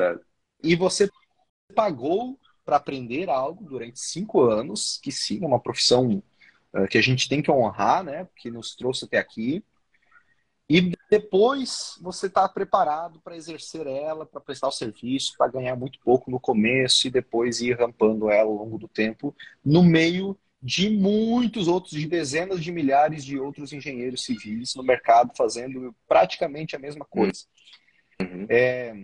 e 0.62 0.76
você 0.76 1.09
pagou 1.74 2.38
para 2.64 2.76
aprender 2.76 3.28
algo 3.28 3.64
durante 3.64 3.98
cinco 3.98 4.42
anos, 4.42 5.01
que 5.03 5.11
sim, 5.11 5.42
é 5.42 5.46
uma 5.46 5.59
profissão 5.59 6.22
uh, 6.72 6.86
que 6.88 6.98
a 6.98 7.03
gente 7.03 7.28
tem 7.28 7.42
que 7.42 7.51
honrar, 7.51 8.05
né? 8.05 8.28
Que 8.36 8.51
nos 8.51 8.76
trouxe 8.76 9.05
até 9.05 9.18
aqui. 9.18 9.64
Depois 11.11 11.98
você 12.00 12.28
está 12.28 12.48
preparado 12.48 13.20
para 13.20 13.36
exercer 13.36 13.84
ela, 13.84 14.24
para 14.24 14.40
prestar 14.40 14.68
o 14.68 14.72
serviço, 14.72 15.34
para 15.36 15.50
ganhar 15.50 15.74
muito 15.74 15.98
pouco 15.98 16.30
no 16.30 16.38
começo 16.38 17.08
e 17.08 17.11
depois 17.11 17.61
ir 17.61 17.76
rampando 17.76 18.30
ela 18.30 18.48
ao 18.48 18.54
longo 18.54 18.78
do 18.78 18.86
tempo, 18.86 19.34
no 19.64 19.82
meio 19.82 20.38
de 20.62 20.88
muitos 20.88 21.66
outros, 21.66 21.94
de 21.94 22.06
dezenas 22.06 22.62
de 22.62 22.70
milhares 22.70 23.24
de 23.24 23.40
outros 23.40 23.72
engenheiros 23.72 24.22
civis 24.24 24.74
no 24.76 24.84
mercado 24.84 25.32
fazendo 25.36 25.92
praticamente 26.06 26.76
a 26.76 26.78
mesma 26.78 27.04
coisa. 27.04 27.44
Uhum. 28.20 28.46
É, 28.48 28.94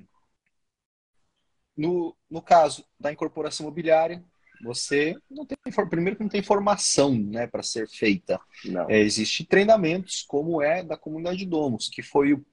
no, 1.77 2.17
no 2.31 2.41
caso 2.41 2.85
da 3.01 3.11
incorporação 3.11 3.65
imobiliária, 3.67 4.25
você 4.63 5.17
não 5.31 5.45
tem 5.45 5.57
primeiro 5.89 6.17
que 6.17 6.23
não 6.23 6.29
tem 6.29 6.43
formação 6.43 7.15
né, 7.15 7.47
para 7.47 7.63
ser 7.63 7.89
feita. 7.89 8.41
É, 8.89 9.01
existe 9.01 9.45
treinamentos, 9.45 10.25
como 10.27 10.63
é 10.63 10.83
da 10.83 10.97
comunidade 10.97 11.39
de 11.39 11.47
Domos, 11.47 11.89
que 11.89 12.03
foi 12.03 12.33
o 12.33 12.45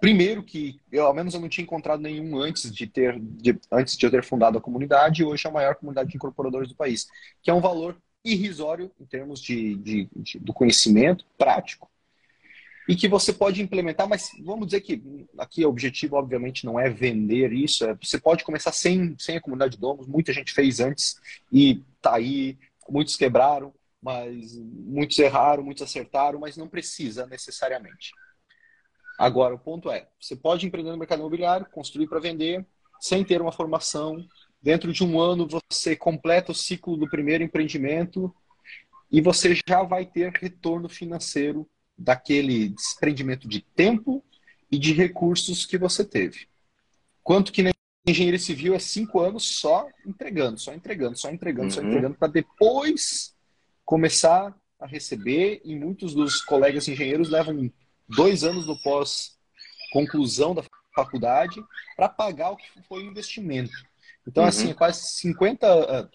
primeiro 0.00 0.42
que, 0.42 0.80
eu, 0.90 1.06
ao 1.06 1.14
menos 1.14 1.34
eu 1.34 1.40
não 1.40 1.48
tinha 1.48 1.62
encontrado 1.62 2.00
nenhum 2.00 2.36
antes 2.38 2.72
de 2.72 2.86
ter, 2.86 3.20
de, 3.20 3.58
antes 3.70 3.96
de 3.96 4.04
eu 4.04 4.10
ter 4.10 4.24
fundado 4.24 4.58
a 4.58 4.60
comunidade, 4.60 5.22
e 5.22 5.24
hoje 5.24 5.46
é 5.46 5.50
a 5.50 5.52
maior 5.52 5.76
comunidade 5.76 6.10
de 6.10 6.16
incorporadores 6.16 6.68
do 6.68 6.74
país, 6.74 7.06
que 7.40 7.50
é 7.50 7.54
um 7.54 7.60
valor 7.60 7.96
irrisório 8.24 8.90
em 9.00 9.04
termos 9.04 9.40
de, 9.40 9.76
de, 9.76 10.08
de 10.14 10.38
do 10.38 10.52
conhecimento 10.52 11.24
prático 11.36 11.91
e 12.88 12.96
que 12.96 13.08
você 13.08 13.32
pode 13.32 13.62
implementar, 13.62 14.08
mas 14.08 14.30
vamos 14.42 14.66
dizer 14.66 14.80
que 14.80 15.02
aqui 15.38 15.64
o 15.64 15.68
objetivo, 15.68 16.16
obviamente, 16.16 16.64
não 16.64 16.78
é 16.78 16.90
vender 16.90 17.52
isso. 17.52 17.84
É, 17.84 17.94
você 17.94 18.18
pode 18.18 18.44
começar 18.44 18.72
sem, 18.72 19.14
sem 19.18 19.36
a 19.36 19.40
comunidade 19.40 19.76
de 19.76 19.80
domos, 19.80 20.06
muita 20.06 20.32
gente 20.32 20.52
fez 20.52 20.80
antes 20.80 21.16
e 21.52 21.82
tá 22.00 22.16
aí, 22.16 22.58
muitos 22.88 23.16
quebraram, 23.16 23.72
mas 24.02 24.56
muitos 24.56 25.18
erraram, 25.18 25.62
muitos 25.62 25.82
acertaram, 25.82 26.40
mas 26.40 26.56
não 26.56 26.68
precisa 26.68 27.24
necessariamente. 27.26 28.10
Agora, 29.16 29.54
o 29.54 29.58
ponto 29.58 29.90
é, 29.90 30.08
você 30.20 30.34
pode 30.34 30.66
empreender 30.66 30.90
no 30.90 30.98
mercado 30.98 31.20
imobiliário, 31.20 31.66
construir 31.70 32.08
para 32.08 32.18
vender, 32.18 32.66
sem 33.00 33.24
ter 33.24 33.40
uma 33.40 33.52
formação. 33.52 34.26
Dentro 34.60 34.92
de 34.92 35.04
um 35.04 35.20
ano, 35.20 35.48
você 35.70 35.94
completa 35.94 36.50
o 36.50 36.54
ciclo 36.54 36.96
do 36.96 37.08
primeiro 37.08 37.44
empreendimento 37.44 38.34
e 39.10 39.20
você 39.20 39.54
já 39.68 39.82
vai 39.82 40.06
ter 40.06 40.32
retorno 40.32 40.88
financeiro 40.88 41.68
daquele 42.02 42.70
desprendimento 42.70 43.48
de 43.48 43.60
tempo 43.60 44.24
e 44.70 44.78
de 44.78 44.92
recursos 44.92 45.64
que 45.64 45.78
você 45.78 46.04
teve. 46.04 46.48
Quanto 47.22 47.52
que 47.52 47.62
na 47.62 47.70
engenharia 48.06 48.38
civil 48.38 48.74
é 48.74 48.78
cinco 48.78 49.20
anos 49.20 49.44
só 49.44 49.88
entregando, 50.04 50.58
só 50.58 50.74
entregando, 50.74 51.16
só 51.16 51.30
entregando, 51.30 51.66
uhum. 51.66 51.70
só 51.70 51.82
entregando, 51.82 52.16
para 52.16 52.28
depois 52.28 53.34
começar 53.84 54.54
a 54.80 54.86
receber. 54.86 55.60
E 55.64 55.76
muitos 55.76 56.14
dos 56.14 56.42
colegas 56.42 56.88
engenheiros 56.88 57.30
levam 57.30 57.70
dois 58.08 58.42
anos 58.42 58.66
no 58.66 58.80
pós-conclusão 58.82 60.54
da 60.54 60.64
faculdade 60.94 61.62
para 61.96 62.08
pagar 62.08 62.50
o 62.50 62.56
que 62.56 62.66
foi 62.88 63.04
o 63.04 63.06
investimento. 63.06 63.72
Então, 64.26 64.44
assim, 64.44 64.64
uhum. 64.64 64.70
assim, 64.70 64.78
quase 64.78 65.00
50, 65.18 66.10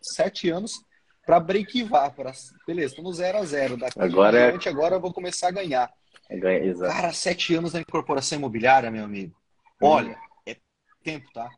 sete 0.00 0.48
anos 0.48 0.80
para 1.26 1.40
breakivar, 1.40 2.14
para 2.14 2.32
beleza, 2.64 2.92
estou 2.92 3.04
no 3.04 3.12
zero 3.12 3.38
a 3.38 3.44
zero. 3.44 3.76
Daqui 3.76 4.00
agora 4.00 4.38
é 4.38 4.50
diante, 4.50 4.68
é... 4.68 4.70
agora 4.70 4.94
eu 4.94 5.00
vou 5.00 5.12
começar 5.12 5.48
a 5.48 5.50
ganhar. 5.50 5.92
É 6.30 6.66
exato. 6.66 6.92
Cara, 6.92 7.12
sete 7.12 7.54
anos 7.54 7.72
na 7.72 7.80
incorporação 7.80 8.38
imobiliária, 8.38 8.90
meu 8.90 9.04
amigo. 9.04 9.34
Hum. 9.82 9.86
Olha, 9.86 10.16
é 10.46 10.56
tempo, 11.02 11.26
tá? 11.34 11.50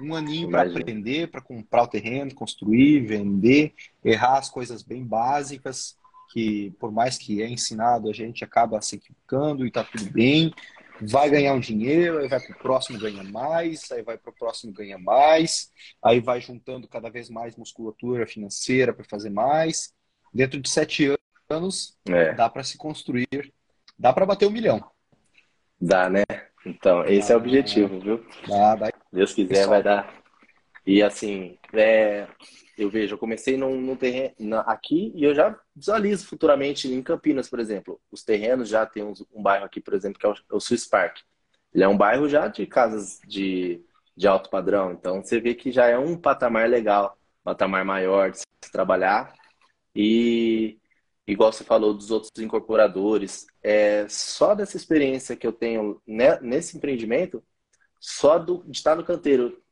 Um 0.00 0.14
aninho 0.14 0.50
para 0.50 0.62
aprender, 0.62 1.30
para 1.30 1.42
comprar 1.42 1.82
o 1.82 1.88
terreno, 1.88 2.34
construir, 2.34 3.06
vender, 3.06 3.74
errar 4.02 4.38
as 4.38 4.48
coisas 4.48 4.82
bem 4.82 5.04
básicas, 5.04 5.98
que 6.32 6.70
por 6.80 6.90
mais 6.90 7.18
que 7.18 7.42
é 7.42 7.48
ensinado, 7.48 8.08
a 8.08 8.12
gente 8.14 8.42
acaba 8.42 8.80
se 8.80 8.96
equivocando 8.96 9.66
e 9.66 9.70
tá 9.70 9.84
tudo 9.84 10.10
bem 10.10 10.54
vai 11.02 11.30
ganhar 11.30 11.54
um 11.54 11.60
dinheiro, 11.60 12.18
aí 12.18 12.28
vai 12.28 12.40
para 12.40 12.56
o 12.56 12.58
próximo 12.58 12.98
ganha 12.98 13.22
mais, 13.24 13.90
aí 13.90 14.02
vai 14.02 14.18
para 14.18 14.30
o 14.30 14.34
próximo 14.34 14.72
ganha 14.72 14.98
mais, 14.98 15.70
aí 16.02 16.20
vai 16.20 16.40
juntando 16.40 16.88
cada 16.88 17.10
vez 17.10 17.28
mais 17.30 17.56
musculatura 17.56 18.26
financeira 18.26 18.92
para 18.92 19.04
fazer 19.04 19.30
mais. 19.30 19.92
Dentro 20.32 20.60
de 20.60 20.68
sete 20.68 21.14
anos, 21.48 21.96
é. 22.08 22.32
dá 22.34 22.48
para 22.48 22.62
se 22.62 22.78
construir, 22.78 23.52
dá 23.98 24.12
para 24.12 24.26
bater 24.26 24.46
um 24.46 24.52
milhão. 24.52 24.84
Dá, 25.80 26.08
né? 26.10 26.24
Então, 26.64 27.04
esse 27.04 27.28
dá, 27.28 27.34
é 27.34 27.36
o 27.36 27.40
objetivo, 27.40 28.00
viu? 28.00 28.26
Dá, 28.46 28.76
dá. 28.76 28.92
Deus 29.12 29.32
quiser, 29.32 29.48
Pessoal. 29.48 29.70
vai 29.70 29.82
dar. 29.82 30.19
E 30.86 31.02
assim, 31.02 31.58
é, 31.72 32.26
eu 32.76 32.88
vejo, 32.88 33.14
eu 33.14 33.18
comecei 33.18 33.56
num, 33.56 33.80
num 33.80 33.96
terreno 33.96 34.58
aqui 34.66 35.12
e 35.14 35.24
eu 35.24 35.34
já 35.34 35.58
visualizo 35.74 36.26
futuramente 36.26 36.88
em 36.88 37.02
Campinas, 37.02 37.48
por 37.48 37.60
exemplo. 37.60 38.00
Os 38.10 38.22
terrenos 38.22 38.68
já 38.68 38.86
tem 38.86 39.02
um, 39.02 39.42
bairro 39.42 39.64
aqui, 39.64 39.80
por 39.80 39.94
exemplo, 39.94 40.18
que 40.18 40.26
é 40.26 40.28
o, 40.28 40.32
é 40.32 40.54
o 40.54 40.60
Swiss 40.60 40.86
Park. 40.86 41.18
Ele 41.72 41.84
é 41.84 41.88
um 41.88 41.96
bairro 41.96 42.28
já 42.28 42.48
de 42.48 42.66
casas 42.66 43.20
de, 43.26 43.84
de 44.16 44.26
alto 44.26 44.50
padrão. 44.50 44.92
Então 44.92 45.22
você 45.22 45.40
vê 45.40 45.54
que 45.54 45.70
já 45.70 45.86
é 45.86 45.98
um 45.98 46.16
patamar 46.16 46.68
legal, 46.68 47.18
patamar 47.44 47.84
maior 47.84 48.30
de 48.30 48.38
se 48.38 48.72
trabalhar. 48.72 49.32
E 49.94 50.78
igual 51.26 51.52
você 51.52 51.64
falou 51.64 51.94
dos 51.94 52.10
outros 52.10 52.32
incorporadores, 52.38 53.46
é 53.62 54.06
só 54.08 54.54
dessa 54.54 54.76
experiência 54.76 55.36
que 55.36 55.46
eu 55.46 55.52
tenho 55.52 56.00
nesse 56.40 56.76
empreendimento, 56.76 57.42
só 58.00 58.38
do, 58.38 58.64
de 58.66 58.76
estar 58.76 58.96
no 58.96 59.04
canteiro, 59.04 59.62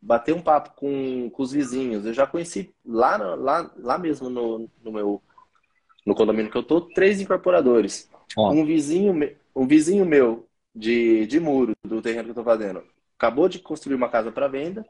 bater 0.00 0.34
um 0.34 0.42
papo 0.42 0.74
com, 0.76 1.30
com 1.30 1.42
os 1.42 1.52
vizinhos. 1.52 2.06
Eu 2.06 2.12
já 2.14 2.26
conheci 2.26 2.74
lá, 2.84 3.16
lá, 3.16 3.70
lá 3.76 3.98
mesmo 3.98 4.30
no, 4.30 4.68
no 4.82 4.92
meu 4.92 5.22
no 6.06 6.14
condomínio 6.14 6.50
que 6.50 6.56
eu 6.56 6.62
tô, 6.62 6.80
três 6.80 7.20
incorporadores. 7.20 8.10
Um 8.36 8.64
vizinho 8.64 9.36
um 9.54 9.66
vizinho 9.66 10.06
meu 10.06 10.48
de, 10.74 11.26
de 11.26 11.40
muro 11.40 11.74
do 11.84 12.00
terreno 12.00 12.24
que 12.24 12.30
eu 12.30 12.34
tô 12.36 12.44
fazendo 12.44 12.82
acabou 13.18 13.48
de 13.48 13.58
construir 13.58 13.96
uma 13.96 14.08
casa 14.08 14.30
para 14.30 14.46
venda, 14.46 14.86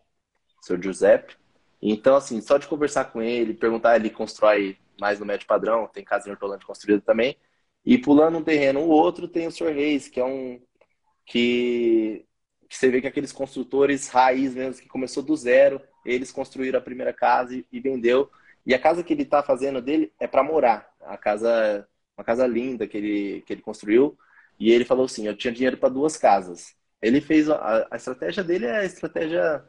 seu 0.61 0.81
Giuseppe. 0.81 1.35
Então, 1.81 2.15
assim, 2.15 2.41
só 2.43 2.59
de 2.59 2.69
conversar 2.69 3.07
com 3.07 3.23
ele, 3.23 3.55
perguntar, 3.55 3.97
ele 3.97 4.11
constrói 4.11 4.77
mais 5.01 5.19
no 5.19 5.25
médio 5.25 5.47
padrão, 5.47 5.89
tem 5.89 6.05
casa 6.05 6.29
em 6.29 6.33
Hortolândia 6.33 6.67
construída 6.67 7.01
também. 7.01 7.37
E 7.85 7.97
pulando 7.97 8.37
um 8.37 8.45
terreno, 8.45 8.81
o 8.81 8.89
outro 8.89 9.27
tem 9.27 9.47
o 9.47 9.51
Sr. 9.51 9.73
Reis, 9.73 10.09
que 10.09 10.21
é 10.21 10.25
um 10.25 10.61
que 11.25 12.27
que 12.69 12.77
você 12.77 12.91
vê 12.91 13.01
que 13.01 13.07
aqueles 13.07 13.33
construtores 13.33 14.09
raiz 14.09 14.55
mesmo, 14.55 14.83
que 14.83 14.89
começou 14.89 15.23
do 15.23 15.37
zero, 15.37 15.81
eles 16.05 16.31
construíram 16.31 16.79
a 16.79 16.83
primeira 16.83 17.13
casa 17.13 17.65
e, 17.73 17.81
vendeu. 17.81 18.31
E 18.67 18.75
a 18.75 18.79
casa 18.79 19.03
que 19.03 19.13
ele 19.13 19.23
está 19.23 19.43
fazendo 19.43 19.81
dele 19.81 20.13
é 20.21 20.27
para 20.27 20.43
morar. 20.43 20.91
A 21.01 21.17
casa, 21.17 21.89
uma 22.17 22.25
casa 22.25 22.47
linda 22.47 22.87
que 22.87 22.97
ele, 22.97 23.43
que 23.43 23.53
ele 23.53 23.63
construiu. 23.63 24.19
E 24.59 24.71
ele 24.71 24.85
falou 24.85 25.07
assim: 25.07 25.27
eu 25.27 25.37
tinha 25.37 25.53
dinheiro 25.53 25.79
para 25.79 25.89
duas 25.89 26.17
casas. 26.17 26.75
Ele 27.01 27.21
fez 27.21 27.49
a, 27.49 27.87
a 27.91 27.97
estratégia 27.97 28.45
dele 28.45 28.67
é 28.67 28.79
a 28.79 28.85
estratégia 28.85 29.65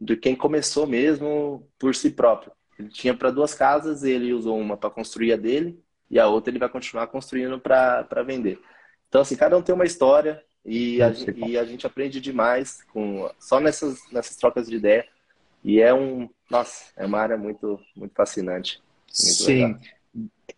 de 0.00 0.16
quem 0.16 0.36
começou 0.36 0.86
mesmo 0.86 1.68
por 1.78 1.94
si 1.94 2.10
próprio. 2.10 2.52
Ele 2.78 2.88
tinha 2.88 3.14
para 3.14 3.30
duas 3.30 3.52
casas, 3.54 4.04
ele 4.04 4.32
usou 4.32 4.58
uma 4.58 4.76
para 4.76 4.90
construir 4.90 5.32
a 5.32 5.36
dele 5.36 5.82
e 6.10 6.18
a 6.18 6.28
outra 6.28 6.50
ele 6.50 6.58
vai 6.58 6.68
continuar 6.68 7.08
construindo 7.08 7.60
para 7.60 8.22
vender. 8.24 8.60
Então, 9.08 9.20
assim, 9.22 9.36
cada 9.36 9.56
um 9.56 9.62
tem 9.62 9.74
uma 9.74 9.84
história, 9.84 10.42
e 10.70 11.00
a, 11.00 11.10
e 11.34 11.56
a 11.56 11.64
gente 11.64 11.86
aprende 11.86 12.20
demais 12.20 12.82
com 12.92 13.30
só 13.38 13.58
nessas, 13.58 13.98
nessas 14.12 14.36
trocas 14.36 14.68
de 14.68 14.76
ideia. 14.76 15.06
E 15.64 15.80
é 15.80 15.94
um. 15.94 16.28
Nossa, 16.50 16.92
é 16.94 17.06
uma 17.06 17.18
área 17.18 17.38
muito, 17.38 17.80
muito 17.96 18.14
fascinante. 18.14 18.78
Muito 19.06 19.42
Sim, 19.42 19.64
legal. 19.64 19.80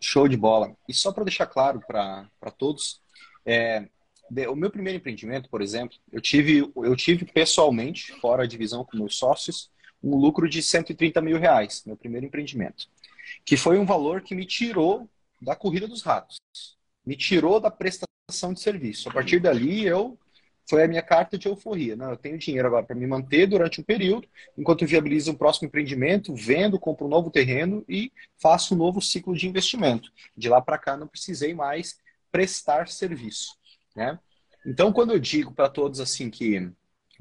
show 0.01 0.27
de 0.27 0.37
bola. 0.37 0.77
E 0.89 0.93
só 0.93 1.13
para 1.13 1.23
deixar 1.23 1.47
claro 1.47 1.81
para 1.87 2.29
todos, 2.59 3.01
é, 3.47 3.89
o 4.49 4.57
meu 4.57 4.69
primeiro 4.69 4.99
empreendimento, 4.99 5.49
por 5.49 5.63
exemplo, 5.63 5.97
eu 6.13 6.21
tive, 6.21 6.59
eu 6.75 6.97
tive 6.97 7.25
pessoalmente, 7.25 8.13
fora 8.21 8.43
a 8.43 8.49
divisão 8.49 8.85
com 8.85 8.97
meus 8.97 9.17
sócios, 9.17 9.71
um 10.03 10.17
lucro 10.17 10.49
de 10.49 10.61
130 10.61 11.21
mil 11.21 11.39
reais, 11.39 11.85
meu 11.87 11.97
primeiro 11.97 12.27
empreendimento. 12.27 12.89
Que 13.45 13.57
foi 13.57 13.79
um 13.79 13.87
valor 13.87 14.23
que 14.23 14.35
me 14.35 14.45
tirou 14.45 15.09
da 15.41 15.55
corrida 15.55 15.87
dos 15.87 16.03
ratos. 16.03 16.39
Me 17.07 17.17
tirou 17.17 17.61
da 17.61 17.71
prestação 17.71 18.10
prestação 18.31 18.53
de 18.53 18.61
serviço. 18.61 19.09
A 19.09 19.13
partir 19.13 19.41
dali, 19.41 19.85
eu 19.85 20.19
foi 20.69 20.85
a 20.85 20.89
minha 20.89 21.03
carta 21.03 21.37
de 21.37 21.49
euforia. 21.49 21.97
Não, 21.97 22.11
eu 22.11 22.17
tenho 22.17 22.39
dinheiro 22.39 22.69
agora 22.69 22.87
para 22.87 22.95
me 22.95 23.07
manter 23.07 23.47
durante 23.47 23.81
um 23.81 23.85
período, 23.85 24.29
enquanto 24.57 24.87
viabilizo 24.87 25.33
um 25.33 25.35
próximo 25.35 25.67
empreendimento, 25.67 26.33
vendo, 26.33 26.79
compro 26.79 27.07
um 27.07 27.11
novo 27.11 27.29
terreno 27.29 27.85
e 27.89 28.13
faço 28.41 28.75
um 28.75 28.79
novo 28.79 29.03
ciclo 29.03 29.35
de 29.35 29.49
investimento. 29.49 30.13
De 30.37 30.49
lá 30.49 30.61
para 30.61 30.79
cá, 30.79 30.97
não 30.97 31.09
precisei 31.09 31.53
mais 31.53 31.99
prestar 32.31 32.89
serviço. 32.89 33.57
Né? 33.97 34.17
Então, 34.65 34.93
quando 34.93 35.13
eu 35.13 35.19
digo 35.19 35.53
para 35.53 35.69
todos 35.69 35.99
assim 35.99 36.31
que 36.31 36.71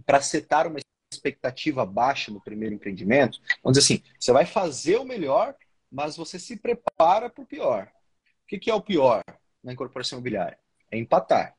para 0.05 0.21
setar 0.21 0.67
uma 0.67 0.79
expectativa 1.11 1.83
baixa 1.85 2.31
no 2.31 2.39
primeiro 2.39 2.75
empreendimento, 2.75 3.39
vamos 3.63 3.79
dizer 3.79 3.95
assim, 3.95 4.03
você 4.19 4.31
vai 4.31 4.45
fazer 4.45 4.97
o 4.97 5.05
melhor, 5.05 5.55
mas 5.91 6.15
você 6.15 6.37
se 6.37 6.55
prepara 6.55 7.31
para 7.31 7.43
o 7.43 7.47
pior. 7.47 7.91
O 8.43 8.59
que 8.59 8.69
é 8.69 8.75
o 8.75 8.81
pior 8.81 9.23
na 9.63 9.73
incorporação 9.73 10.17
imobiliária? 10.17 10.57
É 10.91 10.97
empatar. 10.97 11.55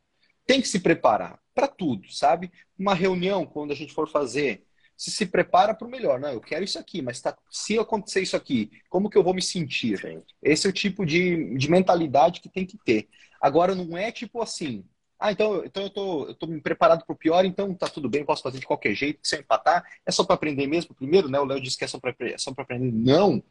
Tem 0.46 0.60
que 0.60 0.68
se 0.68 0.80
preparar 0.80 1.38
para 1.54 1.68
tudo, 1.68 2.10
sabe? 2.12 2.50
Uma 2.78 2.94
reunião, 2.94 3.46
quando 3.46 3.72
a 3.72 3.76
gente 3.76 3.92
for 3.94 4.08
fazer, 4.08 4.64
se 4.96 5.10
se 5.10 5.26
prepara 5.26 5.74
para 5.74 5.86
o 5.86 5.90
melhor. 5.90 6.20
Não, 6.20 6.30
eu 6.30 6.40
quero 6.40 6.64
isso 6.64 6.78
aqui, 6.78 7.02
mas 7.02 7.20
tá, 7.20 7.36
se 7.50 7.78
acontecer 7.78 8.20
isso 8.22 8.36
aqui, 8.36 8.70
como 8.88 9.08
que 9.10 9.16
eu 9.16 9.22
vou 9.24 9.34
me 9.34 9.42
sentir? 9.42 9.98
Sim. 9.98 10.22
Esse 10.42 10.66
é 10.66 10.70
o 10.70 10.72
tipo 10.72 11.04
de, 11.06 11.56
de 11.56 11.70
mentalidade 11.70 12.40
que 12.40 12.48
tem 12.48 12.66
que 12.66 12.78
ter. 12.78 13.08
Agora, 13.40 13.74
não 13.74 13.96
é 13.96 14.12
tipo 14.12 14.42
assim, 14.42 14.84
Ah, 15.18 15.32
então, 15.32 15.62
então 15.64 15.82
eu 15.84 15.90
tô, 15.90 16.28
eu 16.28 16.34
tô 16.34 16.46
me 16.46 16.60
preparado 16.62 17.04
para 17.04 17.12
o 17.12 17.16
pior, 17.16 17.44
então 17.44 17.74
tá 17.74 17.88
tudo 17.88 18.08
bem, 18.08 18.24
posso 18.24 18.42
fazer 18.42 18.58
de 18.58 18.66
qualquer 18.66 18.94
jeito, 18.94 19.20
se 19.22 19.36
eu 19.36 19.40
empatar, 19.40 19.84
é 20.06 20.10
só 20.10 20.24
para 20.24 20.34
aprender 20.34 20.66
mesmo 20.66 20.94
primeiro, 20.94 21.28
né? 21.28 21.38
O 21.38 21.44
Léo 21.44 21.60
disse 21.60 21.76
que 21.78 21.84
é 21.84 21.88
só 21.88 21.98
para 22.00 22.14
é 22.20 22.38
só 22.38 22.50
aprender. 22.56 22.90
Não. 22.92 23.42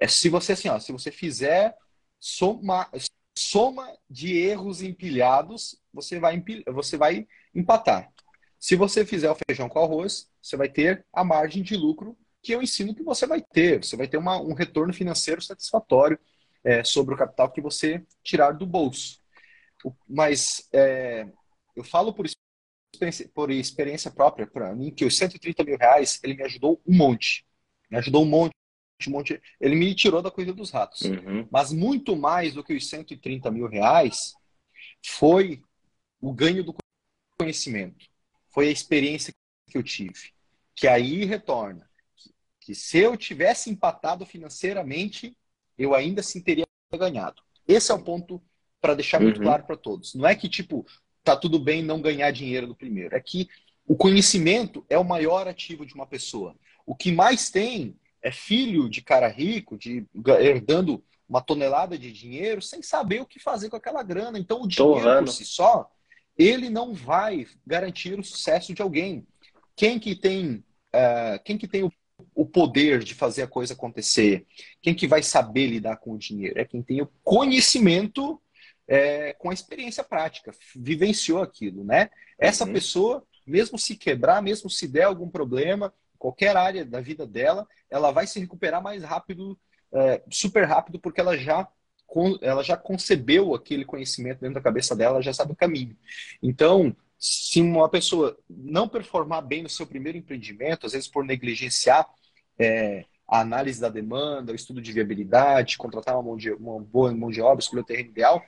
É 0.00 0.08
se 0.08 0.28
você 0.28 0.52
assim, 0.52 0.68
ó, 0.68 0.78
se 0.78 0.92
você 0.92 1.10
fizer 1.10 1.74
soma, 2.20 2.88
soma 3.36 3.86
de 4.08 4.36
erros 4.36 4.82
empilhados, 4.82 5.78
você 5.92 6.18
vai, 6.18 6.36
empil, 6.36 6.62
você 6.68 6.96
vai 6.96 7.26
empatar. 7.54 8.10
Se 8.58 8.74
você 8.74 9.04
fizer 9.04 9.30
o 9.30 9.36
feijão 9.46 9.68
com 9.68 9.78
arroz, 9.78 10.30
você 10.42 10.56
vai 10.56 10.68
ter 10.68 11.04
a 11.12 11.22
margem 11.22 11.62
de 11.62 11.76
lucro 11.76 12.16
que 12.42 12.52
eu 12.52 12.62
ensino 12.62 12.94
que 12.94 13.02
você 13.02 13.26
vai 13.26 13.42
ter. 13.42 13.84
Você 13.84 13.96
vai 13.96 14.08
ter 14.08 14.16
uma, 14.16 14.40
um 14.40 14.54
retorno 14.54 14.92
financeiro 14.92 15.42
satisfatório 15.42 16.18
é, 16.64 16.82
sobre 16.82 17.14
o 17.14 17.18
capital 17.18 17.50
que 17.50 17.60
você 17.60 18.04
tirar 18.22 18.52
do 18.52 18.66
bolso. 18.66 19.20
Mas 20.08 20.66
é, 20.72 21.26
eu 21.76 21.84
falo 21.84 22.12
por 22.12 22.26
experiência, 22.94 23.30
por 23.34 23.50
experiência 23.50 24.10
própria 24.10 24.46
para 24.46 24.74
mim 24.74 24.90
que 24.90 25.04
os 25.04 25.16
130 25.16 25.62
mil 25.64 25.76
reais 25.76 26.18
ele 26.22 26.34
me 26.34 26.42
ajudou 26.44 26.80
um 26.86 26.96
monte. 26.96 27.46
Me 27.90 27.98
ajudou 27.98 28.22
um 28.22 28.28
monte 28.28 28.54
um 29.06 29.10
monte. 29.10 29.40
Ele 29.60 29.74
me 29.74 29.94
tirou 29.94 30.22
da 30.22 30.30
coisa 30.30 30.52
dos 30.52 30.70
ratos. 30.70 31.02
Uhum. 31.02 31.46
Mas 31.50 31.72
muito 31.72 32.16
mais 32.16 32.54
do 32.54 32.64
que 32.64 32.74
os 32.74 32.88
130 32.88 33.50
mil 33.50 33.68
reais 33.68 34.34
foi 35.04 35.62
o 36.20 36.32
ganho 36.32 36.64
do 36.64 36.74
conhecimento. 37.38 38.06
Foi 38.48 38.68
a 38.68 38.72
experiência 38.72 39.32
que 39.70 39.76
eu 39.76 39.82
tive. 39.82 40.32
Que 40.74 40.88
aí 40.88 41.24
retorna. 41.24 41.88
Que, 42.16 42.30
que 42.60 42.74
se 42.74 42.98
eu 42.98 43.16
tivesse 43.16 43.70
empatado 43.70 44.24
financeiramente, 44.24 45.36
eu 45.76 45.94
ainda 45.94 46.20
assim 46.20 46.40
teria 46.40 46.66
ganhado. 46.98 47.42
Esse 47.68 47.92
é 47.92 47.94
o 47.94 48.02
ponto 48.02 48.42
para 48.80 48.94
deixar 48.94 49.20
muito 49.20 49.38
uhum. 49.38 49.44
claro 49.44 49.64
para 49.64 49.76
todos. 49.76 50.14
Não 50.14 50.26
é 50.26 50.34
que, 50.34 50.48
tipo, 50.48 50.86
tá 51.22 51.36
tudo 51.36 51.58
bem 51.58 51.82
não 51.82 52.00
ganhar 52.00 52.30
dinheiro 52.30 52.66
no 52.66 52.74
primeiro. 52.74 53.14
É 53.14 53.20
que 53.20 53.48
o 53.86 53.96
conhecimento 53.96 54.84
é 54.88 54.96
o 54.96 55.04
maior 55.04 55.46
ativo 55.46 55.84
de 55.84 55.94
uma 55.94 56.06
pessoa. 56.06 56.56
O 56.86 56.94
que 56.94 57.12
mais 57.12 57.50
tem 57.50 57.96
é 58.26 58.30
filho 58.32 58.88
de 58.88 59.00
cara 59.00 59.28
rico, 59.28 59.78
de 59.78 60.04
herdando 60.40 61.00
uma 61.28 61.40
tonelada 61.40 61.96
de 61.96 62.10
dinheiro, 62.12 62.60
sem 62.60 62.82
saber 62.82 63.20
o 63.20 63.26
que 63.26 63.38
fazer 63.38 63.70
com 63.70 63.76
aquela 63.76 64.02
grana. 64.02 64.36
Então, 64.36 64.62
o 64.62 64.66
dinheiro 64.66 65.00
Torrando. 65.00 65.26
por 65.26 65.32
si 65.32 65.44
só, 65.44 65.88
ele 66.36 66.68
não 66.68 66.92
vai 66.92 67.46
garantir 67.64 68.18
o 68.18 68.24
sucesso 68.24 68.74
de 68.74 68.82
alguém. 68.82 69.24
Quem 69.76 70.00
que 70.00 70.16
tem, 70.16 70.64
uh, 70.92 71.40
quem 71.44 71.56
que 71.56 71.68
tem 71.68 71.84
o, 71.84 71.92
o, 72.34 72.44
poder 72.44 73.04
de 73.04 73.14
fazer 73.14 73.42
a 73.42 73.46
coisa 73.46 73.74
acontecer? 73.74 74.44
Quem 74.82 74.92
que 74.92 75.06
vai 75.06 75.22
saber 75.22 75.68
lidar 75.68 75.98
com 75.98 76.12
o 76.12 76.18
dinheiro? 76.18 76.58
É 76.58 76.64
quem 76.64 76.82
tem 76.82 77.00
o 77.00 77.10
conhecimento 77.22 78.42
é, 78.88 79.34
com 79.34 79.50
a 79.50 79.54
experiência 79.54 80.02
prática, 80.02 80.52
vivenciou 80.74 81.42
aquilo, 81.42 81.84
né? 81.84 82.10
Essa 82.36 82.64
uhum. 82.64 82.72
pessoa, 82.72 83.24
mesmo 83.46 83.78
se 83.78 83.94
quebrar, 83.94 84.42
mesmo 84.42 84.68
se 84.68 84.88
der 84.88 85.04
algum 85.04 85.28
problema, 85.28 85.94
qualquer 86.26 86.56
área 86.56 86.84
da 86.84 87.00
vida 87.00 87.24
dela, 87.24 87.68
ela 87.88 88.10
vai 88.10 88.26
se 88.26 88.40
recuperar 88.40 88.82
mais 88.82 89.04
rápido, 89.04 89.56
é, 89.92 90.20
super 90.28 90.64
rápido, 90.64 90.98
porque 90.98 91.20
ela 91.20 91.38
já, 91.38 91.68
ela 92.42 92.64
já 92.64 92.76
concebeu 92.76 93.54
aquele 93.54 93.84
conhecimento 93.84 94.40
dentro 94.40 94.56
da 94.56 94.60
cabeça 94.60 94.96
dela, 94.96 95.22
já 95.22 95.32
sabe 95.32 95.52
o 95.52 95.56
caminho. 95.56 95.96
Então, 96.42 96.94
se 97.16 97.62
uma 97.62 97.88
pessoa 97.88 98.36
não 98.50 98.88
performar 98.88 99.40
bem 99.40 99.62
no 99.62 99.68
seu 99.68 99.86
primeiro 99.86 100.18
empreendimento, 100.18 100.86
às 100.86 100.92
vezes 100.92 101.06
por 101.06 101.24
negligenciar 101.24 102.04
é, 102.58 103.04
a 103.28 103.40
análise 103.40 103.80
da 103.80 103.88
demanda, 103.88 104.50
o 104.50 104.56
estudo 104.56 104.82
de 104.82 104.92
viabilidade, 104.92 105.78
contratar 105.78 106.16
uma, 106.16 106.24
mão 106.24 106.36
de, 106.36 106.50
uma 106.50 106.80
boa 106.80 107.14
mão 107.14 107.30
de 107.30 107.40
obra, 107.40 107.60
escolher 107.60 107.82
o 107.82 107.86
terreno 107.86 108.10
ideal, 108.10 108.42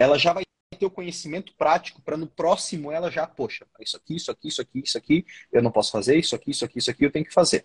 ela 0.00 0.18
já 0.18 0.32
vai 0.32 0.42
ter 0.82 0.86
o 0.86 0.90
conhecimento 0.90 1.54
prático 1.54 2.02
para 2.02 2.16
no 2.16 2.26
próximo 2.26 2.90
ela 2.90 3.08
já, 3.08 3.24
poxa, 3.24 3.64
isso 3.80 3.96
aqui, 3.96 4.16
isso 4.16 4.30
aqui, 4.32 4.48
isso 4.48 4.60
aqui, 4.60 4.82
isso 4.84 4.98
aqui, 4.98 5.24
eu 5.52 5.62
não 5.62 5.70
posso 5.70 5.92
fazer, 5.92 6.18
isso 6.18 6.34
aqui, 6.34 6.50
isso 6.50 6.64
aqui, 6.64 6.78
isso 6.80 6.90
aqui, 6.90 7.04
eu 7.04 7.12
tenho 7.12 7.24
que 7.24 7.32
fazer. 7.32 7.64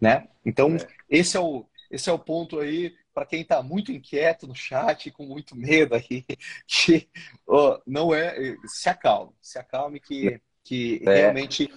Né? 0.00 0.26
Então, 0.44 0.74
é. 0.74 0.86
esse, 1.10 1.36
é 1.36 1.40
o, 1.40 1.66
esse 1.90 2.08
é 2.08 2.12
o 2.12 2.18
ponto 2.18 2.58
aí 2.58 2.94
para 3.12 3.26
quem 3.26 3.42
está 3.42 3.62
muito 3.62 3.92
inquieto 3.92 4.46
no 4.46 4.54
chat, 4.54 5.10
com 5.10 5.26
muito 5.26 5.54
medo 5.54 5.94
aí, 5.94 6.24
que 6.66 7.08
oh, 7.46 7.78
não 7.86 8.14
é. 8.14 8.56
Se 8.66 8.88
acalme, 8.88 9.32
se 9.40 9.58
acalme 9.58 10.00
que, 10.00 10.40
que 10.64 11.02
é. 11.04 11.14
realmente 11.14 11.70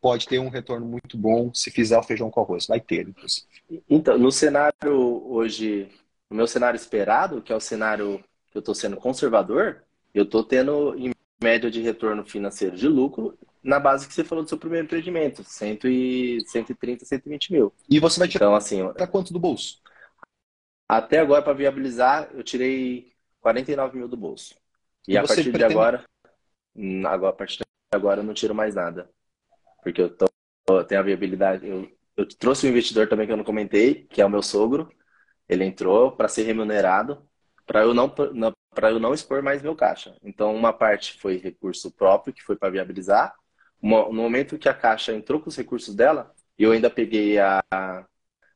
pode 0.00 0.26
ter 0.26 0.38
um 0.38 0.48
retorno 0.48 0.86
muito 0.86 1.18
bom 1.18 1.52
se 1.52 1.70
fizer 1.70 1.98
o 1.98 2.02
feijão 2.02 2.30
com 2.30 2.40
arroz. 2.40 2.66
Vai 2.66 2.80
ter, 2.80 3.06
inclusive. 3.06 3.46
Então, 3.88 4.18
no 4.18 4.32
cenário 4.32 5.26
hoje, 5.30 5.88
no 6.30 6.36
meu 6.36 6.46
cenário 6.46 6.76
esperado, 6.76 7.42
que 7.42 7.52
é 7.52 7.56
o 7.56 7.60
cenário 7.60 8.22
que 8.50 8.56
eu 8.58 8.60
estou 8.60 8.74
sendo 8.74 8.96
conservador, 8.96 9.82
eu 10.14 10.24
estou 10.24 10.44
tendo, 10.44 10.94
em 10.96 11.12
média 11.42 11.70
de 11.70 11.80
retorno 11.80 12.24
financeiro 12.24 12.76
de 12.76 12.86
lucro, 12.86 13.36
na 13.62 13.78
base 13.78 14.06
que 14.06 14.14
você 14.14 14.24
falou 14.24 14.44
do 14.44 14.48
seu 14.48 14.58
primeiro 14.58 14.86
empreendimento, 14.86 15.44
100 15.44 15.78
e, 15.84 16.40
130, 16.46 17.04
120 17.04 17.52
mil. 17.52 17.72
E 17.88 17.98
você 17.98 18.18
vai 18.18 18.28
tirar 18.28 18.46
então, 18.46 18.54
assim, 18.54 18.92
para 18.92 19.06
quanto 19.06 19.32
do 19.32 19.38
bolso? 19.38 19.80
Até 20.88 21.20
agora, 21.20 21.42
para 21.42 21.52
viabilizar, 21.52 22.30
eu 22.34 22.42
tirei 22.42 23.12
49 23.40 23.96
mil 23.96 24.08
do 24.08 24.16
bolso. 24.16 24.54
E, 25.06 25.12
e 25.12 25.16
a 25.16 25.22
partir 25.22 25.44
pretende... 25.44 25.58
de 25.58 25.64
agora, 25.64 26.04
hum, 26.74 27.06
agora, 27.06 27.32
a 27.32 27.36
partir 27.36 27.58
de 27.58 27.64
agora, 27.92 28.20
eu 28.20 28.24
não 28.24 28.34
tiro 28.34 28.54
mais 28.54 28.74
nada. 28.74 29.08
Porque 29.82 30.02
eu, 30.02 30.14
tô, 30.14 30.26
eu 30.68 30.84
tenho 30.84 31.00
a 31.00 31.04
viabilidade. 31.04 31.66
Eu, 31.66 31.90
eu 32.16 32.26
trouxe 32.26 32.66
um 32.66 32.70
investidor 32.70 33.08
também 33.08 33.26
que 33.26 33.32
eu 33.32 33.36
não 33.36 33.44
comentei, 33.44 34.04
que 34.04 34.20
é 34.20 34.26
o 34.26 34.30
meu 34.30 34.42
sogro. 34.42 34.92
Ele 35.48 35.64
entrou 35.64 36.12
para 36.12 36.28
ser 36.28 36.42
remunerado, 36.42 37.26
para 37.66 37.82
eu 37.82 37.94
não, 37.94 38.12
para 38.74 38.90
eu 38.90 39.00
não 39.00 39.14
expor 39.14 39.42
mais 39.42 39.62
meu 39.62 39.74
caixa. 39.74 40.16
Então, 40.22 40.54
uma 40.54 40.72
parte 40.72 41.18
foi 41.20 41.36
recurso 41.36 41.90
próprio, 41.90 42.32
que 42.32 42.42
foi 42.42 42.56
para 42.56 42.70
viabilizar. 42.70 43.34
No 43.80 44.12
momento 44.12 44.58
que 44.58 44.68
a 44.68 44.74
caixa 44.74 45.12
entrou 45.12 45.40
com 45.40 45.48
os 45.48 45.56
recursos 45.56 45.94
dela, 45.94 46.32
eu 46.58 46.72
ainda 46.72 46.88
peguei 46.88 47.38
a, 47.38 47.62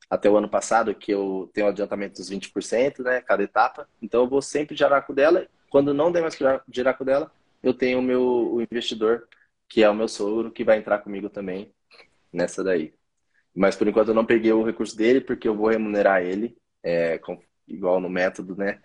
até 0.09 0.29
o 0.29 0.37
ano 0.37 0.49
passado, 0.49 0.95
que 0.95 1.11
eu 1.11 1.49
tenho 1.53 1.67
adiantamento 1.67 2.15
dos 2.15 2.29
20%, 2.29 3.03
né, 3.03 3.21
cada 3.21 3.43
etapa. 3.43 3.87
Então, 4.01 4.21
eu 4.23 4.29
vou 4.29 4.41
sempre 4.41 4.75
gerar 4.75 5.01
com 5.01 5.13
dela. 5.13 5.47
Quando 5.69 5.93
não 5.93 6.11
der 6.11 6.21
mais 6.21 6.37
gerar 6.71 6.93
com 6.93 7.03
dela, 7.05 7.31
eu 7.61 7.73
tenho 7.73 7.99
o 7.99 8.01
meu 8.01 8.53
o 8.53 8.61
investidor, 8.61 9.27
que 9.67 9.83
é 9.83 9.89
o 9.89 9.95
meu 9.95 10.07
sogro, 10.07 10.51
que 10.51 10.63
vai 10.63 10.77
entrar 10.77 10.99
comigo 10.99 11.29
também 11.29 11.73
nessa 12.31 12.63
daí. 12.63 12.93
Mas, 13.55 13.75
por 13.75 13.87
enquanto, 13.87 14.09
eu 14.09 14.13
não 14.13 14.25
peguei 14.25 14.53
o 14.53 14.63
recurso 14.63 14.95
dele, 14.95 15.19
porque 15.19 15.47
eu 15.47 15.55
vou 15.55 15.69
remunerar 15.69 16.21
ele, 16.23 16.57
é, 16.83 17.17
com, 17.17 17.41
igual 17.67 17.99
no 17.99 18.09
método, 18.09 18.55
né? 18.55 18.79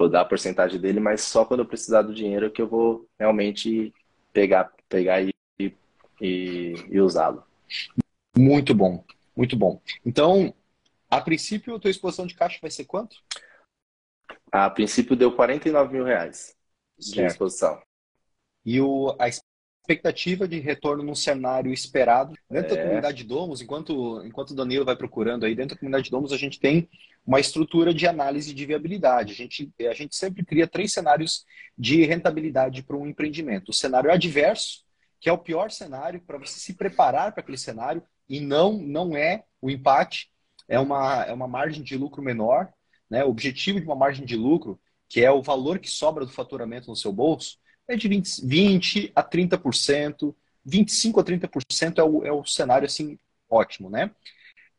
Vou 0.00 0.08
dar 0.08 0.22
a 0.22 0.24
porcentagem 0.24 0.80
dele, 0.80 0.98
mas 0.98 1.20
só 1.20 1.44
quando 1.44 1.60
eu 1.60 1.66
precisar 1.66 2.00
do 2.00 2.14
dinheiro 2.14 2.50
que 2.50 2.62
eu 2.62 2.66
vou 2.66 3.06
realmente 3.18 3.92
pegar, 4.32 4.72
pegar 4.88 5.20
e, 5.20 5.30
e, 6.18 6.74
e 6.88 7.00
usá-lo. 7.00 7.44
Muito 8.34 8.74
bom, 8.74 9.04
muito 9.36 9.54
bom. 9.56 9.78
Então, 10.04 10.54
a 11.10 11.20
princípio, 11.20 11.74
a 11.74 11.78
tua 11.78 11.90
exposição 11.90 12.26
de 12.26 12.34
caixa 12.34 12.58
vai 12.62 12.70
ser 12.70 12.86
quanto? 12.86 13.14
A 14.50 14.70
princípio 14.70 15.14
deu 15.14 15.32
49 15.32 15.92
mil 15.92 16.04
reais 16.04 16.56
de 16.98 17.16
certo. 17.16 17.32
exposição. 17.32 17.82
E 18.64 18.80
o, 18.80 19.14
a 19.18 19.28
expectativa 19.28 20.48
de 20.48 20.60
retorno 20.60 21.02
num 21.02 21.14
cenário 21.14 21.72
esperado. 21.72 22.34
Dentro 22.50 22.72
é. 22.72 22.76
da 22.76 22.82
comunidade 22.82 23.18
de 23.18 23.24
Domos, 23.24 23.60
enquanto, 23.60 24.24
enquanto 24.24 24.52
o 24.52 24.56
Danilo 24.56 24.84
vai 24.84 24.96
procurando 24.96 25.44
aí, 25.44 25.54
dentro 25.54 25.74
da 25.74 25.78
comunidade 25.78 26.04
de 26.04 26.10
Domos, 26.10 26.32
a 26.32 26.38
gente 26.38 26.58
tem 26.58 26.88
uma 27.26 27.40
estrutura 27.40 27.92
de 27.92 28.06
análise 28.06 28.52
de 28.54 28.66
viabilidade. 28.66 29.32
A 29.32 29.36
gente, 29.36 29.72
a 29.88 29.94
gente 29.94 30.16
sempre 30.16 30.44
cria 30.44 30.66
três 30.66 30.92
cenários 30.92 31.44
de 31.76 32.04
rentabilidade 32.04 32.82
para 32.82 32.96
um 32.96 33.06
empreendimento. 33.06 33.70
O 33.70 33.74
cenário 33.74 34.10
adverso, 34.10 34.84
que 35.20 35.28
é 35.28 35.32
o 35.32 35.38
pior 35.38 35.70
cenário, 35.70 36.20
para 36.20 36.38
você 36.38 36.58
se 36.58 36.74
preparar 36.74 37.32
para 37.32 37.42
aquele 37.42 37.58
cenário, 37.58 38.02
e 38.28 38.40
não, 38.40 38.72
não 38.72 39.16
é 39.16 39.44
o 39.60 39.70
empate, 39.70 40.30
é 40.68 40.78
uma, 40.78 41.24
é 41.24 41.32
uma 41.32 41.48
margem 41.48 41.82
de 41.82 41.96
lucro 41.96 42.22
menor. 42.22 42.72
Né? 43.08 43.24
O 43.24 43.30
objetivo 43.30 43.80
de 43.80 43.86
uma 43.86 43.96
margem 43.96 44.24
de 44.24 44.36
lucro, 44.36 44.80
que 45.08 45.20
é 45.22 45.30
o 45.30 45.42
valor 45.42 45.78
que 45.78 45.90
sobra 45.90 46.24
do 46.24 46.32
faturamento 46.32 46.88
no 46.88 46.96
seu 46.96 47.12
bolso, 47.12 47.58
é 47.88 47.96
de 47.96 48.08
20, 48.08 48.46
20 48.46 49.12
a 49.14 49.22
30%, 49.22 50.34
25 50.64 51.20
a 51.20 51.24
30% 51.24 51.98
é 51.98 52.02
o, 52.02 52.24
é 52.24 52.32
o 52.32 52.44
cenário 52.44 52.86
assim 52.86 53.18
ótimo, 53.48 53.90
né? 53.90 54.12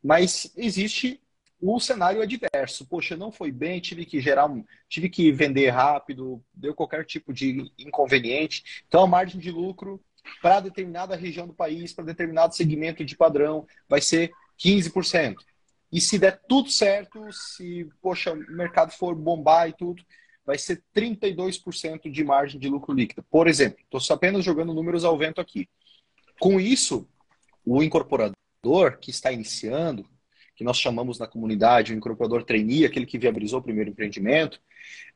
Mas 0.02 0.52
existe 0.56 1.22
o 1.62 1.80
cenário 1.80 2.22
adverso. 2.22 2.86
Poxa, 2.86 3.16
não 3.16 3.32
foi 3.32 3.52
bem, 3.52 3.80
tive 3.80 4.06
que 4.06 4.20
gerar 4.20 4.48
um, 4.48 4.66
tive 4.90 5.10
que 5.10 5.32
vender 5.32 5.70
rápido, 5.70 6.44
deu 6.54 6.74
qualquer 6.74 7.06
tipo 7.06 7.32
de 7.32 7.72
inconveniente. 7.78 8.84
Então 8.88 9.04
a 9.04 9.08
margem 9.08 9.40
de 9.40 9.52
lucro 9.52 10.04
para 10.42 10.60
determinada 10.60 11.16
região 11.16 11.48
do 11.48 11.54
país, 11.54 11.94
para 11.94 12.06
determinado 12.06 12.56
segmento 12.56 13.06
de 13.06 13.16
padrão, 13.16 13.66
vai 13.88 14.02
ser 14.02 14.32
15%. 14.60 15.36
E 15.92 16.00
se 16.00 16.18
der 16.18 16.42
tudo 16.48 16.70
certo, 16.70 17.32
se 17.32 17.88
poxa, 18.02 18.34
o 18.34 18.38
mercado 18.52 18.92
for 18.92 19.14
bombar 19.14 19.70
e 19.70 19.74
tudo, 19.74 20.04
vai 20.46 20.58
ser 20.58 20.82
32% 20.96 22.10
de 22.10 22.24
margem 22.24 22.60
de 22.60 22.70
lucro 22.70 22.94
líquido. 22.94 23.24
Por 23.24 23.48
exemplo, 23.48 23.80
estou 23.84 24.16
apenas 24.16 24.44
jogando 24.44 24.74
números 24.74 25.04
ao 25.04 25.18
vento 25.18 25.42
aqui. 25.42 25.70
Com 26.40 26.60
isso, 26.60 27.08
o 27.66 27.84
incorporador 27.84 28.98
que 29.00 29.12
está 29.12 29.32
iniciando, 29.32 30.10
que 30.62 30.66
nós 30.66 30.78
chamamos 30.78 31.18
na 31.18 31.26
comunidade 31.26 31.92
o 31.92 31.98
incorporador 31.98 32.44
trainee, 32.44 32.86
aquele 32.86 33.08
que 33.08 33.18
viabilizou 33.18 33.60
o 33.60 33.64
primeiro 33.64 33.90
empreendimento, 33.90 34.62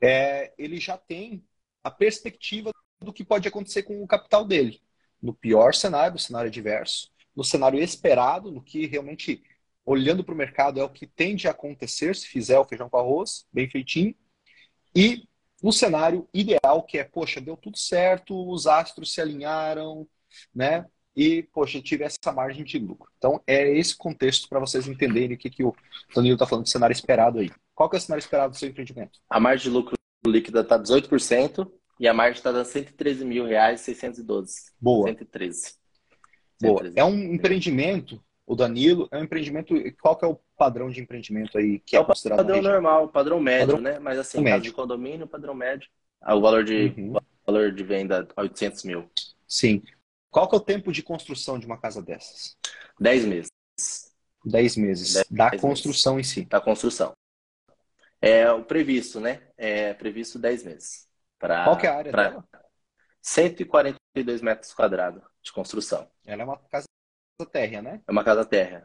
é, 0.02 0.52
ele 0.58 0.80
já 0.80 0.98
tem 0.98 1.46
a 1.84 1.92
perspectiva 1.92 2.72
do 3.00 3.14
que 3.14 3.24
pode 3.24 3.48
acontecer 3.48 3.84
com 3.84 4.02
o 4.02 4.08
capital 4.08 4.44
dele. 4.44 4.82
No 5.22 5.36
pior 5.36 5.76
cenário, 5.76 6.14
no 6.14 6.20
cenário 6.20 6.50
adverso, 6.50 7.12
no 7.36 7.44
cenário 7.44 7.80
esperado, 7.80 8.52
no 8.52 8.60
que 8.60 8.88
realmente, 8.88 9.44
olhando 9.86 10.24
para 10.24 10.34
o 10.34 10.38
mercado, 10.38 10.80
é 10.80 10.84
o 10.84 10.90
que 10.90 11.06
tende 11.06 11.48
a 11.48 11.52
acontecer 11.52 12.16
se 12.16 12.26
fizer 12.26 12.58
o 12.58 12.66
feijão 12.66 12.90
com 12.90 12.98
arroz, 12.98 13.46
bem 13.54 13.70
feitinho, 13.70 14.16
e 14.96 15.28
no 15.62 15.72
cenário 15.72 16.28
ideal, 16.34 16.82
que 16.82 16.98
é, 16.98 17.04
poxa, 17.04 17.40
deu 17.40 17.56
tudo 17.56 17.78
certo, 17.78 18.52
os 18.52 18.66
astros 18.66 19.14
se 19.14 19.22
alinharam, 19.22 20.08
né? 20.56 20.88
E, 21.16 21.44
poxa, 21.54 21.82
tive 21.82 22.04
essa 22.04 22.32
margem 22.34 22.64
de 22.64 22.78
lucro. 22.78 23.10
Então, 23.18 23.42
é 23.48 23.74
esse 23.78 23.96
contexto 23.96 24.50
para 24.50 24.60
vocês 24.60 24.88
entenderem 24.88 25.36
o 25.36 25.40
que, 25.40 25.50
que 25.50 25.64
o 25.64 25.74
Danilo 26.14 26.36
está 26.36 26.46
falando 26.46 26.66
de 26.66 26.72
cenário 26.72 26.94
esperado 26.94 27.40
aí. 27.40 27.50
Qual 27.74 27.90
que 27.90 27.96
é 27.96 28.00
o 28.00 28.02
cenário 28.02 28.22
esperado 28.22 28.52
do 28.52 28.58
seu 28.58 28.70
empreendimento? 28.70 29.20
A 29.30 29.40
margem 29.40 29.70
de 29.72 29.78
lucro 29.78 29.96
líquida 30.26 30.62
está 30.62 30.78
18% 30.78 31.70
e 32.00 32.08
a 32.08 32.14
margem 32.14 32.38
está 32.38 32.52
dando 32.52 32.66
113 32.66 33.24
mil 33.24 33.46
reais 33.46 33.82
612. 33.82 34.72
Boa. 34.80 35.08
113. 35.08 35.76
Boa. 36.62 36.84
113. 36.84 37.00
É 37.00 37.04
um 37.04 37.34
empreendimento, 37.34 38.22
o 38.46 38.56
Danilo, 38.56 39.08
é 39.12 39.18
um 39.18 39.24
empreendimento. 39.24 39.74
Qual 40.02 40.18
que 40.18 40.26
é 40.26 40.28
o 40.28 40.40
padrão 40.58 40.90
de 40.90 41.02
empreendimento 41.02 41.58
aí 41.58 41.80
que 41.80 41.96
é, 41.96 42.00
é 42.00 42.02
o 42.02 42.06
considerado? 42.06 42.40
Padrão 42.40 42.62
normal, 42.62 43.08
padrão 43.10 43.40
médio, 43.40 43.76
padrão 43.76 43.82
né? 43.82 44.00
Mas 44.00 44.20
assim, 44.20 44.42
médio. 44.42 44.64
de 44.64 44.72
condomínio, 44.72 45.28
padrão 45.28 45.54
médio. 45.54 45.90
Ah, 46.22 46.36
o 46.36 46.42
valor 46.42 46.64
de, 46.64 46.94
uhum. 46.98 47.14
valor 47.46 47.72
de 47.72 47.84
venda 47.84 48.28
800 48.36 48.84
mil. 48.84 49.10
Sim. 49.48 49.82
Qual 50.36 50.50
que 50.50 50.56
é 50.56 50.58
o 50.58 50.62
tempo 50.62 50.92
de 50.92 51.02
construção 51.02 51.58
de 51.58 51.66
uma 51.66 51.80
casa 51.80 52.02
dessas? 52.02 52.58
10 53.00 53.24
meses. 53.24 53.52
10 54.44 54.76
meses. 54.76 55.14
Dez 55.14 55.28
da 55.32 55.46
meses. 55.46 55.62
construção 55.62 56.20
em 56.20 56.24
si. 56.26 56.44
Da 56.44 56.60
construção. 56.60 57.14
É 58.22 58.52
o 58.52 58.62
previsto, 58.66 59.22
né? 59.22 59.48
É 59.56 59.94
previsto 59.94 60.38
10 60.38 60.66
meses. 60.66 61.08
Pra, 61.40 61.64
Qual 61.64 61.78
que 61.78 61.88
é 61.88 61.90
a 61.90 61.96
área 61.96 62.12
pra... 62.12 62.30
dela? 62.32 62.46
142 63.22 64.42
metros 64.42 64.74
quadrados 64.74 65.24
de 65.42 65.54
construção. 65.54 66.12
Ela 66.26 66.42
é 66.42 66.46
uma 66.46 66.58
casa 66.70 66.86
térrea, 67.50 67.82
né? 67.82 68.02
É 68.06 68.12
uma 68.12 68.26
casa 68.26 68.44
térrea, 68.44 68.84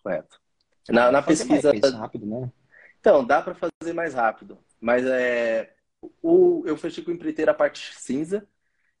correto. 0.00 0.40
Na, 0.88 1.10
na 1.10 1.22
pesquisa. 1.22 1.72
Mais 1.72 1.92
rápido, 1.92 2.24
né? 2.24 2.52
Então, 3.00 3.26
dá 3.26 3.42
para 3.42 3.56
fazer 3.56 3.92
mais 3.92 4.14
rápido. 4.14 4.64
Mas 4.80 5.04
é, 5.04 5.74
o, 6.22 6.62
eu 6.64 6.76
fechei 6.76 7.02
com 7.02 7.10
o 7.10 7.14
empreiteiro 7.14 7.50
a 7.50 7.54
parte 7.54 7.92
cinza 7.96 8.48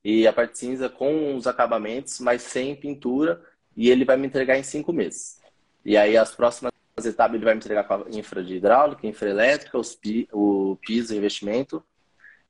e 0.04 0.26
a 0.26 0.32
parte 0.32 0.58
cinza 0.58 0.88
com 0.88 1.34
os 1.34 1.46
acabamentos, 1.46 2.20
mas 2.20 2.42
sem 2.42 2.76
pintura, 2.76 3.42
e 3.74 3.90
ele 3.90 4.04
vai 4.04 4.16
me 4.16 4.26
entregar 4.26 4.58
em 4.58 4.62
cinco 4.62 4.92
meses. 4.92 5.40
E 5.84 5.96
aí 5.96 6.16
as 6.16 6.34
próximas 6.34 6.72
etapas 7.02 7.34
ele 7.34 7.44
vai 7.44 7.54
me 7.54 7.58
entregar 7.58 7.84
com 7.84 7.94
a 7.94 8.04
infra 8.10 8.44
de 8.44 8.56
hidráulica, 8.56 9.06
infra 9.06 9.30
elétrica, 9.30 9.78
os, 9.78 9.98
o 10.32 10.76
piso, 10.76 11.14
investimento. 11.14 11.82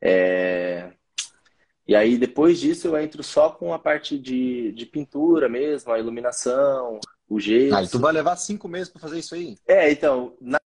É... 0.00 0.90
E 1.86 1.94
aí 1.94 2.18
depois 2.18 2.58
disso 2.58 2.88
eu 2.88 2.98
entro 2.98 3.22
só 3.22 3.50
com 3.50 3.72
a 3.72 3.78
parte 3.78 4.18
de, 4.18 4.72
de 4.72 4.86
pintura 4.86 5.48
mesmo, 5.48 5.92
a 5.92 5.98
iluminação, 5.98 6.98
o 7.28 7.38
gesso. 7.38 7.76
Ah, 7.76 7.82
e 7.82 7.88
tu 7.88 7.98
vai 8.00 8.12
levar 8.12 8.36
cinco 8.36 8.66
meses 8.68 8.88
para 8.88 9.00
fazer 9.00 9.18
isso 9.20 9.34
aí? 9.34 9.56
É, 9.66 9.90
então, 9.92 10.36
na, 10.40 10.58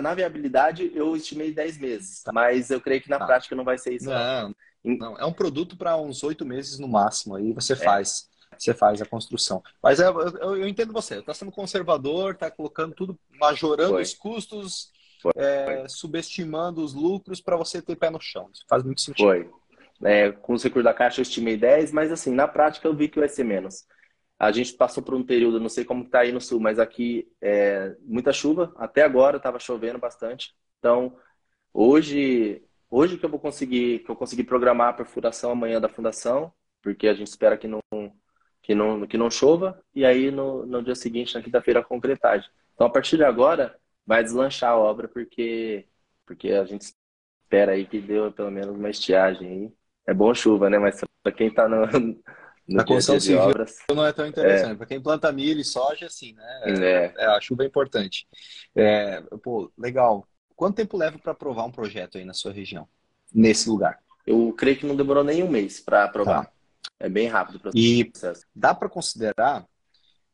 na 0.00 0.14
viabilidade 0.14 0.92
eu 0.94 1.16
estimei 1.16 1.52
dez 1.52 1.78
meses, 1.78 2.22
mas 2.32 2.70
eu 2.70 2.80
creio 2.80 3.00
que 3.02 3.10
na 3.10 3.16
ah. 3.16 3.26
prática 3.26 3.56
não 3.56 3.64
vai 3.64 3.76
ser 3.76 3.94
isso. 3.94 4.08
Não, 4.08 4.48
não. 4.48 4.54
É 4.84 5.24
um 5.24 5.32
produto 5.32 5.76
para 5.76 5.96
uns 5.96 6.22
oito 6.22 6.44
meses 6.44 6.78
no 6.78 6.88
máximo, 6.88 7.34
aí 7.36 7.52
você 7.52 7.72
é. 7.74 7.76
faz. 7.76 8.28
Você 8.56 8.74
faz 8.74 9.00
a 9.00 9.06
construção. 9.06 9.62
Mas 9.82 10.00
eu, 10.00 10.20
eu, 10.20 10.56
eu 10.56 10.68
entendo 10.68 10.92
você, 10.92 11.18
está 11.18 11.34
sendo 11.34 11.52
conservador, 11.52 12.32
está 12.32 12.50
colocando 12.50 12.94
tudo, 12.94 13.18
majorando 13.38 13.92
Foi. 13.92 14.02
os 14.02 14.14
custos, 14.14 14.90
é, 15.36 15.86
subestimando 15.88 16.82
os 16.82 16.94
lucros 16.94 17.40
para 17.40 17.56
você 17.56 17.82
ter 17.82 17.94
pé 17.94 18.10
no 18.10 18.20
chão. 18.20 18.48
Isso 18.52 18.64
faz 18.68 18.82
muito 18.82 19.00
sentido. 19.00 19.26
Foi. 19.26 19.50
É, 20.02 20.32
com 20.32 20.54
os 20.54 20.62
recursos 20.62 20.84
da 20.84 20.94
Caixa 20.94 21.20
eu 21.20 21.22
estimei 21.22 21.56
10, 21.56 21.92
mas 21.92 22.10
assim, 22.10 22.32
na 22.32 22.48
prática 22.48 22.86
eu 22.88 22.94
vi 22.94 23.08
que 23.08 23.18
vai 23.18 23.28
ser 23.28 23.44
menos. 23.44 23.84
A 24.38 24.52
gente 24.52 24.72
passou 24.74 25.02
por 25.02 25.14
um 25.14 25.24
período, 25.24 25.58
não 25.58 25.68
sei 25.68 25.84
como 25.84 26.04
está 26.04 26.20
aí 26.20 26.30
no 26.30 26.40
sul, 26.40 26.60
mas 26.60 26.78
aqui 26.78 27.28
é 27.40 27.96
muita 28.02 28.32
chuva. 28.32 28.72
Até 28.76 29.02
agora 29.02 29.36
estava 29.36 29.58
chovendo 29.58 29.98
bastante. 29.98 30.54
Então, 30.78 31.16
hoje, 31.74 32.62
hoje 32.90 33.18
que 33.18 33.24
eu 33.24 33.30
vou 33.30 33.40
conseguir, 33.40 34.00
que 34.00 34.10
eu 34.10 34.16
consegui 34.16 34.44
programar 34.44 34.88
a 34.88 34.92
perfuração 34.92 35.50
amanhã 35.50 35.80
da 35.80 35.88
fundação, 35.88 36.52
porque 36.82 37.08
a 37.08 37.14
gente 37.14 37.28
espera 37.28 37.56
que 37.56 37.68
não 37.68 37.80
que 38.62 38.74
não 38.74 39.06
que 39.06 39.16
não 39.16 39.30
chova 39.30 39.80
e 39.94 40.04
aí 40.04 40.30
no, 40.30 40.66
no 40.66 40.82
dia 40.82 40.94
seguinte, 40.94 41.34
na 41.34 41.42
quinta-feira, 41.42 41.80
a 41.80 41.84
concretagem. 41.84 42.50
Então, 42.74 42.86
a 42.86 42.90
partir 42.90 43.16
de 43.16 43.24
agora, 43.24 43.78
vai 44.06 44.22
deslanchar 44.22 44.70
a 44.70 44.78
obra 44.78 45.08
porque 45.08 45.86
porque 46.26 46.50
a 46.52 46.64
gente 46.64 46.92
espera 47.44 47.72
aí 47.72 47.86
que 47.86 48.00
deu 48.00 48.30
pelo 48.32 48.50
menos 48.50 48.76
uma 48.76 48.90
estiagem 48.90 49.48
aí. 49.48 49.72
É 50.06 50.14
bom 50.14 50.34
chuva, 50.34 50.70
né? 50.70 50.78
Mas 50.78 51.00
para 51.22 51.32
quem 51.32 51.48
está 51.48 51.68
no, 51.68 51.86
na 52.68 52.84
construção 52.84 53.18
civil 53.18 53.40
obras. 53.40 53.78
não 53.90 54.04
é 54.04 54.12
tão 54.12 54.26
interessante. 54.26 54.72
É. 54.72 54.74
Para 54.74 54.86
quem 54.86 55.02
planta 55.02 55.32
milho 55.32 55.60
e 55.60 55.64
soja, 55.64 56.06
assim, 56.06 56.34
né? 56.34 56.60
É. 56.64 57.14
é 57.16 57.26
a 57.26 57.40
chuva 57.40 57.64
é 57.64 57.66
importante. 57.66 58.26
É, 58.76 59.22
pô, 59.42 59.72
legal. 59.78 60.26
Quanto 60.58 60.74
tempo 60.74 60.96
leva 60.96 61.16
para 61.20 61.30
aprovar 61.30 61.64
um 61.64 61.70
projeto 61.70 62.18
aí 62.18 62.24
na 62.24 62.34
sua 62.34 62.52
região, 62.52 62.88
nesse 63.32 63.70
lugar? 63.70 64.00
Eu 64.26 64.52
creio 64.58 64.76
que 64.76 64.84
não 64.84 64.96
demorou 64.96 65.22
nem 65.22 65.40
um 65.40 65.48
mês 65.48 65.78
para 65.78 66.02
aprovar. 66.02 66.46
Tá. 66.46 66.52
É 66.98 67.08
bem 67.08 67.28
rápido 67.28 67.54
o 67.54 67.60
processo. 67.60 67.80
E 67.80 68.12
dá 68.52 68.74
para 68.74 68.88
considerar, 68.88 69.64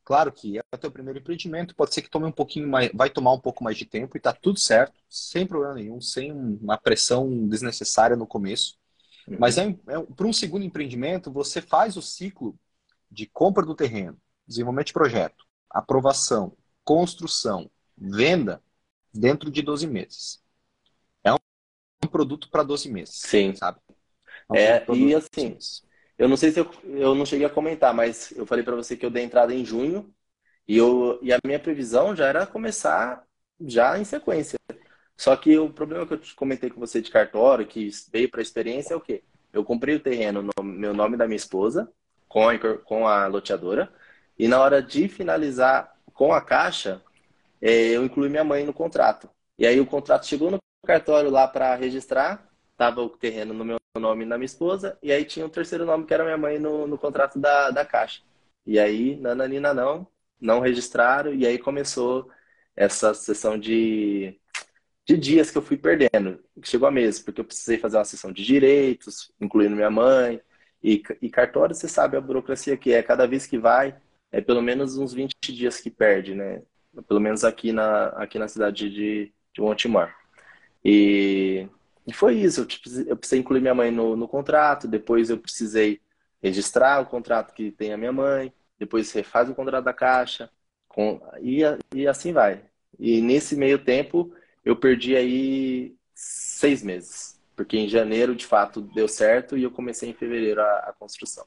claro 0.03 0.31
que 0.31 0.57
é 0.57 0.63
o 0.73 0.77
teu 0.79 0.89
primeiro 0.89 1.19
empreendimento, 1.19 1.75
pode 1.75 1.93
ser 1.93 2.01
que 2.01 2.09
tome 2.09 2.25
um 2.25 2.31
pouquinho 2.31 2.67
mais, 2.67 2.89
vai 2.91 3.07
tomar 3.07 3.33
um 3.33 3.39
pouco 3.39 3.63
mais 3.63 3.77
de 3.77 3.85
tempo 3.85 4.17
e 4.17 4.19
tá 4.19 4.33
tudo 4.33 4.59
certo, 4.59 4.99
sem 5.07 5.45
problema 5.45 5.75
nenhum, 5.75 6.01
sem 6.01 6.31
uma 6.31 6.75
pressão 6.75 7.47
desnecessária 7.47 8.15
no 8.15 8.25
começo. 8.25 8.79
Uhum. 9.27 9.37
Mas 9.39 9.59
é, 9.59 9.67
é 9.67 10.01
para 10.15 10.25
um 10.25 10.33
segundo 10.33 10.65
empreendimento, 10.65 11.31
você 11.31 11.61
faz 11.61 11.97
o 11.97 12.01
ciclo 12.01 12.57
de 13.11 13.27
compra 13.27 13.63
do 13.63 13.75
terreno, 13.75 14.17
desenvolvimento 14.47 14.87
de 14.87 14.93
projeto, 14.93 15.45
aprovação, 15.69 16.57
construção, 16.83 17.69
venda 17.95 18.59
dentro 19.17 19.49
de 19.49 19.61
12 19.61 19.87
meses. 19.87 20.41
É 21.23 21.33
um, 21.33 21.37
um 22.03 22.07
produto 22.07 22.49
para 22.49 22.63
12 22.63 22.89
meses. 22.89 23.15
Sim. 23.15 23.55
Sabe? 23.55 23.79
É, 24.53 24.83
um 24.89 24.93
é 24.93 24.97
e 24.97 25.15
assim, 25.15 25.57
eu 26.17 26.29
não 26.29 26.37
sei 26.37 26.51
se 26.51 26.59
eu, 26.59 26.69
eu 26.83 27.15
não 27.15 27.25
cheguei 27.25 27.45
a 27.45 27.49
comentar, 27.49 27.93
mas 27.93 28.31
eu 28.31 28.45
falei 28.45 28.63
para 28.63 28.75
você 28.75 28.95
que 28.95 29.05
eu 29.05 29.09
dei 29.09 29.23
entrada 29.23 29.53
em 29.53 29.65
junho 29.65 30.13
e, 30.67 30.77
eu, 30.77 31.19
e 31.21 31.33
a 31.33 31.39
minha 31.45 31.59
previsão 31.59 32.15
já 32.15 32.27
era 32.27 32.45
começar 32.45 33.23
já 33.59 33.97
em 33.97 34.03
sequência. 34.03 34.57
Só 35.17 35.35
que 35.35 35.57
o 35.57 35.69
problema 35.69 36.05
que 36.05 36.13
eu 36.13 36.21
comentei 36.35 36.69
com 36.69 36.79
você 36.79 37.01
de 37.01 37.09
cartório, 37.09 37.65
que 37.65 37.89
veio 38.11 38.29
para 38.29 38.41
a 38.41 38.43
experiência, 38.43 38.93
é 38.93 38.97
o 38.97 39.01
quê? 39.01 39.23
Eu 39.53 39.63
comprei 39.63 39.95
o 39.95 39.99
terreno 39.99 40.41
no 40.41 40.63
meu 40.63 40.93
nome 40.93 41.15
da 41.15 41.25
minha 41.25 41.37
esposa, 41.37 41.89
com 42.27 42.49
a, 42.49 42.57
com 42.79 43.07
a 43.07 43.27
loteadora, 43.27 43.91
e 44.37 44.47
na 44.47 44.59
hora 44.59 44.81
de 44.81 45.07
finalizar 45.07 45.95
com 46.13 46.33
a 46.33 46.41
caixa, 46.41 47.01
eu 47.69 48.05
incluí 48.05 48.29
minha 48.29 48.43
mãe 48.43 48.65
no 48.65 48.73
contrato. 48.73 49.29
E 49.57 49.65
aí 49.65 49.79
o 49.79 49.85
contrato 49.85 50.25
chegou 50.27 50.51
no 50.51 50.59
cartório 50.85 51.29
lá 51.29 51.47
para 51.47 51.75
registrar, 51.75 52.49
tava 52.77 53.01
o 53.01 53.09
terreno 53.09 53.53
no 53.53 53.65
meu 53.65 53.77
nome 53.97 54.23
e 54.23 54.27
na 54.27 54.37
minha 54.37 54.45
esposa, 54.45 54.97
e 55.01 55.11
aí 55.11 55.25
tinha 55.25 55.45
o 55.45 55.49
um 55.49 55.51
terceiro 55.51 55.85
nome 55.85 56.05
que 56.05 56.13
era 56.13 56.23
minha 56.23 56.37
mãe 56.37 56.59
no, 56.59 56.87
no 56.87 56.97
contrato 56.97 57.39
da, 57.39 57.71
da 57.71 57.85
caixa. 57.85 58.21
E 58.65 58.79
aí, 58.79 59.15
nananina 59.17 59.73
não, 59.73 60.07
não 60.39 60.59
registraram, 60.59 61.33
e 61.33 61.45
aí 61.47 61.57
começou 61.57 62.29
essa 62.75 63.13
sessão 63.13 63.57
de 63.57 64.39
de 65.05 65.17
dias 65.17 65.51
que 65.51 65.57
eu 65.57 65.61
fui 65.61 65.77
perdendo. 65.77 66.43
Chegou 66.63 66.87
a 66.87 66.91
mês, 66.91 67.19
porque 67.19 67.39
eu 67.41 67.45
precisei 67.45 67.77
fazer 67.77 67.97
uma 67.97 68.05
sessão 68.05 68.31
de 68.31 68.43
direitos, 68.43 69.31
incluindo 69.39 69.75
minha 69.75 69.89
mãe. 69.91 70.41
E, 70.83 71.01
e 71.21 71.29
cartório, 71.29 71.75
você 71.75 71.87
sabe 71.87 72.17
a 72.17 72.21
burocracia 72.21 72.75
que 72.77 72.93
é. 72.93 73.03
Cada 73.03 73.27
vez 73.27 73.45
que 73.47 73.57
vai, 73.57 73.95
é 74.31 74.41
pelo 74.41 74.61
menos 74.61 74.97
uns 74.97 75.13
20 75.13 75.35
dias 75.53 75.79
que 75.79 75.91
perde, 75.91 76.33
né? 76.35 76.63
Pelo 77.03 77.19
menos 77.19 77.43
aqui 77.43 77.71
na, 77.71 78.07
aqui 78.09 78.39
na 78.39 78.47
cidade 78.47 78.89
de, 78.89 79.33
de 79.53 79.61
Montemor. 79.61 80.13
E, 80.83 81.67
e 82.07 82.13
foi 82.13 82.35
isso. 82.35 82.61
Eu, 82.61 82.65
tipo, 82.65 82.89
eu 83.07 83.17
precisei 83.17 83.39
incluir 83.39 83.61
minha 83.61 83.73
mãe 83.75 83.91
no, 83.91 84.15
no 84.15 84.27
contrato, 84.27 84.87
depois 84.87 85.29
eu 85.29 85.37
precisei 85.37 86.01
registrar 86.41 87.01
o 87.01 87.05
contrato 87.07 87.53
que 87.53 87.71
tem 87.71 87.91
a 87.91 87.97
minha 87.97 88.11
mãe, 88.11 88.53
depois 88.77 89.11
refaz 89.11 89.49
o 89.49 89.55
contrato 89.55 89.85
da 89.85 89.93
caixa, 89.93 90.49
com, 90.87 91.19
e, 91.41 91.61
e 91.93 92.07
assim 92.07 92.31
vai. 92.31 92.63
E 92.99 93.21
nesse 93.21 93.55
meio 93.55 93.83
tempo, 93.83 94.33
eu 94.63 94.75
perdi 94.75 95.15
aí 95.15 95.95
seis 96.13 96.83
meses. 96.83 97.39
Porque 97.55 97.77
em 97.77 97.87
janeiro, 97.87 98.35
de 98.35 98.45
fato, 98.45 98.81
deu 98.81 99.07
certo 99.07 99.57
e 99.57 99.63
eu 99.63 99.71
comecei 99.71 100.09
em 100.09 100.13
fevereiro 100.13 100.61
a, 100.61 100.79
a 100.89 100.93
construção. 100.93 101.45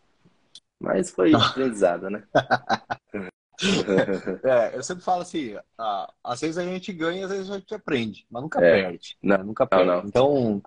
Mas 0.81 1.11
foi 1.11 1.35
aprendizado, 1.35 2.09
né? 2.09 2.25
é, 4.45 4.77
eu 4.77 4.83
sempre 4.83 5.03
falo 5.03 5.23
assim, 5.23 5.57
ah, 5.77 6.13
às 6.23 6.41
vezes 6.41 6.59
a 6.59 6.65
gente 6.65 6.93
ganha, 6.93 7.25
às 7.25 7.31
vezes 7.31 7.51
a 7.51 7.59
gente 7.59 7.75
aprende, 7.75 8.27
mas 8.31 8.43
nunca 8.43 8.65
é, 8.65 8.83
perde. 8.83 9.17
Né? 9.23 9.37
Não, 9.37 9.45
nunca 9.47 9.67
perde. 9.67 9.87
Não. 9.87 10.03
Então, 10.05 10.63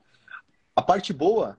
a 0.75 0.81
parte 0.81 1.13
boa 1.13 1.57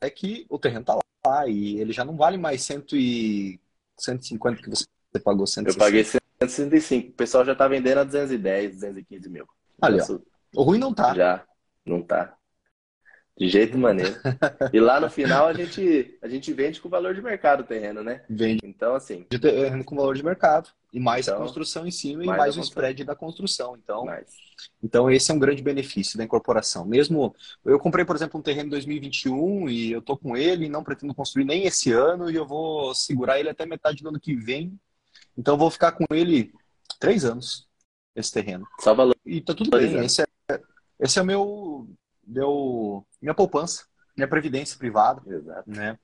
é 0.00 0.08
que 0.08 0.46
o 0.48 0.58
terreno 0.58 0.84
tá 0.84 0.98
lá 1.26 1.46
e 1.46 1.78
ele 1.78 1.92
já 1.92 2.04
não 2.04 2.16
vale 2.16 2.38
mais 2.38 2.62
cento 2.62 2.96
e... 2.96 3.60
150 3.98 4.62
que 4.62 4.70
você 4.70 4.86
pagou 5.22 5.46
160. 5.46 5.70
Eu 5.70 5.78
paguei 5.78 6.04
165. 6.04 7.10
O 7.10 7.12
pessoal 7.12 7.44
já 7.44 7.54
tá 7.54 7.68
vendendo 7.68 7.98
a 7.98 8.04
210, 8.04 8.74
215 8.76 9.28
mil. 9.28 9.46
Ali, 9.80 10.00
ó. 10.00 10.18
O 10.54 10.62
ruim 10.62 10.78
não 10.78 10.94
tá. 10.94 11.14
Já, 11.14 11.44
não 11.84 12.02
tá. 12.02 12.34
De 13.40 13.48
jeito 13.48 13.78
maneiro. 13.78 14.14
e 14.70 14.78
lá 14.78 15.00
no 15.00 15.08
final 15.08 15.46
a 15.46 15.54
gente, 15.54 16.14
a 16.20 16.28
gente 16.28 16.52
vende 16.52 16.78
com 16.78 16.88
o 16.88 16.90
valor 16.90 17.14
de 17.14 17.22
mercado 17.22 17.60
o 17.60 17.64
terreno, 17.64 18.02
né? 18.02 18.22
Vende. 18.28 18.60
Então, 18.62 18.94
assim. 18.94 19.24
De 19.30 19.38
terreno 19.38 19.82
com 19.82 19.96
valor 19.96 20.14
de 20.14 20.22
mercado. 20.22 20.68
E 20.92 21.00
mais 21.00 21.26
então, 21.26 21.38
a 21.38 21.40
construção 21.40 21.86
em 21.86 21.90
cima 21.90 22.22
mais 22.22 22.36
e 22.36 22.38
mais 22.38 22.56
o 22.58 22.60
spread 22.60 23.02
da 23.02 23.16
construção. 23.16 23.78
Então, 23.82 24.04
mais. 24.04 24.26
então, 24.82 25.10
esse 25.10 25.30
é 25.30 25.34
um 25.34 25.38
grande 25.38 25.62
benefício 25.62 26.18
da 26.18 26.24
incorporação. 26.24 26.84
Mesmo. 26.84 27.34
Eu 27.64 27.78
comprei, 27.78 28.04
por 28.04 28.14
exemplo, 28.14 28.38
um 28.38 28.42
terreno 28.42 28.66
em 28.66 28.72
2021 28.72 29.70
e 29.70 29.90
eu 29.90 30.02
tô 30.02 30.18
com 30.18 30.36
ele, 30.36 30.68
não 30.68 30.84
pretendo 30.84 31.14
construir 31.14 31.46
nem 31.46 31.64
esse 31.64 31.90
ano, 31.92 32.30
e 32.30 32.36
eu 32.36 32.46
vou 32.46 32.94
segurar 32.94 33.40
ele 33.40 33.48
até 33.48 33.64
metade 33.64 34.02
do 34.02 34.10
ano 34.10 34.20
que 34.20 34.36
vem. 34.36 34.78
Então, 35.34 35.54
eu 35.54 35.58
vou 35.58 35.70
ficar 35.70 35.92
com 35.92 36.04
ele 36.10 36.52
três 36.98 37.24
anos, 37.24 37.66
esse 38.14 38.30
terreno. 38.30 38.66
Só 38.80 38.92
valor. 38.92 39.16
E 39.24 39.40
tá 39.40 39.54
tudo 39.54 39.70
bem. 39.70 40.04
Esse 40.04 40.20
é, 40.20 40.26
esse 41.00 41.18
é 41.18 41.22
o 41.22 41.24
meu 41.24 41.88
meu, 42.30 43.04
minha 43.20 43.34
poupança, 43.34 43.84
minha 44.16 44.28
previdência 44.28 44.78
privada, 44.78 45.22
Exato. 45.26 45.70
né? 45.70 45.98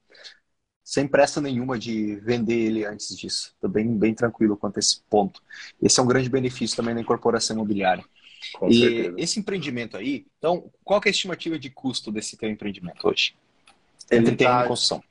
Sem 0.83 1.07
pressa 1.07 1.41
nenhuma 1.41 1.79
de 1.79 2.17
vender 2.17 2.55
ele 2.55 2.85
antes 2.85 3.17
disso. 3.17 3.53
Estou 3.55 3.69
bem, 3.69 3.97
bem 3.99 4.15
tranquilo 4.15 4.57
quanto 4.57 4.77
a 4.77 4.81
esse 4.81 5.01
ponto. 5.11 5.43
Esse 5.83 5.99
é 5.99 6.03
um 6.03 6.07
grande 6.07 6.29
benefício 6.29 6.77
também 6.77 6.95
da 6.95 7.01
incorporação 7.01 7.57
imobiliária. 7.57 8.05
Com 8.55 8.69
e 8.69 8.81
certeza. 8.81 9.15
esse 9.19 9.41
empreendimento 9.41 9.97
aí, 9.97 10.27
então, 10.39 10.71
qual 10.85 11.01
é 11.05 11.09
a 11.09 11.11
estimativa 11.11 11.59
de 11.59 11.71
custo 11.71 12.13
desse 12.13 12.37
teu 12.37 12.49
empreendimento 12.49 13.09
hoje? 13.09 13.35
Entre 14.11 14.29
Ele 14.29 14.37
terreno 14.37 14.59
tá 14.59 14.65
e 14.65 14.69
construção. 14.69 15.03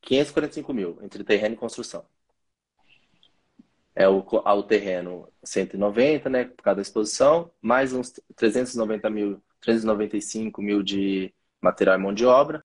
545 0.00 0.72
mil, 0.72 0.98
entre 1.02 1.22
terreno 1.22 1.54
e 1.54 1.58
construção. 1.58 2.04
É 3.94 4.08
o, 4.08 4.24
ao 4.44 4.62
terreno 4.62 5.28
190, 5.44 6.30
né, 6.30 6.44
por 6.44 6.62
cada 6.62 6.80
exposição, 6.80 7.50
mais 7.60 7.92
uns 7.92 8.14
390 8.34 9.10
mil 9.10 9.42
395 9.62 10.60
mil 10.60 10.82
de 10.82 11.32
material 11.60 11.96
e 11.96 11.98
mão 11.98 12.12
de 12.12 12.26
obra. 12.26 12.62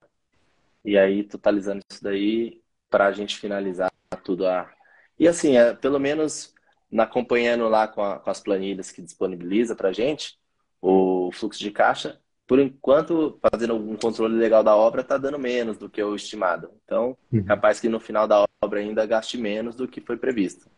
E 0.83 0.97
aí, 0.97 1.23
totalizando 1.23 1.81
isso 1.89 2.03
daí, 2.03 2.61
para 2.89 3.07
a 3.07 3.11
gente 3.11 3.37
finalizar 3.37 3.91
tudo. 4.23 4.47
A... 4.47 4.69
E 5.17 5.27
assim, 5.27 5.55
é, 5.55 5.73
pelo 5.73 5.99
menos 5.99 6.53
acompanhando 6.97 7.67
lá 7.67 7.87
com, 7.87 8.01
a, 8.01 8.19
com 8.19 8.29
as 8.29 8.39
planilhas 8.39 8.91
que 8.91 9.01
disponibiliza 9.01 9.75
para 9.75 9.89
a 9.89 9.93
gente, 9.93 10.37
o 10.81 11.29
fluxo 11.33 11.59
de 11.59 11.71
caixa, 11.71 12.19
por 12.47 12.59
enquanto, 12.59 13.37
fazendo 13.41 13.75
um 13.75 13.97
controle 13.97 14.35
legal 14.35 14.63
da 14.63 14.73
obra, 14.73 15.01
está 15.01 15.17
dando 15.17 15.37
menos 15.37 15.77
do 15.77 15.89
que 15.89 16.01
o 16.01 16.15
estimado. 16.15 16.71
Então, 16.85 17.17
uhum. 17.31 17.43
capaz 17.43 17.79
que 17.81 17.89
no 17.89 17.99
final 17.99 18.25
da 18.25 18.45
obra 18.61 18.79
ainda 18.79 19.05
gaste 19.05 19.37
menos 19.37 19.75
do 19.75 19.87
que 19.87 19.99
foi 19.99 20.15
previsto. 20.15 20.69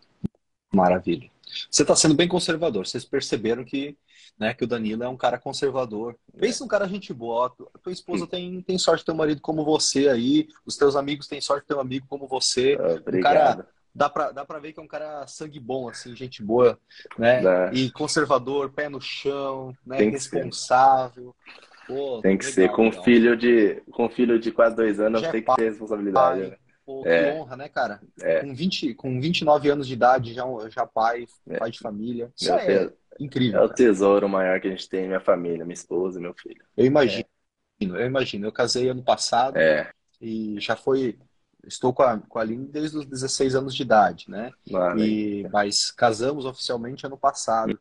Maravilha. 0.73 1.29
Você 1.69 1.83
está 1.83 1.95
sendo 1.95 2.15
bem 2.15 2.27
conservador. 2.27 2.87
Vocês 2.87 3.05
perceberam 3.05 3.63
que, 3.63 3.95
né, 4.39 4.53
que 4.53 4.63
o 4.63 4.67
Danilo 4.67 5.03
é 5.03 5.09
um 5.09 5.17
cara 5.17 5.37
conservador. 5.37 6.15
Pensa 6.39 6.63
um 6.63 6.67
cara 6.67 6.87
gente 6.87 7.13
boa. 7.13 7.53
A 7.75 7.77
tua 7.79 7.91
esposa 7.91 8.25
tem, 8.25 8.61
tem 8.61 8.77
sorte 8.77 9.01
de 9.01 9.07
ter 9.07 9.11
um 9.11 9.15
marido 9.15 9.41
como 9.41 9.65
você 9.65 10.07
aí. 10.07 10.47
Os 10.65 10.77
teus 10.77 10.95
amigos 10.95 11.27
têm 11.27 11.41
sorte 11.41 11.63
de 11.63 11.67
ter 11.67 11.75
um 11.75 11.81
amigo 11.81 12.07
como 12.07 12.25
você. 12.25 12.75
Obrigado. 12.75 13.17
Um 13.17 13.21
cara, 13.21 13.67
dá 13.93 14.09
pra, 14.09 14.31
dá 14.31 14.45
pra 14.45 14.59
ver 14.59 14.71
que 14.71 14.79
é 14.79 14.83
um 14.83 14.87
cara 14.87 15.27
sangue 15.27 15.59
bom, 15.59 15.89
assim, 15.89 16.15
gente 16.15 16.41
boa, 16.41 16.79
né? 17.17 17.43
É. 17.43 17.73
E 17.73 17.91
conservador, 17.91 18.71
pé 18.71 18.87
no 18.87 19.01
chão, 19.01 19.75
né? 19.85 19.97
Tem 19.97 20.09
responsável. 20.09 21.35
Pô, 21.85 22.21
tem 22.21 22.37
que 22.37 22.45
legal, 22.45 22.55
ser. 22.55 22.71
Com 22.71 22.87
um 22.87 22.91
filho 22.91 23.35
de 23.35 23.81
com 23.91 24.09
filho 24.09 24.39
de 24.39 24.51
quase 24.51 24.75
dois 24.75 25.01
anos, 25.01 25.19
Já 25.19 25.31
tem 25.31 25.41
é 25.41 25.43
que 25.43 25.55
ter 25.55 25.69
responsabilidade. 25.69 26.41
Pai. 26.41 26.49
Né? 26.51 26.57
Pô, 26.85 27.03
que 27.03 27.09
é. 27.09 27.33
honra, 27.33 27.57
né, 27.57 27.67
cara? 27.67 27.99
É. 28.21 28.39
Com, 28.39 28.55
20, 28.55 28.93
com 28.95 29.19
29 29.19 29.69
anos 29.69 29.85
de 29.85 29.93
idade, 29.93 30.33
já, 30.33 30.43
já 30.69 30.87
pai, 30.87 31.25
é. 31.47 31.57
pai 31.57 31.71
de 31.71 31.79
família. 31.79 32.31
Isso 32.35 32.53
é, 32.53 32.73
é 32.73 32.89
incrível. 33.19 33.59
É 33.59 33.63
o 33.63 33.69
tesouro 33.69 34.27
maior 34.29 34.59
que 34.59 34.67
a 34.67 34.71
gente 34.71 34.87
tem, 34.87 35.07
minha 35.07 35.19
família, 35.19 35.65
minha 35.65 35.73
esposa 35.73 36.19
e 36.19 36.21
meu 36.21 36.33
filho. 36.33 36.63
Eu 36.75 36.85
imagino, 36.85 37.25
eu 37.81 38.05
imagino. 38.05 38.47
Eu 38.47 38.51
casei 38.51 38.89
ano 38.89 39.03
passado 39.03 39.57
é. 39.57 39.91
e 40.21 40.59
já 40.59 40.75
foi. 40.75 41.17
Estou 41.67 41.93
com 41.93 42.03
a, 42.03 42.17
com 42.17 42.39
a 42.39 42.41
Aline 42.41 42.65
desde 42.65 42.97
os 42.97 43.05
16 43.05 43.53
anos 43.53 43.75
de 43.75 43.83
idade, 43.83 44.29
né? 44.29 44.51
e, 44.97 45.47
mas 45.51 45.91
casamos 45.91 46.45
oficialmente 46.45 47.05
ano 47.05 47.17
passado. 47.17 47.77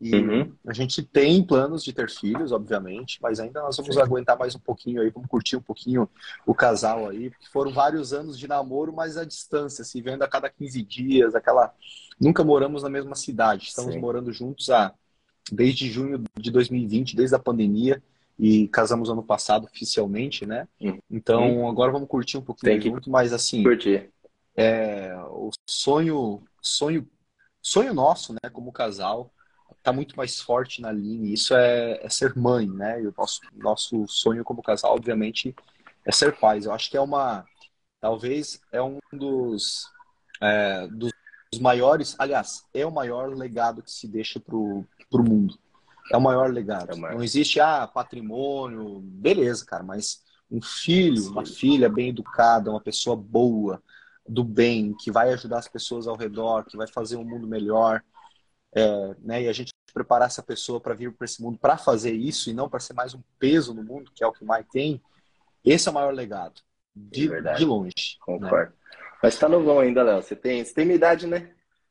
E 0.00 0.14
uhum. 0.14 0.52
a 0.66 0.72
gente 0.72 1.02
tem 1.02 1.42
planos 1.42 1.82
de 1.82 1.92
ter 1.92 2.08
filhos, 2.08 2.52
obviamente, 2.52 3.18
mas 3.20 3.40
ainda 3.40 3.60
nós 3.62 3.76
vamos 3.76 3.96
Sim. 3.96 4.00
aguentar 4.00 4.38
mais 4.38 4.54
um 4.54 4.60
pouquinho 4.60 5.02
aí, 5.02 5.10
vamos 5.10 5.28
curtir 5.28 5.56
um 5.56 5.60
pouquinho 5.60 6.08
o 6.46 6.54
casal 6.54 7.08
aí, 7.08 7.30
porque 7.30 7.46
foram 7.48 7.72
vários 7.72 8.12
anos 8.12 8.38
de 8.38 8.46
namoro, 8.46 8.92
mas 8.92 9.16
à 9.16 9.24
distância, 9.24 9.82
se 9.82 10.00
vendo 10.00 10.22
a 10.22 10.28
cada 10.28 10.48
15 10.48 10.82
dias, 10.82 11.34
aquela. 11.34 11.74
Nunca 12.20 12.44
moramos 12.44 12.82
na 12.82 12.88
mesma 12.88 13.14
cidade, 13.16 13.64
estamos 13.64 13.94
Sim. 13.94 14.00
morando 14.00 14.32
juntos 14.32 14.70
há 14.70 14.94
desde 15.50 15.88
junho 15.88 16.22
de 16.38 16.50
2020, 16.50 17.16
desde 17.16 17.34
a 17.34 17.38
pandemia, 17.38 18.02
e 18.38 18.68
casamos 18.68 19.10
ano 19.10 19.22
passado 19.22 19.64
oficialmente, 19.64 20.46
né? 20.46 20.68
Uhum. 20.80 20.98
Então 21.10 21.68
agora 21.68 21.90
vamos 21.90 22.08
curtir 22.08 22.38
um 22.38 22.42
pouquinho 22.42 22.72
tem 22.72 22.80
que 22.80 22.88
junto, 22.88 23.10
mas 23.10 23.32
assim. 23.32 23.64
Curtir. 23.64 24.10
É, 24.54 25.16
o 25.30 25.50
sonho, 25.68 26.42
sonho, 26.60 27.08
sonho 27.60 27.92
nosso, 27.92 28.32
né, 28.32 28.50
como 28.52 28.72
casal 28.72 29.32
está 29.88 29.92
muito 29.92 30.16
mais 30.16 30.40
forte 30.40 30.82
na 30.82 30.92
linha. 30.92 31.32
Isso 31.32 31.54
é, 31.54 32.00
é, 32.02 32.08
ser 32.08 32.36
mãe, 32.36 32.68
né? 32.68 33.02
E 33.02 33.06
o 33.06 33.14
nosso, 33.16 33.40
nosso 33.54 34.06
sonho 34.06 34.44
como 34.44 34.62
casal, 34.62 34.94
obviamente, 34.94 35.54
é 36.04 36.12
ser 36.12 36.38
pais. 36.38 36.66
Eu 36.66 36.72
acho 36.72 36.90
que 36.90 36.96
é 36.96 37.00
uma. 37.00 37.44
Talvez 38.00 38.60
é 38.70 38.80
um 38.80 38.98
dos, 39.12 39.86
é, 40.40 40.86
dos 40.88 41.10
maiores. 41.60 42.14
Aliás, 42.18 42.64
é 42.72 42.86
o 42.86 42.92
maior 42.92 43.34
legado 43.34 43.82
que 43.82 43.90
se 43.90 44.06
deixa 44.06 44.38
para 44.38 44.56
o 44.56 44.86
mundo. 45.12 45.58
É 46.12 46.16
o 46.16 46.20
maior 46.20 46.52
legado. 46.52 46.92
É 46.92 46.94
o 46.94 46.98
maior. 46.98 47.16
Não 47.16 47.24
existe, 47.24 47.58
ah, 47.58 47.86
patrimônio. 47.86 49.00
Beleza, 49.00 49.64
cara, 49.64 49.82
mas 49.82 50.22
um 50.50 50.62
filho, 50.62 51.16
Sim. 51.16 51.30
uma 51.30 51.44
filha 51.44 51.88
bem 51.88 52.10
educada, 52.10 52.70
uma 52.70 52.80
pessoa 52.80 53.16
boa, 53.16 53.82
do 54.26 54.44
bem, 54.44 54.94
que 54.94 55.10
vai 55.10 55.32
ajudar 55.32 55.58
as 55.58 55.68
pessoas 55.68 56.06
ao 56.06 56.16
redor, 56.16 56.64
que 56.64 56.76
vai 56.76 56.86
fazer 56.86 57.16
um 57.16 57.24
mundo 57.24 57.46
melhor 57.46 58.02
é, 58.72 59.16
né, 59.20 59.42
e 59.42 59.48
a 59.48 59.52
gente 59.52 59.72
preparar 59.92 60.26
essa 60.26 60.42
pessoa 60.42 60.80
para 60.80 60.94
vir 60.94 61.12
para 61.12 61.24
esse 61.24 61.42
mundo 61.42 61.58
para 61.58 61.76
fazer 61.76 62.12
isso 62.12 62.50
e 62.50 62.52
não 62.52 62.68
para 62.68 62.80
ser 62.80 62.94
mais 62.94 63.14
um 63.14 63.20
peso 63.38 63.74
no 63.74 63.82
mundo, 63.82 64.10
que 64.14 64.22
é 64.22 64.26
o 64.26 64.32
que 64.32 64.44
o 64.44 64.48
Mike 64.48 64.70
tem, 64.70 65.02
esse 65.64 65.88
é 65.88 65.90
o 65.90 65.94
maior 65.94 66.14
legado. 66.14 66.60
De, 66.94 67.32
é 67.32 67.54
de 67.54 67.64
longe. 67.64 67.92
Né? 67.94 68.18
Concordo. 68.20 68.70
Né? 68.70 68.76
Mas 69.22 69.34
está 69.34 69.48
novão 69.48 69.80
ainda, 69.80 70.02
Léo. 70.02 70.22
Você 70.22 70.36
tem, 70.36 70.64
você 70.64 70.74
tem 70.74 70.84
minha 70.84 70.96
idade, 70.96 71.26
né? 71.26 71.50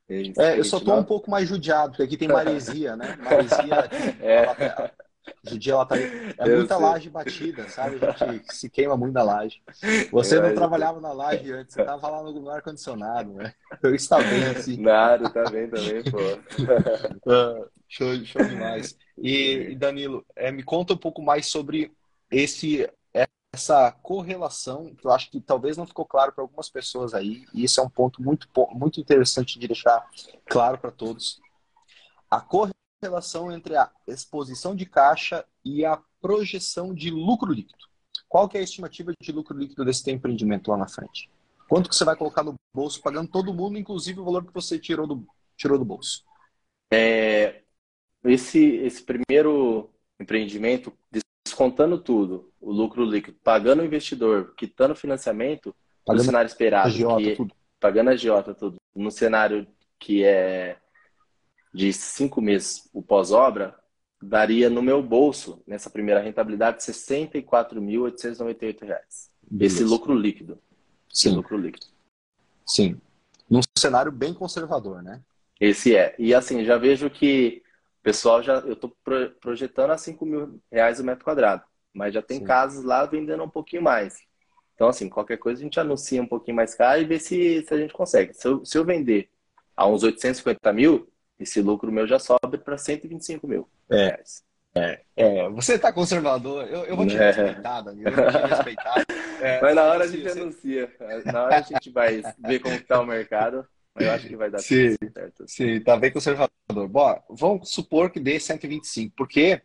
É, 0.09 0.57
eu 0.57 0.63
só 0.63 0.79
tô 0.79 0.95
um 0.95 1.03
pouco 1.03 1.29
mais 1.29 1.49
judiado, 1.49 1.89
porque 1.91 2.03
aqui 2.03 2.17
tem 2.17 2.29
maresia, 2.29 2.95
né? 2.95 3.17
Maresia. 3.21 3.89
é. 4.21 4.91
Hoje 5.45 5.55
em 5.55 5.59
dia 5.59 5.73
ela 5.73 5.85
tá. 5.85 5.97
É 5.97 6.55
muita 6.55 6.75
sei. 6.75 6.85
laje 6.85 7.09
batida, 7.09 7.67
sabe? 7.67 7.99
A 8.01 8.31
gente 8.31 8.45
se 8.55 8.69
queima 8.69 8.95
muito 8.95 9.13
na 9.13 9.23
laje. 9.23 9.61
Você 10.09 10.39
não 10.39 10.55
trabalhava 10.55 11.01
na 11.01 11.11
laje 11.11 11.51
antes, 11.51 11.73
você 11.73 11.83
tava 11.83 12.07
lá 12.07 12.23
no 12.23 12.49
ar-condicionado, 12.49 13.33
né? 13.33 13.53
Então 13.73 13.93
isso 13.93 14.07
tá 14.07 14.19
bem 14.19 14.45
assim. 14.45 14.77
Nada, 14.77 15.29
tá 15.29 15.49
bem 15.49 15.69
também, 15.69 16.01
pô. 16.03 16.17
show, 17.88 18.13
show 18.25 18.43
demais. 18.43 18.97
E, 19.17 19.75
Danilo, 19.75 20.25
é, 20.35 20.51
me 20.51 20.63
conta 20.63 20.93
um 20.93 20.97
pouco 20.97 21.21
mais 21.21 21.47
sobre 21.47 21.91
esse 22.31 22.89
essa 23.53 23.91
correlação, 23.91 24.93
que 24.93 25.07
eu 25.07 25.11
acho 25.11 25.31
que 25.31 25.41
talvez 25.41 25.77
não 25.77 25.88
ficou 25.88 26.05
claro 26.05 26.31
para 26.31 26.43
algumas 26.43 26.69
pessoas 26.69 27.15
aí, 27.15 27.43
e 27.55 27.63
isso 27.63 27.79
é 27.79 27.83
um 27.83 27.89
ponto 27.89 28.21
muito, 28.21 28.47
muito 28.71 28.99
interessante 28.99 29.57
de 29.57 29.67
deixar 29.67 30.05
claro 30.45 30.77
para 30.77 30.91
todos. 30.91 31.39
A 32.29 32.39
correlação 32.39 32.77
relação 33.01 33.51
entre 33.51 33.75
a 33.75 33.91
exposição 34.07 34.75
de 34.75 34.85
caixa 34.85 35.45
e 35.63 35.85
a 35.85 36.01
projeção 36.19 36.93
de 36.93 37.09
lucro 37.09 37.51
líquido. 37.51 37.85
Qual 38.27 38.49
que 38.49 38.57
é 38.57 38.61
a 38.61 38.63
estimativa 38.63 39.11
de 39.21 39.31
lucro 39.31 39.57
líquido 39.57 39.85
desse 39.85 40.03
teu 40.03 40.13
empreendimento 40.13 40.71
lá 40.71 40.77
na 40.77 40.88
frente? 40.88 41.29
Quanto 41.69 41.89
que 41.89 41.95
você 41.95 42.03
vai 42.03 42.15
colocar 42.15 42.43
no 42.43 42.55
bolso, 42.73 43.01
pagando 43.01 43.29
todo 43.29 43.53
mundo, 43.53 43.77
inclusive 43.77 44.19
o 44.19 44.25
valor 44.25 44.45
que 44.45 44.53
você 44.53 44.79
tirou 44.79 45.05
do, 45.05 45.27
tirou 45.55 45.77
do 45.77 45.85
bolso? 45.85 46.23
É, 46.91 47.63
esse, 48.28 48.78
esse 48.78 49.03
primeiro 49.03 49.89
empreendimento, 50.19 50.91
descontando 51.45 51.97
tudo, 51.97 52.51
o 52.59 52.71
lucro 52.71 53.05
líquido, 53.05 53.38
pagando 53.43 53.82
o 53.82 53.86
investidor, 53.86 54.53
quitando 54.55 54.91
o 54.91 54.95
financiamento, 54.95 55.75
pagando 56.05 56.21
no 56.21 56.25
cenário 56.25 56.47
esperado, 56.47 56.88
agiota, 56.88 57.23
que, 57.23 57.36
tudo. 57.36 57.55
pagando 57.80 58.09
a 58.09 58.13
agiota, 58.13 58.53
tudo, 58.53 58.78
no 58.95 59.11
cenário 59.11 59.67
que 59.99 60.23
é 60.23 60.78
de 61.73 61.91
cinco 61.93 62.41
meses 62.41 62.89
o 62.93 63.01
pós-obra, 63.01 63.75
daria 64.21 64.69
no 64.69 64.82
meu 64.82 65.01
bolso, 65.03 65.61
nessa 65.67 65.89
primeira 65.89 66.21
rentabilidade, 66.21 66.86
R$ 66.86 66.93
64.898. 66.93 69.01
Esse 69.59 69.84
lucro 69.84 70.13
líquido. 70.13 70.59
Sim. 71.11 71.30
Esse 71.30 71.36
lucro 71.36 71.57
líquido. 71.57 71.88
Sim. 72.65 73.01
Num 73.49 73.61
cenário 73.78 74.11
bem 74.11 74.34
conservador, 74.34 75.01
né? 75.01 75.21
Esse 75.59 75.95
é. 75.95 76.15
E 76.19 76.34
assim, 76.34 76.65
já 76.65 76.78
vejo 76.78 77.09
que 77.09 77.63
pessoal 78.08 78.41
já. 78.41 78.55
Eu 78.60 78.74
estou 78.74 78.95
projetando 79.41 79.91
a 79.91 79.97
5 79.97 80.26
mil 80.26 80.62
reais 80.72 80.99
o 80.99 81.03
metro 81.03 81.26
quadrado. 81.26 81.64
Mas 81.93 82.14
já 82.14 82.22
tem 82.22 82.39
Sim. 82.39 82.45
casas 82.45 82.84
lá 82.84 83.05
vendendo 83.05 83.43
um 83.43 83.49
pouquinho 83.49 83.82
mais. 83.82 84.18
Então, 84.76 84.88
assim, 84.88 85.10
qualquer 85.10 85.38
coisa 85.38 85.60
a 85.60 85.64
gente 85.64 85.80
anuncia 85.80 86.22
um 86.22 86.28
pouquinho 86.28 86.55
mais 86.55 86.74
caro 86.74 87.01
e 87.01 87.05
vê 87.05 87.20
se, 87.20 87.64
se 87.64 87.74
a 87.74 87.78
gente 87.78 87.93
consegue. 87.93 88.34
Se 88.34 88.47
eu, 88.47 88.64
se 88.64 88.78
eu 88.78 88.86
vender 88.86 89.30
a 89.76 89.86
uns 89.88 90.03
850 90.03 90.72
mil, 90.72 91.12
esse 91.38 91.62
lucro 91.62 91.91
meu 91.91 92.08
já 92.08 92.20
sobe 92.20 92.58
para 92.64 92.78
125 92.78 93.45
mil 93.47 93.68
é. 93.89 94.05
reais. 94.05 94.43
É, 94.76 95.01
é, 95.16 95.49
você 95.49 95.74
está 95.74 95.91
conservador, 95.91 96.68
eu, 96.68 96.86
eu, 96.86 96.95
vou 96.95 97.08
te 97.08 97.18
é. 97.18 97.32
respeitar, 97.32 97.82
Danilo, 97.82 98.10
eu 98.10 98.16
vou 98.16 98.32
te 98.32 98.47
respeitar. 98.47 99.03
É, 99.39 99.62
Mas 99.62 99.76
na 99.76 99.84
hora 99.84 100.03
a 100.03 100.08
gente 100.08 100.24
você... 100.24 100.39
anuncia, 100.39 100.91
na 101.26 101.43
hora 101.43 101.58
a 101.58 101.62
gente 101.62 101.91
vai 101.91 102.24
ver 102.39 102.58
como 102.58 102.74
está 102.74 102.99
o 102.99 103.05
mercado, 103.05 103.68
eu 103.99 104.11
acho 104.11 104.27
que 104.27 104.35
vai 104.35 104.49
dar 104.49 104.59
sim, 104.59 104.95
certo. 105.13 105.45
Sim, 105.47 105.79
tá 105.81 105.97
bem 105.97 106.11
conservador. 106.11 106.51
Bom, 106.89 107.23
vamos 107.29 107.71
supor 107.71 108.09
que 108.11 108.19
dê 108.19 108.39
125, 108.39 109.13
porque 109.15 109.61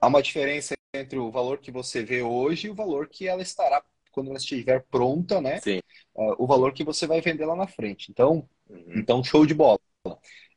há 0.00 0.06
uma 0.06 0.22
diferença 0.22 0.74
entre 0.94 1.18
o 1.18 1.30
valor 1.30 1.58
que 1.58 1.70
você 1.70 2.02
vê 2.02 2.22
hoje 2.22 2.66
e 2.66 2.70
o 2.70 2.74
valor 2.74 3.08
que 3.08 3.26
ela 3.26 3.42
estará 3.42 3.82
quando 4.10 4.28
ela 4.28 4.38
estiver 4.38 4.84
pronta, 4.90 5.40
né? 5.40 5.58
Sim. 5.60 5.80
Uh, 6.14 6.34
o 6.38 6.46
valor 6.46 6.72
que 6.72 6.84
você 6.84 7.06
vai 7.06 7.20
vender 7.20 7.46
lá 7.46 7.56
na 7.56 7.66
frente. 7.66 8.10
Então, 8.10 8.46
uhum. 8.68 8.92
então 8.94 9.24
show 9.24 9.46
de 9.46 9.54
bola. 9.54 9.80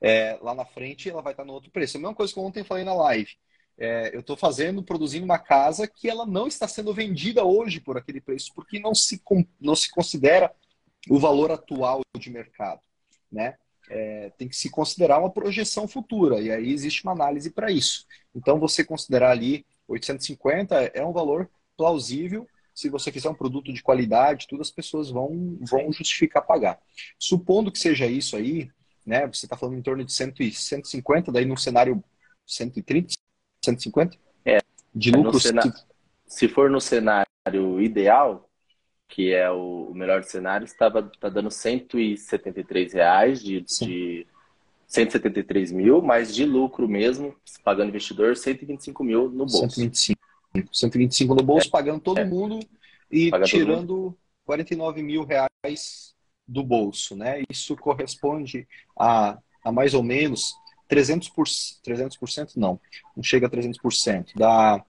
É, 0.01 0.37
lá 0.41 0.53
na 0.53 0.65
frente 0.65 1.09
ela 1.09 1.21
vai 1.21 1.33
estar 1.33 1.45
no 1.45 1.53
outro 1.53 1.71
preço. 1.71 1.97
A 1.97 1.99
mesma 1.99 2.15
coisa 2.15 2.33
que 2.33 2.39
ontem 2.39 2.63
falei 2.63 2.83
na 2.83 2.93
live. 2.93 3.31
É, 3.77 4.15
eu 4.15 4.21
estou 4.21 4.37
fazendo, 4.37 4.83
produzindo 4.83 5.25
uma 5.25 5.39
casa 5.39 5.87
que 5.87 6.09
ela 6.09 6.25
não 6.25 6.47
está 6.47 6.67
sendo 6.67 6.93
vendida 6.93 7.43
hoje 7.43 7.81
por 7.81 7.97
aquele 7.97 8.21
preço, 8.21 8.51
porque 8.55 8.79
não 8.79 8.95
se, 8.95 9.21
não 9.59 9.75
se 9.75 9.91
considera 9.91 10.53
o 11.09 11.19
valor 11.19 11.51
atual 11.51 12.01
de 12.17 12.29
mercado, 12.29 12.79
né? 13.35 13.55
É, 13.87 14.31
tem 14.37 14.47
que 14.47 14.55
se 14.55 14.69
considerar 14.69 15.19
uma 15.19 15.29
projeção 15.29 15.87
futura, 15.87 16.41
e 16.41 16.51
aí 16.51 16.71
existe 16.71 17.03
uma 17.03 17.11
análise 17.11 17.51
para 17.51 17.69
isso. 17.69 18.05
Então, 18.33 18.59
você 18.59 18.83
considerar 18.83 19.29
ali 19.29 19.63
850 19.87 20.75
é 20.93 21.05
um 21.05 21.11
valor 21.11 21.47
plausível. 21.77 22.47
Se 22.73 22.89
você 22.89 23.11
fizer 23.11 23.29
um 23.29 23.35
produto 23.35 23.71
de 23.71 23.83
qualidade, 23.83 24.47
todas 24.47 24.67
as 24.67 24.73
pessoas 24.73 25.09
vão, 25.09 25.57
vão 25.61 25.91
justificar 25.91 26.45
pagar. 26.45 26.79
Supondo 27.19 27.71
que 27.71 27.79
seja 27.79 28.07
isso 28.07 28.35
aí, 28.35 28.69
né? 29.05 29.27
Você 29.27 29.45
está 29.45 29.55
falando 29.55 29.77
em 29.77 29.81
torno 29.81 30.03
de 30.03 30.11
100, 30.11 30.51
150, 30.51 31.31
daí 31.31 31.45
num 31.45 31.55
cenário 31.55 32.03
130, 32.45 33.13
150? 33.63 34.17
É. 34.43 34.59
De 34.93 35.13
é 35.13 35.17
lucro. 35.17 35.39
Cena... 35.39 35.61
Se 36.27 36.47
for 36.47 36.69
no 36.69 36.81
cenário 36.81 37.25
ideal, 37.79 38.49
que 39.07 39.33
é 39.33 39.49
o 39.49 39.91
melhor 39.93 40.23
cenário, 40.23 40.65
estava 40.65 41.03
tá 41.19 41.29
dando 41.29 41.51
173 41.51 42.93
reais 42.93 43.41
de, 43.41 43.61
de 43.61 44.27
173 44.87 45.71
mil, 45.71 46.01
mas 46.01 46.33
de 46.33 46.45
lucro 46.45 46.87
mesmo, 46.87 47.35
pagando 47.63 47.89
investidor, 47.89 48.35
125 48.35 49.03
mil 49.03 49.29
no 49.29 49.45
bolso. 49.45 49.69
125. 49.69 50.19
125 50.71 51.35
no 51.35 51.43
bolso, 51.43 51.67
é. 51.67 51.71
pagando 51.71 51.99
todo 51.99 52.19
é. 52.19 52.25
mundo 52.25 52.59
e 53.11 53.29
pagando 53.29 53.47
tirando 53.47 53.93
mundo. 53.93 54.17
49 54.45 55.01
mil 55.01 55.25
reais 55.25 56.15
do 56.47 56.63
bolso, 56.63 57.15
né? 57.15 57.43
Isso 57.49 57.75
corresponde 57.75 58.67
a, 58.97 59.37
a 59.63 59.71
mais 59.71 59.93
ou 59.93 60.03
menos 60.03 60.53
300%, 60.89 61.31
por, 61.33 61.45
300% 61.45 62.51
não, 62.55 62.79
não 63.15 63.23
chega 63.23 63.47
a 63.47 63.49
300%, 63.49 64.31
dá, 64.35 64.83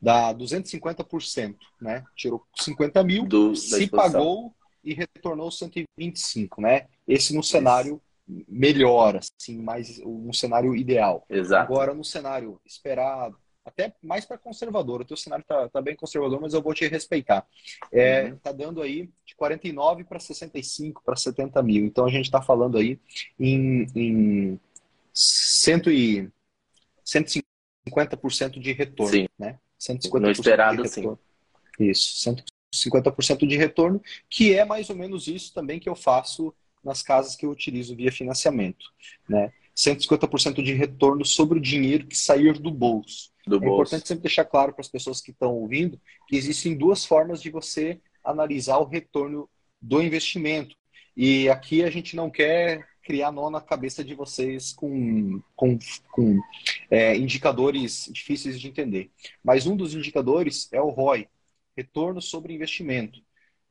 dá 0.00 0.34
250%, 0.34 1.56
né? 1.80 2.04
Tirou 2.14 2.44
50 2.56 3.02
mil, 3.04 3.26
Do, 3.26 3.54
se 3.54 3.86
pagou 3.88 4.54
e 4.84 4.94
retornou 4.94 5.50
125, 5.50 6.60
né? 6.60 6.86
Esse 7.06 7.34
no 7.34 7.42
cenário 7.42 8.00
Isso. 8.28 8.44
melhor, 8.48 9.16
assim, 9.16 9.60
mais 9.60 10.00
um 10.04 10.32
cenário 10.32 10.76
ideal. 10.76 11.24
Exato. 11.28 11.72
Agora, 11.72 11.94
no 11.94 12.04
cenário 12.04 12.60
esperado, 12.64 13.36
até 13.64 13.92
mais 14.00 14.24
para 14.24 14.38
conservador. 14.38 15.00
O 15.00 15.04
teu 15.04 15.16
cenário 15.16 15.42
está 15.42 15.68
tá 15.68 15.82
bem 15.82 15.96
conservador, 15.96 16.40
mas 16.40 16.54
eu 16.54 16.62
vou 16.62 16.72
te 16.72 16.86
respeitar. 16.86 17.44
É, 17.90 18.24
uhum. 18.24 18.36
Tá 18.36 18.52
dando 18.52 18.80
aí 18.80 19.10
de 19.24 19.34
49 19.34 20.04
para 20.04 20.20
65 20.20 21.02
para 21.04 21.16
70 21.16 21.60
mil. 21.64 21.84
Então 21.84 22.06
a 22.06 22.10
gente 22.10 22.26
está 22.26 22.40
falando 22.40 22.78
aí 22.78 23.00
em, 23.40 23.86
em 23.96 24.60
cento 25.12 25.90
e, 25.90 26.30
150% 27.06 28.58
de 28.58 28.72
retorno. 28.72 29.12
Sim. 29.12 29.28
Né? 29.38 29.58
150% 29.80 30.20
no 30.20 30.30
esperado, 30.30 30.82
de 30.82 30.88
retorno. 30.88 31.18
sim. 31.78 31.90
Isso, 31.90 32.36
150% 32.74 33.46
de 33.46 33.56
retorno, 33.56 34.02
que 34.30 34.54
é 34.54 34.64
mais 34.64 34.88
ou 34.90 34.96
menos 34.96 35.28
isso 35.28 35.52
também 35.52 35.78
que 35.78 35.88
eu 35.88 35.94
faço 35.94 36.54
nas 36.82 37.02
casas 37.02 37.36
que 37.36 37.44
eu 37.44 37.50
utilizo 37.50 37.96
via 37.96 38.12
financiamento. 38.12 38.86
Né? 39.28 39.52
150% 39.76 40.62
de 40.62 40.72
retorno 40.72 41.24
sobre 41.24 41.58
o 41.58 41.62
dinheiro 41.62 42.06
que 42.06 42.16
sair 42.16 42.58
do 42.58 42.70
bolso. 42.70 43.30
Do 43.46 43.56
é 43.56 43.58
bolso. 43.58 43.74
importante 43.74 44.08
sempre 44.08 44.22
deixar 44.22 44.44
claro 44.44 44.72
para 44.72 44.80
as 44.80 44.88
pessoas 44.88 45.20
que 45.20 45.30
estão 45.30 45.52
ouvindo 45.54 46.00
que 46.26 46.36
existem 46.36 46.76
duas 46.76 47.04
formas 47.04 47.42
de 47.42 47.50
você 47.50 48.00
analisar 48.24 48.78
o 48.78 48.88
retorno 48.88 49.48
do 49.80 50.02
investimento. 50.02 50.74
E 51.16 51.48
aqui 51.48 51.84
a 51.84 51.90
gente 51.90 52.16
não 52.16 52.30
quer 52.30 52.86
criar 53.06 53.30
nó 53.30 53.48
na 53.48 53.60
cabeça 53.60 54.02
de 54.02 54.14
vocês 54.14 54.72
com, 54.72 55.40
com, 55.54 55.78
com 56.10 56.40
é, 56.90 57.16
indicadores 57.16 58.10
difíceis 58.12 58.60
de 58.60 58.66
entender. 58.66 59.12
Mas 59.44 59.64
um 59.64 59.76
dos 59.76 59.94
indicadores 59.94 60.68
é 60.72 60.80
o 60.80 60.88
ROI, 60.88 61.28
retorno 61.76 62.20
sobre 62.20 62.52
investimento. 62.52 63.20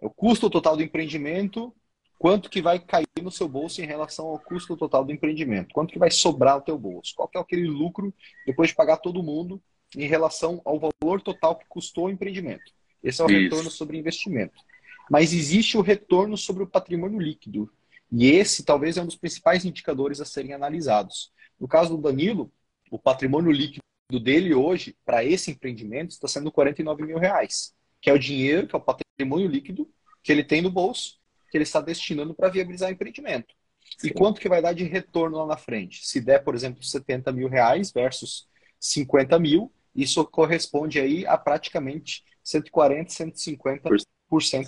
É 0.01 0.05
o 0.05 0.09
custo 0.09 0.49
total 0.49 0.77
do 0.77 0.83
empreendimento, 0.83 1.75
quanto 2.17 2.49
que 2.49 2.61
vai 2.61 2.79
cair 2.79 3.05
no 3.21 3.29
seu 3.29 3.49
bolso 3.49 3.81
em 3.81 3.85
relação 3.85 4.27
ao 4.27 4.39
custo 4.39 4.77
total 4.77 5.03
do 5.03 5.11
empreendimento, 5.11 5.73
quanto 5.73 5.91
que 5.91 5.99
vai 5.99 6.09
sobrar 6.09 6.55
no 6.55 6.61
teu 6.61 6.77
bolso, 6.77 7.13
qual 7.13 7.27
que 7.27 7.37
é 7.37 7.41
aquele 7.41 7.67
lucro 7.67 8.13
depois 8.45 8.69
de 8.69 8.75
pagar 8.75 8.97
todo 8.97 9.21
mundo 9.21 9.61
em 9.97 10.07
relação 10.07 10.61
ao 10.63 10.79
valor 10.79 11.21
total 11.21 11.57
que 11.57 11.65
custou 11.67 12.05
o 12.05 12.09
empreendimento. 12.09 12.71
Esse 13.03 13.21
é 13.21 13.25
o 13.25 13.29
Isso. 13.29 13.41
retorno 13.41 13.69
sobre 13.69 13.97
investimento. 13.97 14.63
Mas 15.11 15.33
existe 15.33 15.77
o 15.77 15.81
retorno 15.81 16.37
sobre 16.37 16.63
o 16.63 16.67
patrimônio 16.67 17.19
líquido, 17.19 17.69
e 18.11 18.27
esse 18.27 18.63
talvez 18.63 18.97
é 18.97 19.01
um 19.01 19.05
dos 19.05 19.15
principais 19.15 19.65
indicadores 19.65 20.21
a 20.21 20.25
serem 20.25 20.53
analisados. 20.53 21.31
No 21.59 21.67
caso 21.67 21.95
do 21.95 22.01
Danilo, 22.01 22.51
o 22.91 22.99
patrimônio 22.99 23.51
líquido 23.51 23.83
dele 24.21 24.53
hoje, 24.53 24.95
para 25.05 25.23
esse 25.23 25.51
empreendimento, 25.51 26.11
está 26.11 26.27
sendo 26.27 26.51
49 26.51 27.03
mil 27.03 27.17
reais, 27.17 27.73
que 28.01 28.09
é 28.09 28.13
o 28.13 28.19
dinheiro, 28.19 28.67
que 28.67 28.75
é 28.75 28.77
o 28.77 28.81
patrimônio 28.81 29.47
líquido 29.47 29.89
que 30.21 30.31
ele 30.31 30.43
tem 30.43 30.61
no 30.61 30.71
bolso, 30.71 31.19
que 31.49 31.57
ele 31.57 31.63
está 31.63 31.81
destinando 31.81 32.33
para 32.33 32.49
viabilizar 32.49 32.89
o 32.89 32.93
empreendimento. 32.93 33.53
Sim. 33.97 34.07
E 34.07 34.13
quanto 34.13 34.41
que 34.41 34.49
vai 34.49 34.61
dar 34.61 34.73
de 34.73 34.83
retorno 34.83 35.37
lá 35.37 35.45
na 35.45 35.57
frente? 35.57 36.05
Se 36.05 36.19
der, 36.19 36.43
por 36.43 36.55
exemplo, 36.55 36.83
70 36.83 37.31
mil 37.31 37.47
reais 37.47 37.91
versus 37.91 38.47
50 38.79 39.39
mil, 39.39 39.71
isso 39.95 40.25
corresponde 40.25 40.99
aí 40.99 41.25
a 41.25 41.37
praticamente 41.37 42.23
140, 42.43 43.11
150 43.11 43.89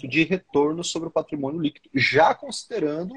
de 0.07 0.23
retorno 0.23 0.83
sobre 0.83 1.09
o 1.09 1.11
patrimônio 1.11 1.59
líquido, 1.59 1.89
já 1.93 2.33
considerando 2.33 3.13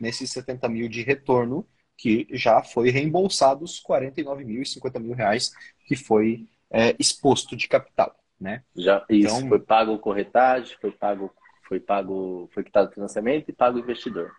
nesses 0.00 0.30
70 0.30 0.68
mil 0.68 0.88
de 0.88 1.02
retorno 1.02 1.66
que 1.96 2.26
já 2.30 2.62
foi 2.62 2.90
reembolsado 2.90 3.64
os 3.64 3.80
49 3.80 4.44
mil 4.44 4.62
e 4.62 4.66
50 4.66 4.98
mil 4.98 5.14
reais 5.14 5.52
que 5.86 5.96
foi 5.96 6.46
é, 6.70 6.94
exposto 6.98 7.56
de 7.56 7.68
capital, 7.68 8.14
né? 8.38 8.62
Já 8.76 9.04
isso 9.08 9.36
então, 9.36 9.48
foi 9.48 9.58
pago 9.58 9.98
corretagem, 9.98 10.76
foi 10.80 10.90
pago 10.90 11.32
foi 11.66 11.80
pago 11.80 12.48
foi 12.52 12.62
quitado 12.62 12.90
o 12.90 12.92
financiamento 12.92 13.48
e 13.48 13.52
pago 13.52 13.78
o 13.78 13.80
investidor, 13.80 14.30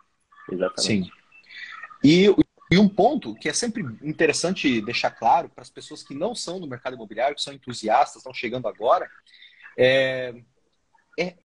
exatamente. 0.52 1.06
Sim. 1.06 1.12
E, 2.04 2.28
e 2.72 2.78
um 2.78 2.88
ponto 2.88 3.34
que 3.36 3.50
é 3.50 3.54
sempre 3.54 3.82
interessante 4.04 4.82
deixar 4.82 5.12
claro 5.12 5.50
para 5.50 5.62
as 5.62 5.70
pessoas 5.70 6.04
que 6.04 6.14
não 6.14 6.36
são 6.36 6.60
do 6.60 6.68
mercado 6.68 6.96
imobiliário, 6.96 7.36
que 7.36 7.42
são 7.42 7.54
entusiastas, 7.54 8.18
estão 8.18 8.34
chegando 8.34 8.68
agora, 8.68 9.10
é, 9.78 10.36
é, 11.18 11.38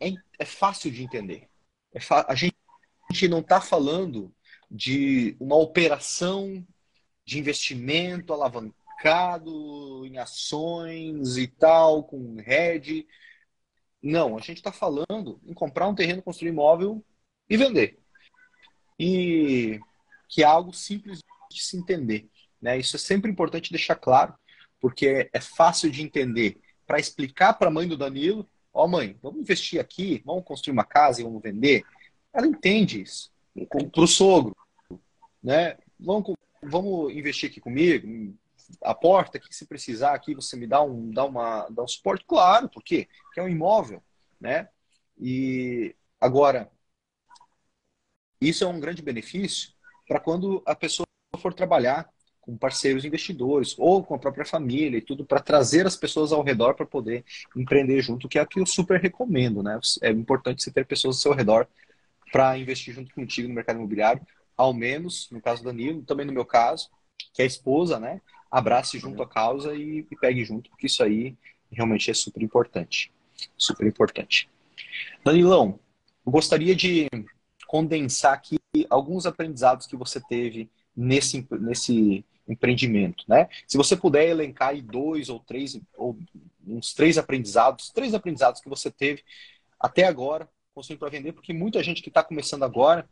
é, 0.00 0.12
é 0.38 0.44
fácil 0.44 0.90
de 0.90 1.02
entender. 1.02 1.48
É 1.94 2.00
a 2.26 2.34
gente 2.34 3.28
não 3.28 3.40
está 3.40 3.60
falando 3.60 4.34
de 4.70 5.36
uma 5.38 5.56
operação 5.56 6.66
de 7.24 7.38
investimento 7.38 8.32
alavancado 8.32 10.06
em 10.06 10.18
ações 10.18 11.36
e 11.36 11.46
tal, 11.46 12.04
com 12.04 12.36
rede. 12.36 13.06
Não, 14.02 14.36
a 14.36 14.40
gente 14.40 14.58
está 14.58 14.72
falando 14.72 15.40
em 15.44 15.52
comprar 15.52 15.88
um 15.88 15.94
terreno, 15.94 16.22
construir 16.22 16.50
imóvel 16.50 17.04
e 17.48 17.56
vender. 17.56 18.00
E 18.98 19.78
que 20.28 20.42
é 20.42 20.46
algo 20.46 20.72
simples 20.72 21.20
de 21.50 21.62
se 21.62 21.76
entender. 21.76 22.28
Né? 22.60 22.78
Isso 22.78 22.96
é 22.96 22.98
sempre 22.98 23.30
importante 23.30 23.70
deixar 23.70 23.96
claro, 23.96 24.34
porque 24.80 25.28
é 25.32 25.40
fácil 25.40 25.90
de 25.90 26.02
entender. 26.02 26.58
Para 26.86 26.98
explicar 26.98 27.54
para 27.54 27.68
a 27.68 27.70
mãe 27.70 27.86
do 27.86 27.96
Danilo, 27.96 28.48
ó 28.72 28.84
oh, 28.84 28.88
mãe, 28.88 29.18
vamos 29.22 29.40
investir 29.40 29.80
aqui, 29.80 30.22
vamos 30.24 30.44
construir 30.44 30.72
uma 30.72 30.84
casa 30.84 31.20
e 31.20 31.24
vamos 31.24 31.42
vender. 31.42 31.84
Ela 32.32 32.46
entende 32.46 33.02
isso. 33.02 33.30
Para 33.92 34.02
o 34.02 34.06
sogro, 34.06 34.56
né? 35.42 35.76
Vamos, 36.00 36.34
vamos 36.62 37.12
investir 37.12 37.50
aqui 37.50 37.60
comigo, 37.60 38.34
a 38.80 38.94
porta 38.94 39.38
que 39.38 39.54
se 39.54 39.66
precisar 39.66 40.14
aqui 40.14 40.34
você 40.34 40.56
me 40.56 40.66
dá 40.66 40.82
um 40.82 41.10
dá 41.10 41.24
uma 41.24 41.68
dá 41.68 41.82
um 41.82 41.88
suporte 41.88 42.24
claro 42.24 42.68
porque 42.68 43.08
que 43.32 43.40
é 43.40 43.42
um 43.42 43.48
imóvel 43.48 44.02
né 44.40 44.68
e 45.18 45.94
agora 46.20 46.70
isso 48.40 48.64
é 48.64 48.66
um 48.66 48.80
grande 48.80 49.02
benefício 49.02 49.72
para 50.06 50.20
quando 50.20 50.62
a 50.64 50.74
pessoa 50.74 51.06
for 51.38 51.52
trabalhar 51.52 52.08
com 52.42 52.56
parceiros 52.56 53.04
investidores 53.04 53.74
ou 53.78 54.04
com 54.04 54.14
a 54.14 54.18
própria 54.18 54.44
família 54.44 54.98
e 54.98 55.00
tudo 55.00 55.24
para 55.24 55.40
trazer 55.40 55.86
as 55.86 55.96
pessoas 55.96 56.32
ao 56.32 56.42
redor 56.42 56.74
para 56.74 56.84
poder 56.84 57.24
empreender 57.56 58.02
junto, 58.02 58.28
que 58.28 58.38
é 58.38 58.42
o 58.42 58.46
que 58.46 58.60
eu 58.60 58.66
super 58.66 59.00
recomendo, 59.00 59.62
né? 59.62 59.80
É 60.02 60.10
importante 60.10 60.62
você 60.62 60.70
ter 60.70 60.84
pessoas 60.84 61.16
ao 61.16 61.22
seu 61.22 61.32
redor 61.32 61.66
para 62.30 62.58
investir 62.58 62.92
junto 62.92 63.14
contigo 63.14 63.48
no 63.48 63.54
mercado 63.54 63.76
imobiliário, 63.76 64.26
ao 64.56 64.74
menos 64.74 65.30
no 65.30 65.40
caso 65.40 65.62
do 65.62 65.66
Danilo, 65.66 66.02
também 66.02 66.26
no 66.26 66.32
meu 66.32 66.44
caso, 66.44 66.90
que 67.32 67.40
é 67.40 67.44
a 67.44 67.48
esposa, 67.48 67.98
né? 67.98 68.20
abrace 68.52 68.98
junto 68.98 69.22
a 69.22 69.26
causa 69.26 69.74
e, 69.74 70.06
e 70.10 70.16
pegue 70.16 70.44
junto, 70.44 70.68
porque 70.68 70.86
isso 70.86 71.02
aí 71.02 71.34
realmente 71.70 72.10
é 72.10 72.14
super 72.14 72.42
importante. 72.42 73.10
Super 73.56 73.86
importante. 73.86 74.46
Danilão, 75.24 75.80
eu 76.24 76.30
gostaria 76.30 76.76
de 76.76 77.08
condensar 77.66 78.34
aqui 78.34 78.58
alguns 78.90 79.24
aprendizados 79.24 79.86
que 79.86 79.96
você 79.96 80.20
teve 80.20 80.70
nesse, 80.94 81.46
nesse 81.52 82.22
empreendimento, 82.48 83.24
né? 83.28 83.48
Se 83.66 83.76
você 83.76 83.96
puder 83.96 84.28
elencar 84.28 84.70
aí 84.70 84.82
dois 84.82 85.28
ou 85.28 85.38
três, 85.40 85.80
ou 85.96 86.18
uns 86.66 86.92
três 86.92 87.18
aprendizados, 87.18 87.90
três 87.90 88.14
aprendizados 88.14 88.60
que 88.60 88.68
você 88.68 88.90
teve 88.90 89.22
até 89.78 90.04
agora, 90.04 90.48
construindo 90.74 91.00
para 91.00 91.10
vender, 91.10 91.32
porque 91.32 91.52
muita 91.52 91.82
gente 91.82 92.02
que 92.02 92.08
está 92.08 92.22
começando 92.22 92.64
agora 92.64 93.08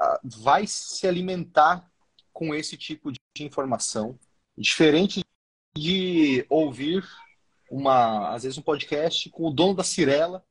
uh, 0.00 0.18
vai 0.24 0.66
se 0.66 1.06
alimentar 1.06 1.90
com 2.32 2.54
esse 2.54 2.76
tipo 2.76 3.12
de 3.12 3.18
informação, 3.40 4.18
diferente 4.56 5.24
de 5.74 6.44
ouvir 6.48 7.04
uma, 7.70 8.34
às 8.34 8.42
vezes 8.42 8.58
um 8.58 8.62
podcast 8.62 9.30
com 9.30 9.44
o 9.44 9.50
dono 9.50 9.74
da 9.74 9.84
Cirela, 9.84 10.44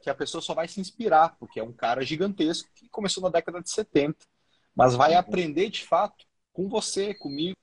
que 0.00 0.10
a 0.10 0.14
pessoa 0.14 0.42
só 0.42 0.54
vai 0.54 0.66
se 0.66 0.80
inspirar, 0.80 1.36
porque 1.38 1.60
é 1.60 1.62
um 1.62 1.72
cara 1.72 2.04
gigantesco 2.04 2.68
que 2.74 2.88
começou 2.88 3.22
na 3.22 3.28
década 3.28 3.62
de 3.62 3.70
70, 3.70 4.26
mas 4.74 4.94
vai 4.94 5.12
uhum. 5.12 5.18
aprender 5.18 5.68
de 5.68 5.84
fato 5.84 6.26
com 6.52 6.68
você, 6.68 7.14
comigo, 7.14 7.56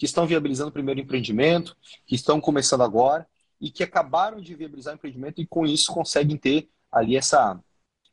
que 0.00 0.06
estão 0.06 0.26
viabilizando 0.26 0.70
o 0.70 0.72
primeiro 0.72 0.98
empreendimento, 0.98 1.76
que 2.06 2.14
estão 2.14 2.40
começando 2.40 2.80
agora 2.80 3.26
e 3.60 3.70
que 3.70 3.82
acabaram 3.82 4.40
de 4.40 4.54
viabilizar 4.54 4.94
o 4.94 4.96
empreendimento 4.96 5.42
e 5.42 5.46
com 5.46 5.66
isso 5.66 5.92
conseguem 5.92 6.38
ter 6.38 6.70
ali 6.90 7.18
essa, 7.18 7.60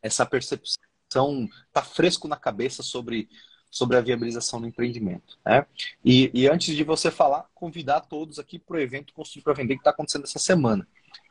essa 0.02 0.26
percepção, 0.26 1.48
tá 1.72 1.82
fresco 1.82 2.28
na 2.28 2.36
cabeça 2.36 2.84
sobre, 2.84 3.30
sobre 3.72 3.96
a 3.96 4.02
viabilização 4.02 4.60
do 4.60 4.68
empreendimento. 4.68 5.40
Né? 5.46 5.66
E, 6.04 6.30
e 6.34 6.50
antes 6.50 6.76
de 6.76 6.84
você 6.84 7.10
falar, 7.10 7.46
convidar 7.56 8.02
todos 8.02 8.38
aqui 8.38 8.60
para 8.60 8.76
o 8.76 8.82
evento 8.82 9.14
Construir 9.14 9.44
para 9.44 9.54
Vender 9.54 9.76
que 9.76 9.80
está 9.80 9.92
acontecendo 9.92 10.26
essa 10.26 10.40
semana. 10.40 10.86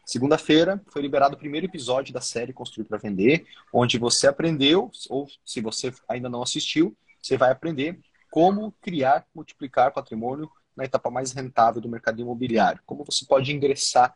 Segunda-feira 0.07 0.83
foi 0.87 1.03
liberado 1.03 1.35
o 1.35 1.39
primeiro 1.39 1.67
episódio 1.67 2.15
da 2.15 2.23
série 2.23 2.55
Construir 2.55 2.87
para 2.87 2.97
Vender, 2.97 3.47
onde 3.71 3.99
você 3.99 4.27
aprendeu, 4.27 4.91
ou 5.11 5.29
se 5.45 5.61
você 5.61 5.93
ainda 6.09 6.31
não 6.31 6.43
assistiu, 6.43 6.97
você 7.21 7.37
vai 7.37 7.51
aprender 7.51 8.01
como 8.37 8.71
criar, 8.83 9.27
multiplicar 9.35 9.95
patrimônio 9.95 10.47
na 10.77 10.85
etapa 10.85 11.11
mais 11.11 11.33
rentável 11.33 11.81
do 11.81 11.89
mercado 11.89 12.21
imobiliário. 12.21 12.83
Como 12.85 13.03
você 13.03 13.25
pode 13.25 13.51
ingressar 13.51 14.15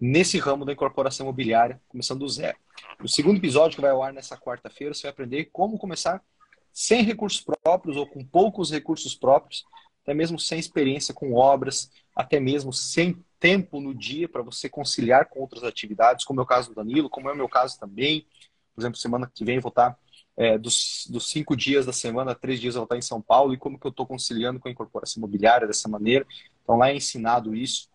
nesse 0.00 0.36
ramo 0.36 0.64
da 0.64 0.72
incorporação 0.72 1.26
imobiliária, 1.26 1.80
começando 1.86 2.18
do 2.18 2.28
zero. 2.28 2.58
No 2.98 3.08
segundo 3.08 3.36
episódio, 3.36 3.76
que 3.76 3.82
vai 3.82 3.92
ao 3.92 4.02
ar 4.02 4.12
nessa 4.12 4.36
quarta-feira, 4.36 4.92
você 4.92 5.02
vai 5.02 5.12
aprender 5.12 5.44
como 5.52 5.78
começar 5.78 6.20
sem 6.72 7.04
recursos 7.04 7.40
próprios 7.40 7.96
ou 7.96 8.04
com 8.04 8.24
poucos 8.24 8.72
recursos 8.72 9.14
próprios, 9.14 9.64
até 10.02 10.12
mesmo 10.12 10.40
sem 10.40 10.58
experiência 10.58 11.14
com 11.14 11.32
obras, 11.32 11.88
até 12.16 12.40
mesmo 12.40 12.72
sem 12.72 13.24
tempo 13.38 13.80
no 13.80 13.94
dia 13.94 14.28
para 14.28 14.42
você 14.42 14.68
conciliar 14.68 15.26
com 15.28 15.38
outras 15.38 15.62
atividades, 15.62 16.24
como 16.24 16.40
é 16.40 16.42
o 16.42 16.46
caso 16.46 16.70
do 16.70 16.74
Danilo, 16.74 17.08
como 17.08 17.30
é 17.30 17.32
o 17.32 17.36
meu 17.36 17.48
caso 17.48 17.78
também. 17.78 18.26
Por 18.74 18.82
exemplo, 18.82 18.98
semana 18.98 19.30
que 19.32 19.44
vem 19.44 19.60
vou 19.60 19.68
estar 19.68 19.96
é, 20.36 20.58
dos, 20.58 21.06
dos, 21.08 21.30
cinco 21.30 21.56
dias 21.56 21.86
da 21.86 21.92
semana, 21.92 22.34
três 22.34 22.60
dias 22.60 22.74
eu 22.74 22.80
vou 22.80 22.84
estar 22.84 22.96
em 22.96 23.02
São 23.02 23.22
Paulo 23.22 23.54
e 23.54 23.56
como 23.56 23.78
que 23.78 23.86
eu 23.86 23.90
estou 23.90 24.06
conciliando 24.06 24.60
com 24.60 24.68
a 24.68 24.70
incorporação 24.70 25.20
imobiliária 25.20 25.66
dessa 25.66 25.88
maneira. 25.88 26.26
Então 26.62 26.76
lá 26.76 26.90
é 26.90 26.96
ensinado 26.96 27.54
isso. 27.54 27.88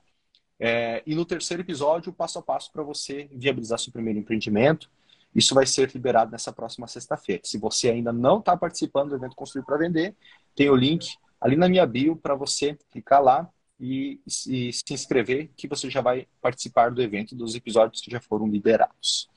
É, 0.59 1.01
e 1.05 1.15
no 1.15 1.25
terceiro 1.25 1.63
episódio, 1.63 2.11
o 2.11 2.13
passo 2.13 2.39
a 2.39 2.41
passo 2.41 2.71
para 2.71 2.83
você 2.83 3.29
viabilizar 3.31 3.79
seu 3.79 3.91
primeiro 3.91 4.19
empreendimento. 4.19 4.89
Isso 5.33 5.55
vai 5.55 5.65
ser 5.65 5.89
liberado 5.93 6.31
nessa 6.31 6.51
próxima 6.51 6.87
sexta-feira. 6.87 7.41
Se 7.45 7.57
você 7.57 7.89
ainda 7.89 8.11
não 8.11 8.39
está 8.39 8.55
participando 8.57 9.09
do 9.09 9.15
evento 9.15 9.35
Construir 9.35 9.63
para 9.63 9.77
Vender, 9.77 10.15
tem 10.55 10.69
o 10.69 10.75
link 10.75 11.15
ali 11.39 11.55
na 11.55 11.69
minha 11.69 11.85
bio 11.85 12.15
para 12.15 12.35
você 12.35 12.77
clicar 12.91 13.23
lá 13.23 13.49
e, 13.79 14.21
e, 14.27 14.71
se 14.71 14.93
inscrever, 14.93 15.49
que 15.57 15.67
você 15.67 15.89
já 15.89 16.01
vai 16.01 16.27
participar 16.39 16.91
do 16.91 17.01
evento 17.01 17.35
dos 17.35 17.55
episódios 17.55 18.01
que 18.01 18.11
já 18.11 18.21
foram 18.21 18.47
liberados. 18.47 19.27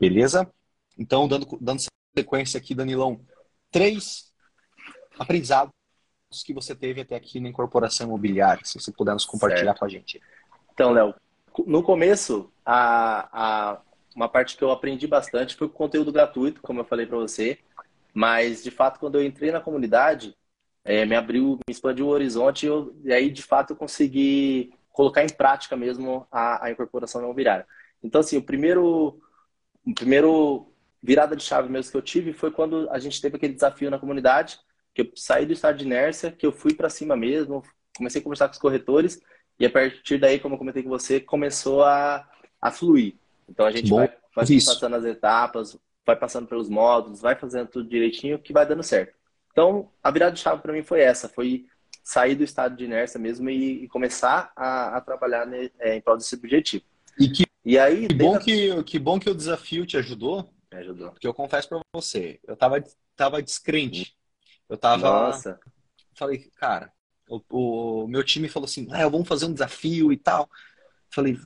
Beleza? 0.00 0.50
Então, 0.98 1.28
dando, 1.28 1.46
dando 1.60 1.82
sequência 2.16 2.58
aqui, 2.58 2.74
Danilão, 2.74 3.20
três 3.70 4.32
aprendizados 5.18 5.72
que 6.44 6.54
você 6.54 6.74
teve 6.74 7.02
até 7.02 7.16
aqui 7.16 7.40
na 7.40 7.48
incorporação 7.48 8.06
imobiliária, 8.06 8.64
se 8.64 8.80
você 8.80 8.90
puder 8.90 9.12
nos 9.12 9.26
compartilhar 9.26 9.72
certo. 9.72 9.78
com 9.80 9.84
a 9.84 9.88
gente. 9.88 10.20
Então, 10.72 10.92
Léo, 10.92 11.14
no 11.66 11.82
começo, 11.82 12.50
a, 12.64 13.28
a, 13.32 13.82
uma 14.16 14.28
parte 14.28 14.56
que 14.56 14.64
eu 14.64 14.70
aprendi 14.70 15.06
bastante 15.06 15.56
foi 15.56 15.66
o 15.66 15.70
conteúdo 15.70 16.12
gratuito, 16.12 16.62
como 16.62 16.80
eu 16.80 16.84
falei 16.84 17.06
para 17.06 17.18
você, 17.18 17.58
mas 18.14 18.62
de 18.62 18.70
fato, 18.70 18.98
quando 18.98 19.16
eu 19.16 19.24
entrei 19.24 19.50
na 19.50 19.60
comunidade, 19.60 20.34
é, 20.84 21.04
me 21.04 21.14
abriu, 21.14 21.58
me 21.66 21.72
expandiu 21.72 22.06
o 22.06 22.10
horizonte 22.10 22.64
e, 22.64 22.68
eu, 22.68 22.94
e, 23.04 23.12
aí, 23.12 23.30
de 23.30 23.42
fato, 23.42 23.72
eu 23.72 23.76
consegui 23.76 24.72
colocar 24.90 25.22
em 25.24 25.28
prática 25.28 25.76
mesmo 25.76 26.26
a, 26.30 26.66
a 26.66 26.70
incorporação 26.70 27.22
imobiliária. 27.22 27.66
Então, 28.02 28.20
assim, 28.20 28.36
o 28.36 28.42
primeiro, 28.42 29.20
o 29.86 29.94
primeiro 29.94 30.71
virada 31.02 31.34
de 31.34 31.42
chave 31.42 31.68
mesmo 31.68 31.90
que 31.90 31.96
eu 31.96 32.02
tive 32.02 32.32
foi 32.32 32.50
quando 32.50 32.88
a 32.90 32.98
gente 32.98 33.20
teve 33.20 33.36
aquele 33.36 33.54
desafio 33.54 33.90
na 33.90 33.98
comunidade, 33.98 34.58
que 34.94 35.02
eu 35.02 35.10
saí 35.16 35.44
do 35.44 35.52
estado 35.52 35.78
de 35.78 35.84
inércia, 35.84 36.30
que 36.30 36.46
eu 36.46 36.52
fui 36.52 36.74
para 36.74 36.88
cima 36.88 37.16
mesmo, 37.16 37.62
comecei 37.96 38.20
a 38.20 38.24
conversar 38.24 38.48
com 38.48 38.52
os 38.52 38.60
corretores 38.60 39.20
e 39.58 39.66
a 39.66 39.70
partir 39.70 40.18
daí, 40.18 40.38
como 40.38 40.54
eu 40.54 40.58
comentei 40.58 40.82
com 40.82 40.88
você, 40.88 41.20
começou 41.20 41.82
a, 41.82 42.28
a 42.60 42.70
fluir. 42.70 43.16
Então 43.48 43.66
a 43.66 43.70
gente 43.70 43.90
Bom, 43.90 43.96
vai, 43.96 44.08
vai 44.34 44.46
passando 44.46 44.96
as 44.96 45.04
etapas, 45.04 45.76
vai 46.06 46.16
passando 46.16 46.46
pelos 46.46 46.68
módulos, 46.68 47.20
vai 47.20 47.34
fazendo 47.34 47.68
tudo 47.68 47.88
direitinho 47.88 48.38
que 48.38 48.52
vai 48.52 48.66
dando 48.66 48.82
certo. 48.82 49.14
Então 49.50 49.90
a 50.02 50.10
virada 50.10 50.32
de 50.32 50.40
chave 50.40 50.62
para 50.62 50.72
mim 50.72 50.82
foi 50.82 51.00
essa, 51.00 51.28
foi 51.28 51.66
sair 52.02 52.34
do 52.34 52.44
estado 52.44 52.76
de 52.76 52.84
inércia 52.84 53.18
mesmo 53.18 53.48
e, 53.48 53.84
e 53.84 53.88
começar 53.88 54.52
a, 54.56 54.96
a 54.96 55.00
trabalhar 55.00 55.46
ne, 55.46 55.70
é, 55.78 55.96
em 55.96 56.00
prol 56.00 56.16
desse 56.16 56.34
objetivo. 56.34 56.84
E 57.18 57.28
que, 57.28 57.44
e 57.64 57.78
aí, 57.78 58.08
que 58.08 58.14
bom, 58.14 58.34
a... 58.34 58.38
que, 58.38 58.82
que 58.84 58.98
bom 58.98 59.20
que 59.20 59.30
o 59.30 59.34
desafio 59.34 59.86
te 59.86 59.96
ajudou, 59.96 60.50
me 60.72 60.80
ajudou. 60.80 61.10
Porque 61.10 61.26
eu 61.26 61.34
confesso 61.34 61.68
para 61.68 61.80
você, 61.92 62.40
eu 62.46 62.56
tava, 62.56 62.82
tava 63.16 63.42
descrente. 63.42 64.16
Eu 64.68 64.76
tava. 64.76 65.02
Nossa. 65.02 65.60
Falei, 66.14 66.50
cara, 66.56 66.92
o, 67.28 68.04
o 68.04 68.08
meu 68.08 68.24
time 68.24 68.48
falou 68.48 68.66
assim: 68.66 68.88
ah, 68.90 69.08
vamos 69.08 69.28
fazer 69.28 69.46
um 69.46 69.52
desafio 69.52 70.12
e 70.12 70.16
tal. 70.16 70.48
Falei, 71.10 71.38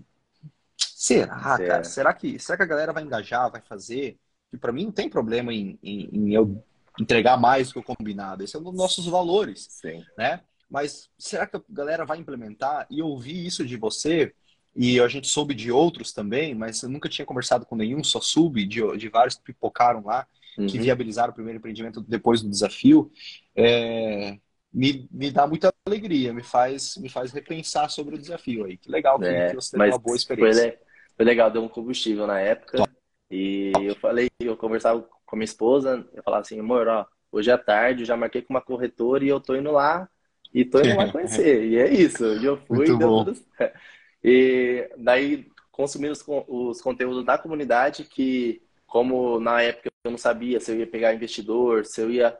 será, 0.76 1.58
cara? 1.58 1.84
Será 1.84 2.14
que, 2.14 2.38
será 2.38 2.56
que 2.56 2.62
a 2.62 2.66
galera 2.66 2.92
vai 2.92 3.02
engajar, 3.02 3.50
vai 3.50 3.60
fazer? 3.60 4.18
E 4.52 4.56
para 4.56 4.72
mim 4.72 4.86
não 4.86 4.92
tem 4.92 5.08
problema 5.08 5.52
em, 5.52 5.78
em, 5.82 6.08
em, 6.12 6.34
eu 6.34 6.64
entregar 6.98 7.36
mais 7.36 7.68
do 7.68 7.74
que 7.74 7.78
o 7.80 7.96
combinado. 7.96 8.42
Esse 8.42 8.56
é 8.56 8.58
um 8.58 8.62
dos 8.62 8.74
nossos 8.74 9.06
valores. 9.06 9.66
Sim. 9.70 10.04
Né? 10.16 10.40
Mas 10.70 11.10
será 11.18 11.46
que 11.46 11.56
a 11.56 11.62
galera 11.68 12.04
vai 12.04 12.18
implementar? 12.18 12.86
E 12.90 13.00
eu 13.00 13.06
ouvi 13.06 13.46
isso 13.46 13.64
de 13.64 13.76
você 13.76 14.34
e 14.76 15.00
a 15.00 15.08
gente 15.08 15.26
soube 15.26 15.54
de 15.54 15.72
outros 15.72 16.12
também, 16.12 16.54
mas 16.54 16.82
eu 16.82 16.90
nunca 16.90 17.08
tinha 17.08 17.24
conversado 17.24 17.64
com 17.64 17.74
nenhum, 17.74 18.04
só 18.04 18.20
soube 18.20 18.66
de, 18.66 18.80
de 18.98 19.08
vários 19.08 19.36
que 19.36 19.44
pipocaram 19.44 20.04
lá, 20.04 20.26
uhum. 20.58 20.66
que 20.66 20.78
viabilizaram 20.78 21.32
o 21.32 21.34
primeiro 21.34 21.58
empreendimento 21.58 22.02
depois 22.02 22.42
do 22.42 22.50
desafio. 22.50 23.10
É, 23.56 24.36
me, 24.72 25.08
me 25.10 25.30
dá 25.30 25.46
muita 25.46 25.72
alegria, 25.86 26.34
me 26.34 26.42
faz, 26.42 26.98
me 26.98 27.08
faz 27.08 27.32
repensar 27.32 27.88
sobre 27.88 28.16
o 28.16 28.18
desafio 28.18 28.66
aí. 28.66 28.76
Que 28.76 28.90
legal 28.90 29.18
que, 29.18 29.24
é, 29.24 29.48
que 29.48 29.54
você 29.54 29.70
teve 29.78 29.90
uma 29.90 29.98
boa 29.98 30.16
experiência. 30.16 30.62
Foi, 30.62 30.78
foi, 31.16 31.24
legal, 31.24 31.50
deu 31.50 31.62
um 31.62 31.68
combustível 31.68 32.26
na 32.26 32.38
época. 32.38 32.76
Top. 32.76 32.92
E 33.30 33.72
eu 33.80 33.96
falei, 33.96 34.28
eu 34.38 34.58
conversava 34.58 35.00
com 35.00 35.36
a 35.36 35.38
minha 35.38 35.46
esposa, 35.46 36.06
eu 36.12 36.22
falava 36.22 36.42
assim, 36.42 36.60
amor, 36.60 36.86
ó, 36.86 37.06
hoje 37.32 37.50
é 37.50 37.56
tarde, 37.56 38.04
já 38.04 38.14
marquei 38.14 38.42
com 38.42 38.52
uma 38.52 38.60
corretora 38.60 39.24
e 39.24 39.28
eu 39.28 39.40
tô 39.40 39.56
indo 39.56 39.72
lá 39.72 40.06
e 40.52 40.66
tô 40.66 40.80
indo 40.80 40.96
lá 40.96 41.10
conhecer. 41.10 41.64
e 41.64 41.76
é 41.76 41.90
isso, 41.90 42.24
eu 42.24 42.58
fui 42.58 42.76
Muito 42.76 42.92
e 42.92 42.98
deu 42.98 43.08
bom. 43.08 43.24
tudo 43.24 43.38
certo. 43.56 43.80
E 44.28 44.90
daí, 44.98 45.46
consumindo 45.70 46.12
os, 46.12 46.24
os 46.48 46.82
conteúdos 46.82 47.24
da 47.24 47.38
comunidade, 47.38 48.02
que 48.02 48.60
como 48.84 49.38
na 49.38 49.62
época 49.62 49.88
eu 50.02 50.10
não 50.10 50.18
sabia 50.18 50.58
se 50.58 50.72
eu 50.72 50.78
ia 50.80 50.86
pegar 50.86 51.14
investidor, 51.14 51.86
se 51.86 52.00
eu 52.00 52.10
ia 52.10 52.36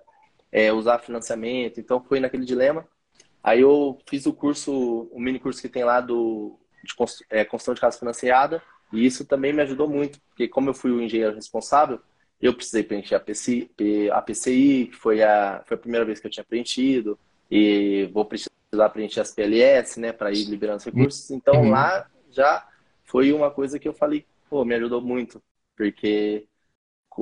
é, 0.51 0.73
usar 0.73 0.99
financiamento, 0.99 1.79
então 1.79 2.03
foi 2.03 2.19
naquele 2.19 2.45
dilema. 2.45 2.89
Aí 3.41 3.61
eu 3.61 3.99
fiz 4.09 4.27
o 4.27 4.33
curso, 4.33 5.09
o 5.13 5.21
mini 5.21 5.39
curso 5.39 5.63
que 5.63 5.69
tem 5.69 5.85
lá 5.85 6.01
do, 6.01 6.59
de 6.83 6.93
é, 7.31 7.45
construção 7.45 7.75
de 7.75 7.81
casa 7.81 7.97
financiada, 7.97 8.61
e 8.93 9.07
isso 9.07 9.25
também 9.25 9.53
me 9.53 9.63
ajudou 9.63 9.89
muito, 9.89 10.21
porque 10.23 10.49
como 10.49 10.71
eu 10.71 10.75
fui 10.75 10.91
o 10.91 11.01
engenheiro 11.01 11.37
responsável, 11.37 12.01
eu 12.43 12.53
precisei 12.53 12.83
preencher 12.83 13.15
a 13.15 13.21
PCI, 13.21 13.71
a 14.13 14.21
PCI 14.21 14.87
que 14.87 14.97
foi 14.97 15.23
a, 15.23 15.63
foi 15.65 15.77
a 15.77 15.81
primeira 15.81 16.05
vez 16.05 16.19
que 16.19 16.27
eu 16.27 16.31
tinha 16.33 16.45
preenchido, 16.45 17.17
e 17.49 18.11
vou 18.13 18.25
precisar 18.25 18.56
precisar 18.71 18.91
preencher 18.91 19.21
as 19.21 19.33
PLS, 19.33 20.01
né, 20.01 20.13
para 20.13 20.31
ir 20.31 20.45
liberando 20.45 20.79
os 20.79 20.85
recursos. 20.85 21.31
Então 21.31 21.63
uhum. 21.63 21.71
lá 21.71 22.09
já 22.31 22.67
foi 23.05 23.33
uma 23.33 23.51
coisa 23.51 23.79
que 23.79 23.89
eu 23.89 23.95
falei, 23.95 24.27
pô, 24.49 24.65
me 24.65 24.75
ajudou 24.75 25.01
muito, 25.01 25.43
porque 25.77 26.47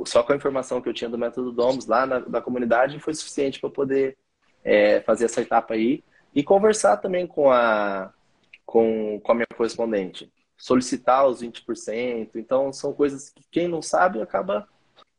só 0.05 0.23
com 0.23 0.33
a 0.33 0.35
informação 0.35 0.81
que 0.81 0.89
eu 0.89 0.93
tinha 0.93 1.09
do 1.09 1.17
método 1.17 1.51
DOMS 1.51 1.87
lá 1.87 2.05
na, 2.05 2.19
da 2.19 2.41
comunidade 2.41 2.99
foi 2.99 3.13
suficiente 3.13 3.59
para 3.59 3.69
poder 3.69 4.17
é, 4.63 4.99
fazer 5.01 5.25
essa 5.25 5.41
etapa 5.41 5.73
aí 5.73 6.03
e 6.33 6.43
conversar 6.43 6.97
também 6.97 7.25
com 7.25 7.49
a, 7.49 8.11
com, 8.65 9.21
com 9.21 9.31
a 9.31 9.35
minha 9.35 9.47
correspondente. 9.55 10.31
Solicitar 10.57 11.25
os 11.27 11.41
20%. 11.41 12.31
Então, 12.35 12.73
são 12.73 12.93
coisas 12.93 13.29
que 13.29 13.43
quem 13.49 13.67
não 13.67 13.81
sabe 13.81 14.21
acaba 14.21 14.67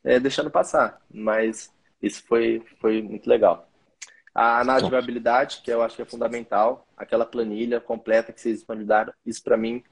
é, 0.05 0.21
deixando 0.21 0.51
passar. 0.51 1.01
Mas 1.11 1.73
isso 2.03 2.23
foi, 2.27 2.63
foi 2.81 3.01
muito 3.01 3.29
legal. 3.29 3.69
A 4.37 4.61
análise 4.61 4.85
de 4.85 4.91
viabilidade, 4.91 5.63
que 5.65 5.71
eu 5.71 5.81
acho 5.81 5.97
que 5.97 6.03
é 6.03 6.05
fundamental, 6.05 6.87
aquela 6.95 7.25
planilha 7.25 7.81
completa 7.81 8.35
que 8.35 8.39
vocês 8.39 8.57
disponibilizaram, 8.57 9.11
isso 9.25 9.43
para 9.43 9.57
mim 9.57 9.83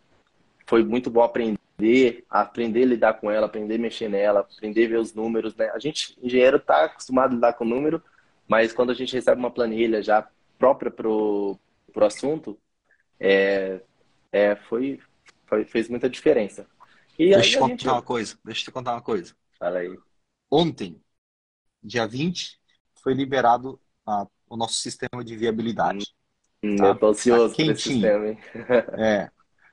foi 0.67 0.85
muito 0.85 1.09
bom 1.09 1.23
aprender, 1.23 2.27
aprender 2.29 2.83
a 2.83 2.87
lidar 2.87 3.15
com 3.15 3.31
ela, 3.31 3.47
aprender 3.47 3.77
a 3.77 3.79
mexer 3.79 4.11
nela, 4.11 4.41
aprender 4.41 4.85
a 4.85 4.89
ver 4.91 4.99
os 4.99 5.15
números, 5.15 5.57
né? 5.57 5.71
A 5.71 5.79
gente, 5.79 6.19
engenheiro, 6.23 6.59
está 6.59 6.85
acostumado 6.85 7.33
a 7.33 7.35
lidar 7.37 7.53
com 7.55 7.65
número, 7.65 8.03
mas 8.47 8.71
quando 8.71 8.91
a 8.91 8.95
gente 8.95 9.15
recebe 9.15 9.39
uma 9.39 9.51
planilha 9.51 10.03
já 10.03 10.29
própria 10.59 10.91
pro, 10.91 11.59
pro 11.91 12.05
assunto, 12.05 12.59
é, 13.19 13.81
é, 14.31 14.57
foi, 14.57 15.01
foi, 15.47 15.65
fez 15.65 15.89
muita 15.89 16.07
diferença. 16.07 16.67
E 17.19 17.31
deixa 17.31 17.39
eu 17.39 17.43
te 17.53 17.59
contar 17.59 17.71
gente... 17.71 17.89
uma 17.89 18.03
coisa, 18.03 18.39
deixa 18.45 18.61
eu 18.61 18.65
te 18.65 18.71
contar 18.73 18.93
uma 18.93 19.01
coisa. 19.01 19.35
Fala 19.59 19.79
aí. 19.79 19.99
Ontem, 20.51 21.01
dia 21.83 22.07
20, 22.07 22.61
foi 23.03 23.15
liberado 23.15 23.81
a, 24.07 24.27
o 24.49 24.57
nosso 24.57 24.75
sistema 24.75 25.25
de 25.25 25.37
viabilidade. 25.37 26.07
Hum, 26.63 26.77
tá? 26.77 26.87
Eu 26.87 26.97
tô 26.97 27.09
ansioso 27.09 27.57
tá 27.57 27.75
sistema, 27.75 28.29
hein? 28.29 28.39
É. 28.99 29.31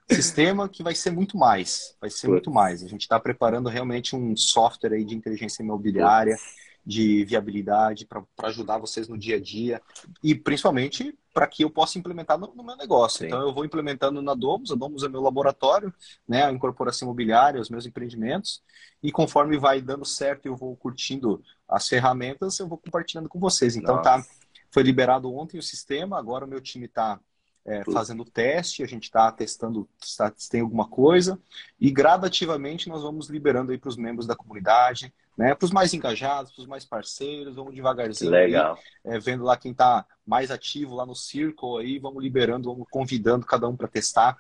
Sistema 0.10 0.68
que 0.68 0.84
vai 0.84 0.94
ser 0.94 1.12
muito 1.12 1.38
mais. 1.38 1.96
Vai 2.02 2.10
ser 2.10 2.28
Putz. 2.28 2.32
muito 2.32 2.52
mais. 2.52 2.84
A 2.84 2.88
gente 2.88 3.02
está 3.02 3.18
preparando 3.20 3.70
realmente 3.70 4.16
um 4.16 4.36
software 4.36 4.94
aí 4.94 5.06
de 5.06 5.16
inteligência 5.16 5.64
imobiliária. 5.64 6.36
Putz 6.36 6.62
de 6.86 7.24
viabilidade 7.26 8.06
para 8.06 8.24
ajudar 8.44 8.80
vocês 8.80 9.08
no 9.08 9.18
dia 9.18 9.36
a 9.36 9.40
dia 9.40 9.82
e 10.24 10.34
principalmente 10.34 11.16
para 11.34 11.48
que 11.48 11.64
eu 11.64 11.70
possa 11.70 11.98
implementar 11.98 12.38
no, 12.38 12.54
no 12.54 12.64
meu 12.64 12.76
negócio. 12.76 13.20
Sim. 13.20 13.28
Então 13.28 13.42
eu 13.42 13.54
vou 13.54 13.66
implementando 13.66 14.22
na 14.22 14.34
Domus, 14.34 14.72
a 14.72 14.76
Domus 14.76 15.04
é 15.04 15.10
meu 15.10 15.22
laboratório, 15.22 15.94
né, 16.28 16.44
a 16.44 16.52
incorporação 16.52 17.08
imobiliária, 17.08 17.62
os 17.62 17.70
meus 17.70 17.86
empreendimentos 17.86 18.62
e 19.02 19.12
conforme 19.12 19.58
vai 19.58 19.82
dando 19.82 20.06
certo 20.06 20.46
e 20.46 20.50
eu 20.50 20.56
vou 20.56 20.76
curtindo 20.76 21.42
as 21.68 21.88
ferramentas, 21.88 22.60
eu 22.60 22.68
vou 22.68 22.78
compartilhando 22.78 23.30
com 23.30 23.40
vocês. 23.40 23.76
Então 23.76 24.02
tá, 24.02 24.18
Nossa. 24.18 24.30
tá 24.30 24.36
foi 24.70 24.84
liberado 24.84 25.34
ontem 25.34 25.58
o 25.58 25.64
sistema, 25.64 26.18
agora 26.18 26.46
o 26.46 26.48
meu 26.48 26.62
time 26.62 26.86
está 26.86 27.20
é, 27.66 27.84
fazendo 27.92 28.26
teste, 28.26 28.84
a 28.84 28.88
gente 28.88 29.04
está 29.04 29.32
testando 29.32 29.88
se 30.00 30.50
tem 30.50 30.62
alguma 30.62 30.88
coisa, 30.88 31.40
e 31.80 31.92
gradativamente 31.92 32.90
nós 32.90 33.04
vamos 33.04 33.30
liberando 33.30 33.72
aí 33.72 33.78
para 33.78 33.90
os 33.90 33.98
membros 33.98 34.26
da 34.26 34.36
comunidade, 34.36 35.14
né, 35.38 35.56
para 35.56 35.66
os 35.66 35.72
mais 35.72 35.94
engajados, 35.94 36.52
para 36.52 36.62
os 36.62 36.68
mais 36.68 36.86
parceiros, 36.86 37.56
vamos 37.56 37.74
devagarzinho. 37.74 38.32
Legal. 38.32 38.78
Aí, 39.06 39.16
é, 39.16 39.20
vendo 39.20 39.44
lá 39.44 39.56
quem 39.56 39.72
está 39.72 40.06
mais 40.26 40.52
ativo 40.52 40.96
lá 40.96 41.06
no 41.06 41.16
Circle 41.16 41.80
aí, 41.80 42.00
vamos 42.00 42.22
liberando, 42.22 42.70
vamos 42.72 42.88
convidando 42.90 43.46
cada 43.46 43.68
um 43.68 43.76
para 43.76 43.88
testar, 43.88 44.38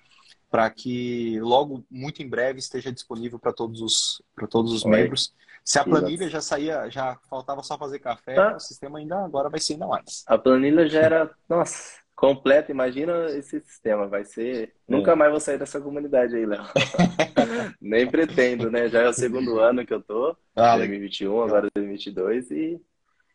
para 0.49 0.69
que 0.69 1.39
logo, 1.39 1.85
muito 1.89 2.21
em 2.21 2.27
breve, 2.27 2.59
esteja 2.59 2.91
disponível 2.91 3.39
para 3.39 3.53
todos 3.53 3.81
os, 3.81 4.21
para 4.35 4.47
todos 4.47 4.73
os 4.73 4.83
membros. 4.83 5.33
Se 5.63 5.79
a 5.79 5.83
planilha 5.83 6.27
já 6.27 6.41
saía, 6.41 6.89
já 6.89 7.17
faltava 7.29 7.61
só 7.63 7.77
fazer 7.77 7.99
café, 7.99 8.37
ah. 8.37 8.55
o 8.55 8.59
sistema 8.59 8.99
ainda 8.99 9.23
agora 9.23 9.49
vai 9.49 9.59
ser 9.59 9.73
ainda 9.73 9.87
mais. 9.87 10.23
A 10.27 10.37
planilha 10.37 10.89
já 10.89 11.01
era, 11.01 11.31
nossa, 11.47 12.00
completa. 12.21 12.71
Imagina 12.71 13.25
esse 13.31 13.59
sistema, 13.61 14.07
vai 14.07 14.23
ser. 14.23 14.67
É. 14.67 14.71
Nunca 14.87 15.15
mais 15.15 15.31
vou 15.31 15.39
sair 15.39 15.57
dessa 15.57 15.81
comunidade 15.81 16.35
aí, 16.35 16.45
Léo. 16.45 16.61
Nem 17.81 18.07
pretendo, 18.07 18.69
né? 18.69 18.87
Já 18.89 19.01
é 19.01 19.09
o 19.09 19.13
segundo 19.13 19.59
ano 19.59 19.83
que 19.83 19.91
eu 19.91 20.03
tô, 20.03 20.37
ah, 20.55 20.77
2021, 20.77 21.41
agora 21.41 21.67
2022 21.75 22.51
e 22.51 22.79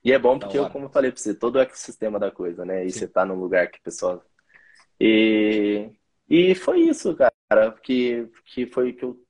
e 0.05 0.13
é 0.13 0.19
bom 0.21 0.39
porque 0.39 0.57
eu, 0.57 0.71
como 0.71 0.85
eu 0.85 0.91
falei 0.91 1.11
para 1.11 1.21
você, 1.21 1.35
todo 1.35 1.57
o 1.57 1.61
ecossistema 1.61 2.17
da 2.17 2.31
coisa, 2.31 2.65
né? 2.65 2.87
E 2.87 2.93
Sim. 2.93 3.01
você 3.01 3.09
tá 3.09 3.25
num 3.25 3.35
lugar 3.35 3.69
que 3.69 3.81
o 3.81 3.83
pessoal 3.83 4.23
e 5.01 5.91
e 6.31 6.55
foi 6.55 6.83
isso, 6.83 7.17
cara, 7.17 7.73
que 7.83 8.29
que 8.45 8.67
foi 8.67 8.93
que 8.93 9.05
eu 9.05 9.21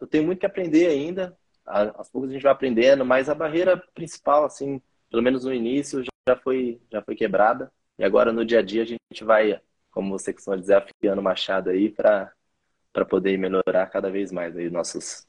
eu 0.00 0.06
tenho 0.06 0.24
muito 0.24 0.38
que 0.38 0.46
aprender 0.46 0.86
ainda. 0.86 1.36
Aos 1.66 2.08
poucos 2.08 2.30
a 2.30 2.32
gente 2.32 2.42
vai 2.42 2.52
aprendendo, 2.52 3.04
mas 3.04 3.28
a 3.28 3.34
barreira 3.34 3.76
principal, 3.94 4.44
assim, 4.44 4.80
pelo 5.10 5.22
menos 5.22 5.44
no 5.44 5.52
início, 5.52 6.02
já 6.26 6.36
foi 6.36 6.80
já 6.90 7.02
foi 7.02 7.14
quebrada. 7.14 7.70
E 7.98 8.04
agora 8.04 8.32
no 8.32 8.44
dia 8.44 8.58
a 8.58 8.62
dia 8.62 8.82
a 8.82 8.86
gente 8.86 9.24
vai, 9.24 9.60
como 9.90 10.10
você 10.10 10.32
costuma 10.32 10.56
dizer, 10.56 10.74
afiando 10.74 11.20
o 11.20 11.24
machado 11.24 11.70
aí 11.70 11.90
para 11.90 12.32
poder 13.08 13.36
melhorar 13.38 13.86
cada 13.86 14.10
vez 14.10 14.32
mais 14.32 14.56
aí 14.56 14.68
nossos, 14.68 15.26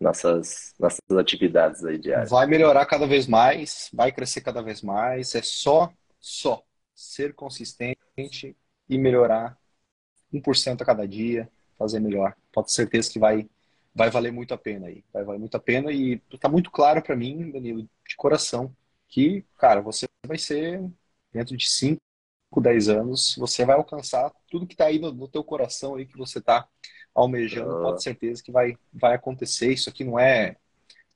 nossas, 0.00 0.74
nossas 0.78 1.00
atividades 1.10 1.84
aí 1.84 1.98
diárias. 1.98 2.30
Vai 2.30 2.46
melhorar 2.46 2.84
cada 2.86 3.06
vez 3.06 3.26
mais, 3.26 3.90
vai 3.92 4.12
crescer 4.12 4.42
cada 4.42 4.62
vez 4.62 4.82
mais. 4.82 5.34
É 5.34 5.42
só, 5.42 5.90
só 6.20 6.62
ser 6.94 7.34
consistente 7.34 8.56
e 8.88 8.98
melhorar 8.98 9.58
1% 10.32 10.82
a 10.82 10.84
cada 10.84 11.06
dia, 11.06 11.50
fazer 11.78 12.00
melhor. 12.00 12.34
Pode 12.52 12.68
ter 12.68 12.74
certeza 12.74 13.10
que 13.10 13.18
vai, 13.18 13.48
vai 13.94 14.10
valer 14.10 14.32
muito 14.32 14.52
a 14.52 14.58
pena 14.58 14.88
aí. 14.88 15.02
Vai 15.12 15.24
valer 15.24 15.38
muito 15.38 15.56
a 15.56 15.60
pena 15.60 15.90
e 15.90 16.20
está 16.30 16.48
muito 16.48 16.70
claro 16.70 17.02
para 17.02 17.16
mim, 17.16 17.50
Danilo, 17.50 17.82
de 17.82 18.16
coração, 18.16 18.74
que, 19.08 19.44
cara, 19.56 19.80
você 19.80 20.06
vai 20.26 20.38
ser 20.38 20.82
dentro 21.32 21.56
de 21.56 21.68
5, 21.68 22.00
10 22.60 22.88
anos, 22.88 23.34
você 23.36 23.64
vai 23.64 23.76
alcançar 23.76 24.32
tudo 24.50 24.66
que 24.66 24.74
está 24.74 24.86
aí 24.86 24.98
no, 24.98 25.12
no, 25.12 25.28
teu 25.28 25.44
coração 25.44 25.96
aí 25.96 26.06
que 26.06 26.16
você 26.16 26.38
está 26.38 26.66
almejando, 27.14 27.70
pode 27.82 27.96
ter 27.98 28.02
certeza 28.02 28.42
que 28.42 28.52
vai, 28.52 28.76
vai 28.92 29.14
acontecer. 29.14 29.72
Isso 29.72 29.88
aqui 29.88 30.04
não 30.04 30.18
é 30.18 30.56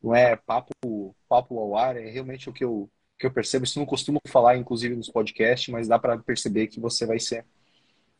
não 0.02 0.14
é 0.14 0.34
papo 0.34 1.14
papo 1.28 1.58
ao 1.58 1.76
ar, 1.76 1.96
é 1.96 2.08
realmente 2.08 2.48
o 2.48 2.52
que 2.52 2.64
eu 2.64 2.90
que 3.18 3.26
eu 3.26 3.30
percebo. 3.30 3.64
Isso 3.64 3.78
não 3.78 3.86
costumo 3.86 4.18
falar, 4.26 4.56
inclusive 4.56 4.96
nos 4.96 5.10
podcasts, 5.10 5.68
mas 5.68 5.86
dá 5.86 5.98
para 5.98 6.18
perceber 6.18 6.68
que 6.68 6.80
você 6.80 7.04
vai 7.04 7.20
ser 7.20 7.44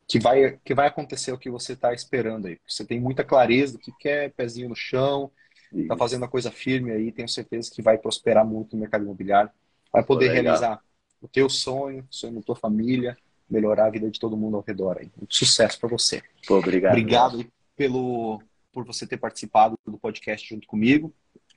que 0.07 0.19
vai 0.19 0.59
que 0.63 0.75
vai 0.75 0.87
acontecer 0.87 1.33
o 1.33 1.39
que 1.39 1.51
você 1.51 1.73
está 1.73 1.93
esperando 1.95 2.47
aí. 2.47 2.59
Você 2.67 2.85
tem 2.85 3.01
muita 3.01 3.25
clareza 3.25 3.75
do 3.75 3.79
que 3.79 3.93
quer, 3.99 4.33
pezinho 4.33 4.69
no 4.69 4.77
chão, 4.77 5.31
está 5.73 5.97
fazendo 5.97 6.25
a 6.25 6.29
coisa 6.29 6.51
firme 6.51 6.91
aí, 6.91 7.13
tenho 7.13 7.29
certeza 7.29 7.71
que 7.73 7.81
vai 7.81 7.97
prosperar 7.97 8.45
muito 8.47 8.75
no 8.77 8.81
mercado 8.81 9.05
imobiliário, 9.05 9.51
vai 9.93 10.05
poder 10.05 10.31
realizar 10.33 10.83
o 11.21 11.29
teu 11.29 11.49
sonho, 11.49 12.07
o 12.11 12.15
sonho 12.15 12.35
da 12.35 12.43
tua 12.43 12.57
família, 12.57 13.17
melhorar 13.49 13.87
a 13.87 13.91
vida 13.91 14.11
de 14.11 14.19
todo 14.19 14.37
mundo 14.37 14.57
ao 14.57 14.65
redor 14.67 14.99
aí. 14.99 15.11
Muito 15.17 15.35
sucesso 15.35 15.79
para 15.79 15.89
você. 15.89 16.23
Pô, 16.47 16.59
obrigado. 16.59 16.93
Obrigado 16.93 17.47
pelo 17.77 18.43
por 18.73 18.85
você 18.85 19.07
ter 19.07 19.17
participado 19.17 19.77
do 19.85 19.99
podcast 19.99 20.49
junto 20.49 20.67
comigo. 20.67 21.13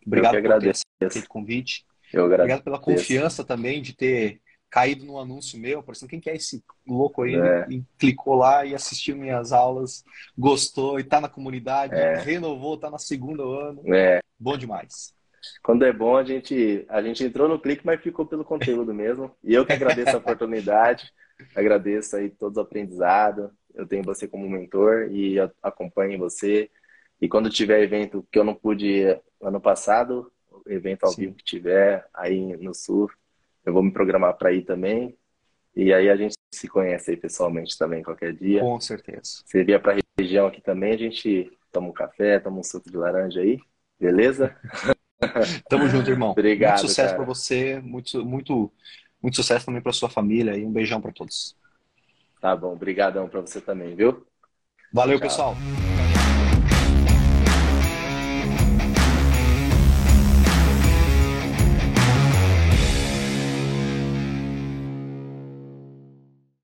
Obrigado 0.05 0.41
por 0.41 0.59
ter 0.59 0.69
aceito 1.05 1.25
o 1.25 1.29
convite. 1.29 1.85
Eu 2.11 2.25
agradeço. 2.25 2.43
Obrigado 2.43 2.63
pela 2.63 2.79
confiança 2.79 3.43
também 3.43 3.81
de 3.81 3.93
ter 3.95 4.41
caído 4.69 5.05
no 5.05 5.19
anúncio 5.19 5.59
meu, 5.59 5.83
parecendo 5.83 6.09
quem 6.09 6.19
que 6.19 6.31
é 6.31 6.35
esse 6.35 6.63
louco 6.87 7.21
aí 7.21 7.35
é. 7.35 7.67
e 7.69 7.83
clicou 7.99 8.33
lá 8.33 8.65
e 8.65 8.73
assistiu 8.73 9.15
minhas 9.15 9.51
aulas, 9.51 10.03
gostou 10.35 10.99
e 10.99 11.03
tá 11.03 11.21
na 11.21 11.29
comunidade, 11.29 11.93
é. 11.93 12.15
renovou, 12.15 12.75
tá 12.75 12.89
na 12.89 12.97
segunda 12.97 13.43
ano. 13.43 13.83
É. 13.85 14.19
Bom 14.39 14.57
demais. 14.57 15.13
Quando 15.61 15.85
é 15.85 15.91
bom, 15.91 16.17
a 16.17 16.23
gente, 16.23 16.85
a 16.89 17.01
gente 17.01 17.23
entrou 17.23 17.47
no 17.47 17.59
clique, 17.59 17.85
mas 17.85 18.01
ficou 18.01 18.25
pelo 18.25 18.45
conteúdo 18.45 18.93
mesmo. 18.93 19.35
E 19.43 19.53
eu 19.53 19.65
que 19.65 19.73
agradeço 19.73 20.15
a 20.15 20.19
oportunidade, 20.19 21.11
agradeço 21.55 22.15
aí 22.15 22.29
todos 22.29 22.57
os 22.57 22.63
aprendizados. 22.63 23.49
Eu 23.73 23.87
tenho 23.87 24.03
você 24.03 24.27
como 24.27 24.49
mentor 24.49 25.09
e 25.11 25.37
acompanho 25.61 26.19
você. 26.19 26.69
E 27.19 27.27
quando 27.27 27.49
tiver 27.49 27.81
evento 27.81 28.25
que 28.31 28.37
eu 28.37 28.43
não 28.43 28.53
pude 28.53 28.87
ir 28.87 29.21
ano 29.41 29.59
passado, 29.59 30.31
evento 30.67 31.03
ao 31.03 31.11
Sim. 31.11 31.21
vivo 31.21 31.35
que 31.35 31.43
tiver 31.43 32.07
aí 32.13 32.55
no 32.57 32.73
Sul, 32.73 33.09
eu 33.65 33.73
vou 33.73 33.83
me 33.83 33.91
programar 33.91 34.37
para 34.37 34.51
ir 34.51 34.63
também. 34.63 35.17
E 35.75 35.91
aí 35.93 36.09
a 36.09 36.15
gente 36.15 36.35
se 36.53 36.67
conhece 36.67 37.11
aí 37.11 37.17
pessoalmente 37.17 37.77
também 37.77 38.03
qualquer 38.03 38.33
dia. 38.33 38.61
Com 38.61 38.79
certeza. 38.79 39.41
Você 39.45 39.63
vier 39.63 39.81
para 39.81 39.93
a 39.93 39.99
região 40.19 40.47
aqui 40.47 40.61
também, 40.61 40.93
a 40.93 40.97
gente 40.97 41.51
toma 41.71 41.87
um 41.87 41.93
café, 41.93 42.39
toma 42.39 42.59
um 42.59 42.63
suco 42.63 42.89
de 42.89 42.97
laranja 42.97 43.41
aí, 43.41 43.59
beleza? 43.99 44.55
Tamo 45.69 45.87
junto, 45.87 46.09
irmão. 46.09 46.31
Obrigado. 46.31 46.77
Muito 46.77 46.87
sucesso 46.87 47.15
para 47.15 47.25
você, 47.25 47.79
muito, 47.81 48.25
muito, 48.25 48.71
muito 49.21 49.35
sucesso 49.35 49.65
também 49.65 49.81
para 49.81 49.91
sua 49.91 50.09
família 50.09 50.57
e 50.57 50.65
um 50.65 50.71
beijão 50.71 51.01
para 51.01 51.11
todos. 51.11 51.55
Tá 52.41 52.55
bom, 52.55 52.73
obrigadão 52.73 53.27
para 53.27 53.41
você 53.41 53.61
também, 53.61 53.95
viu? 53.95 54.25
Valeu, 54.93 55.17
Tchau. 55.17 55.27
pessoal. 55.27 55.92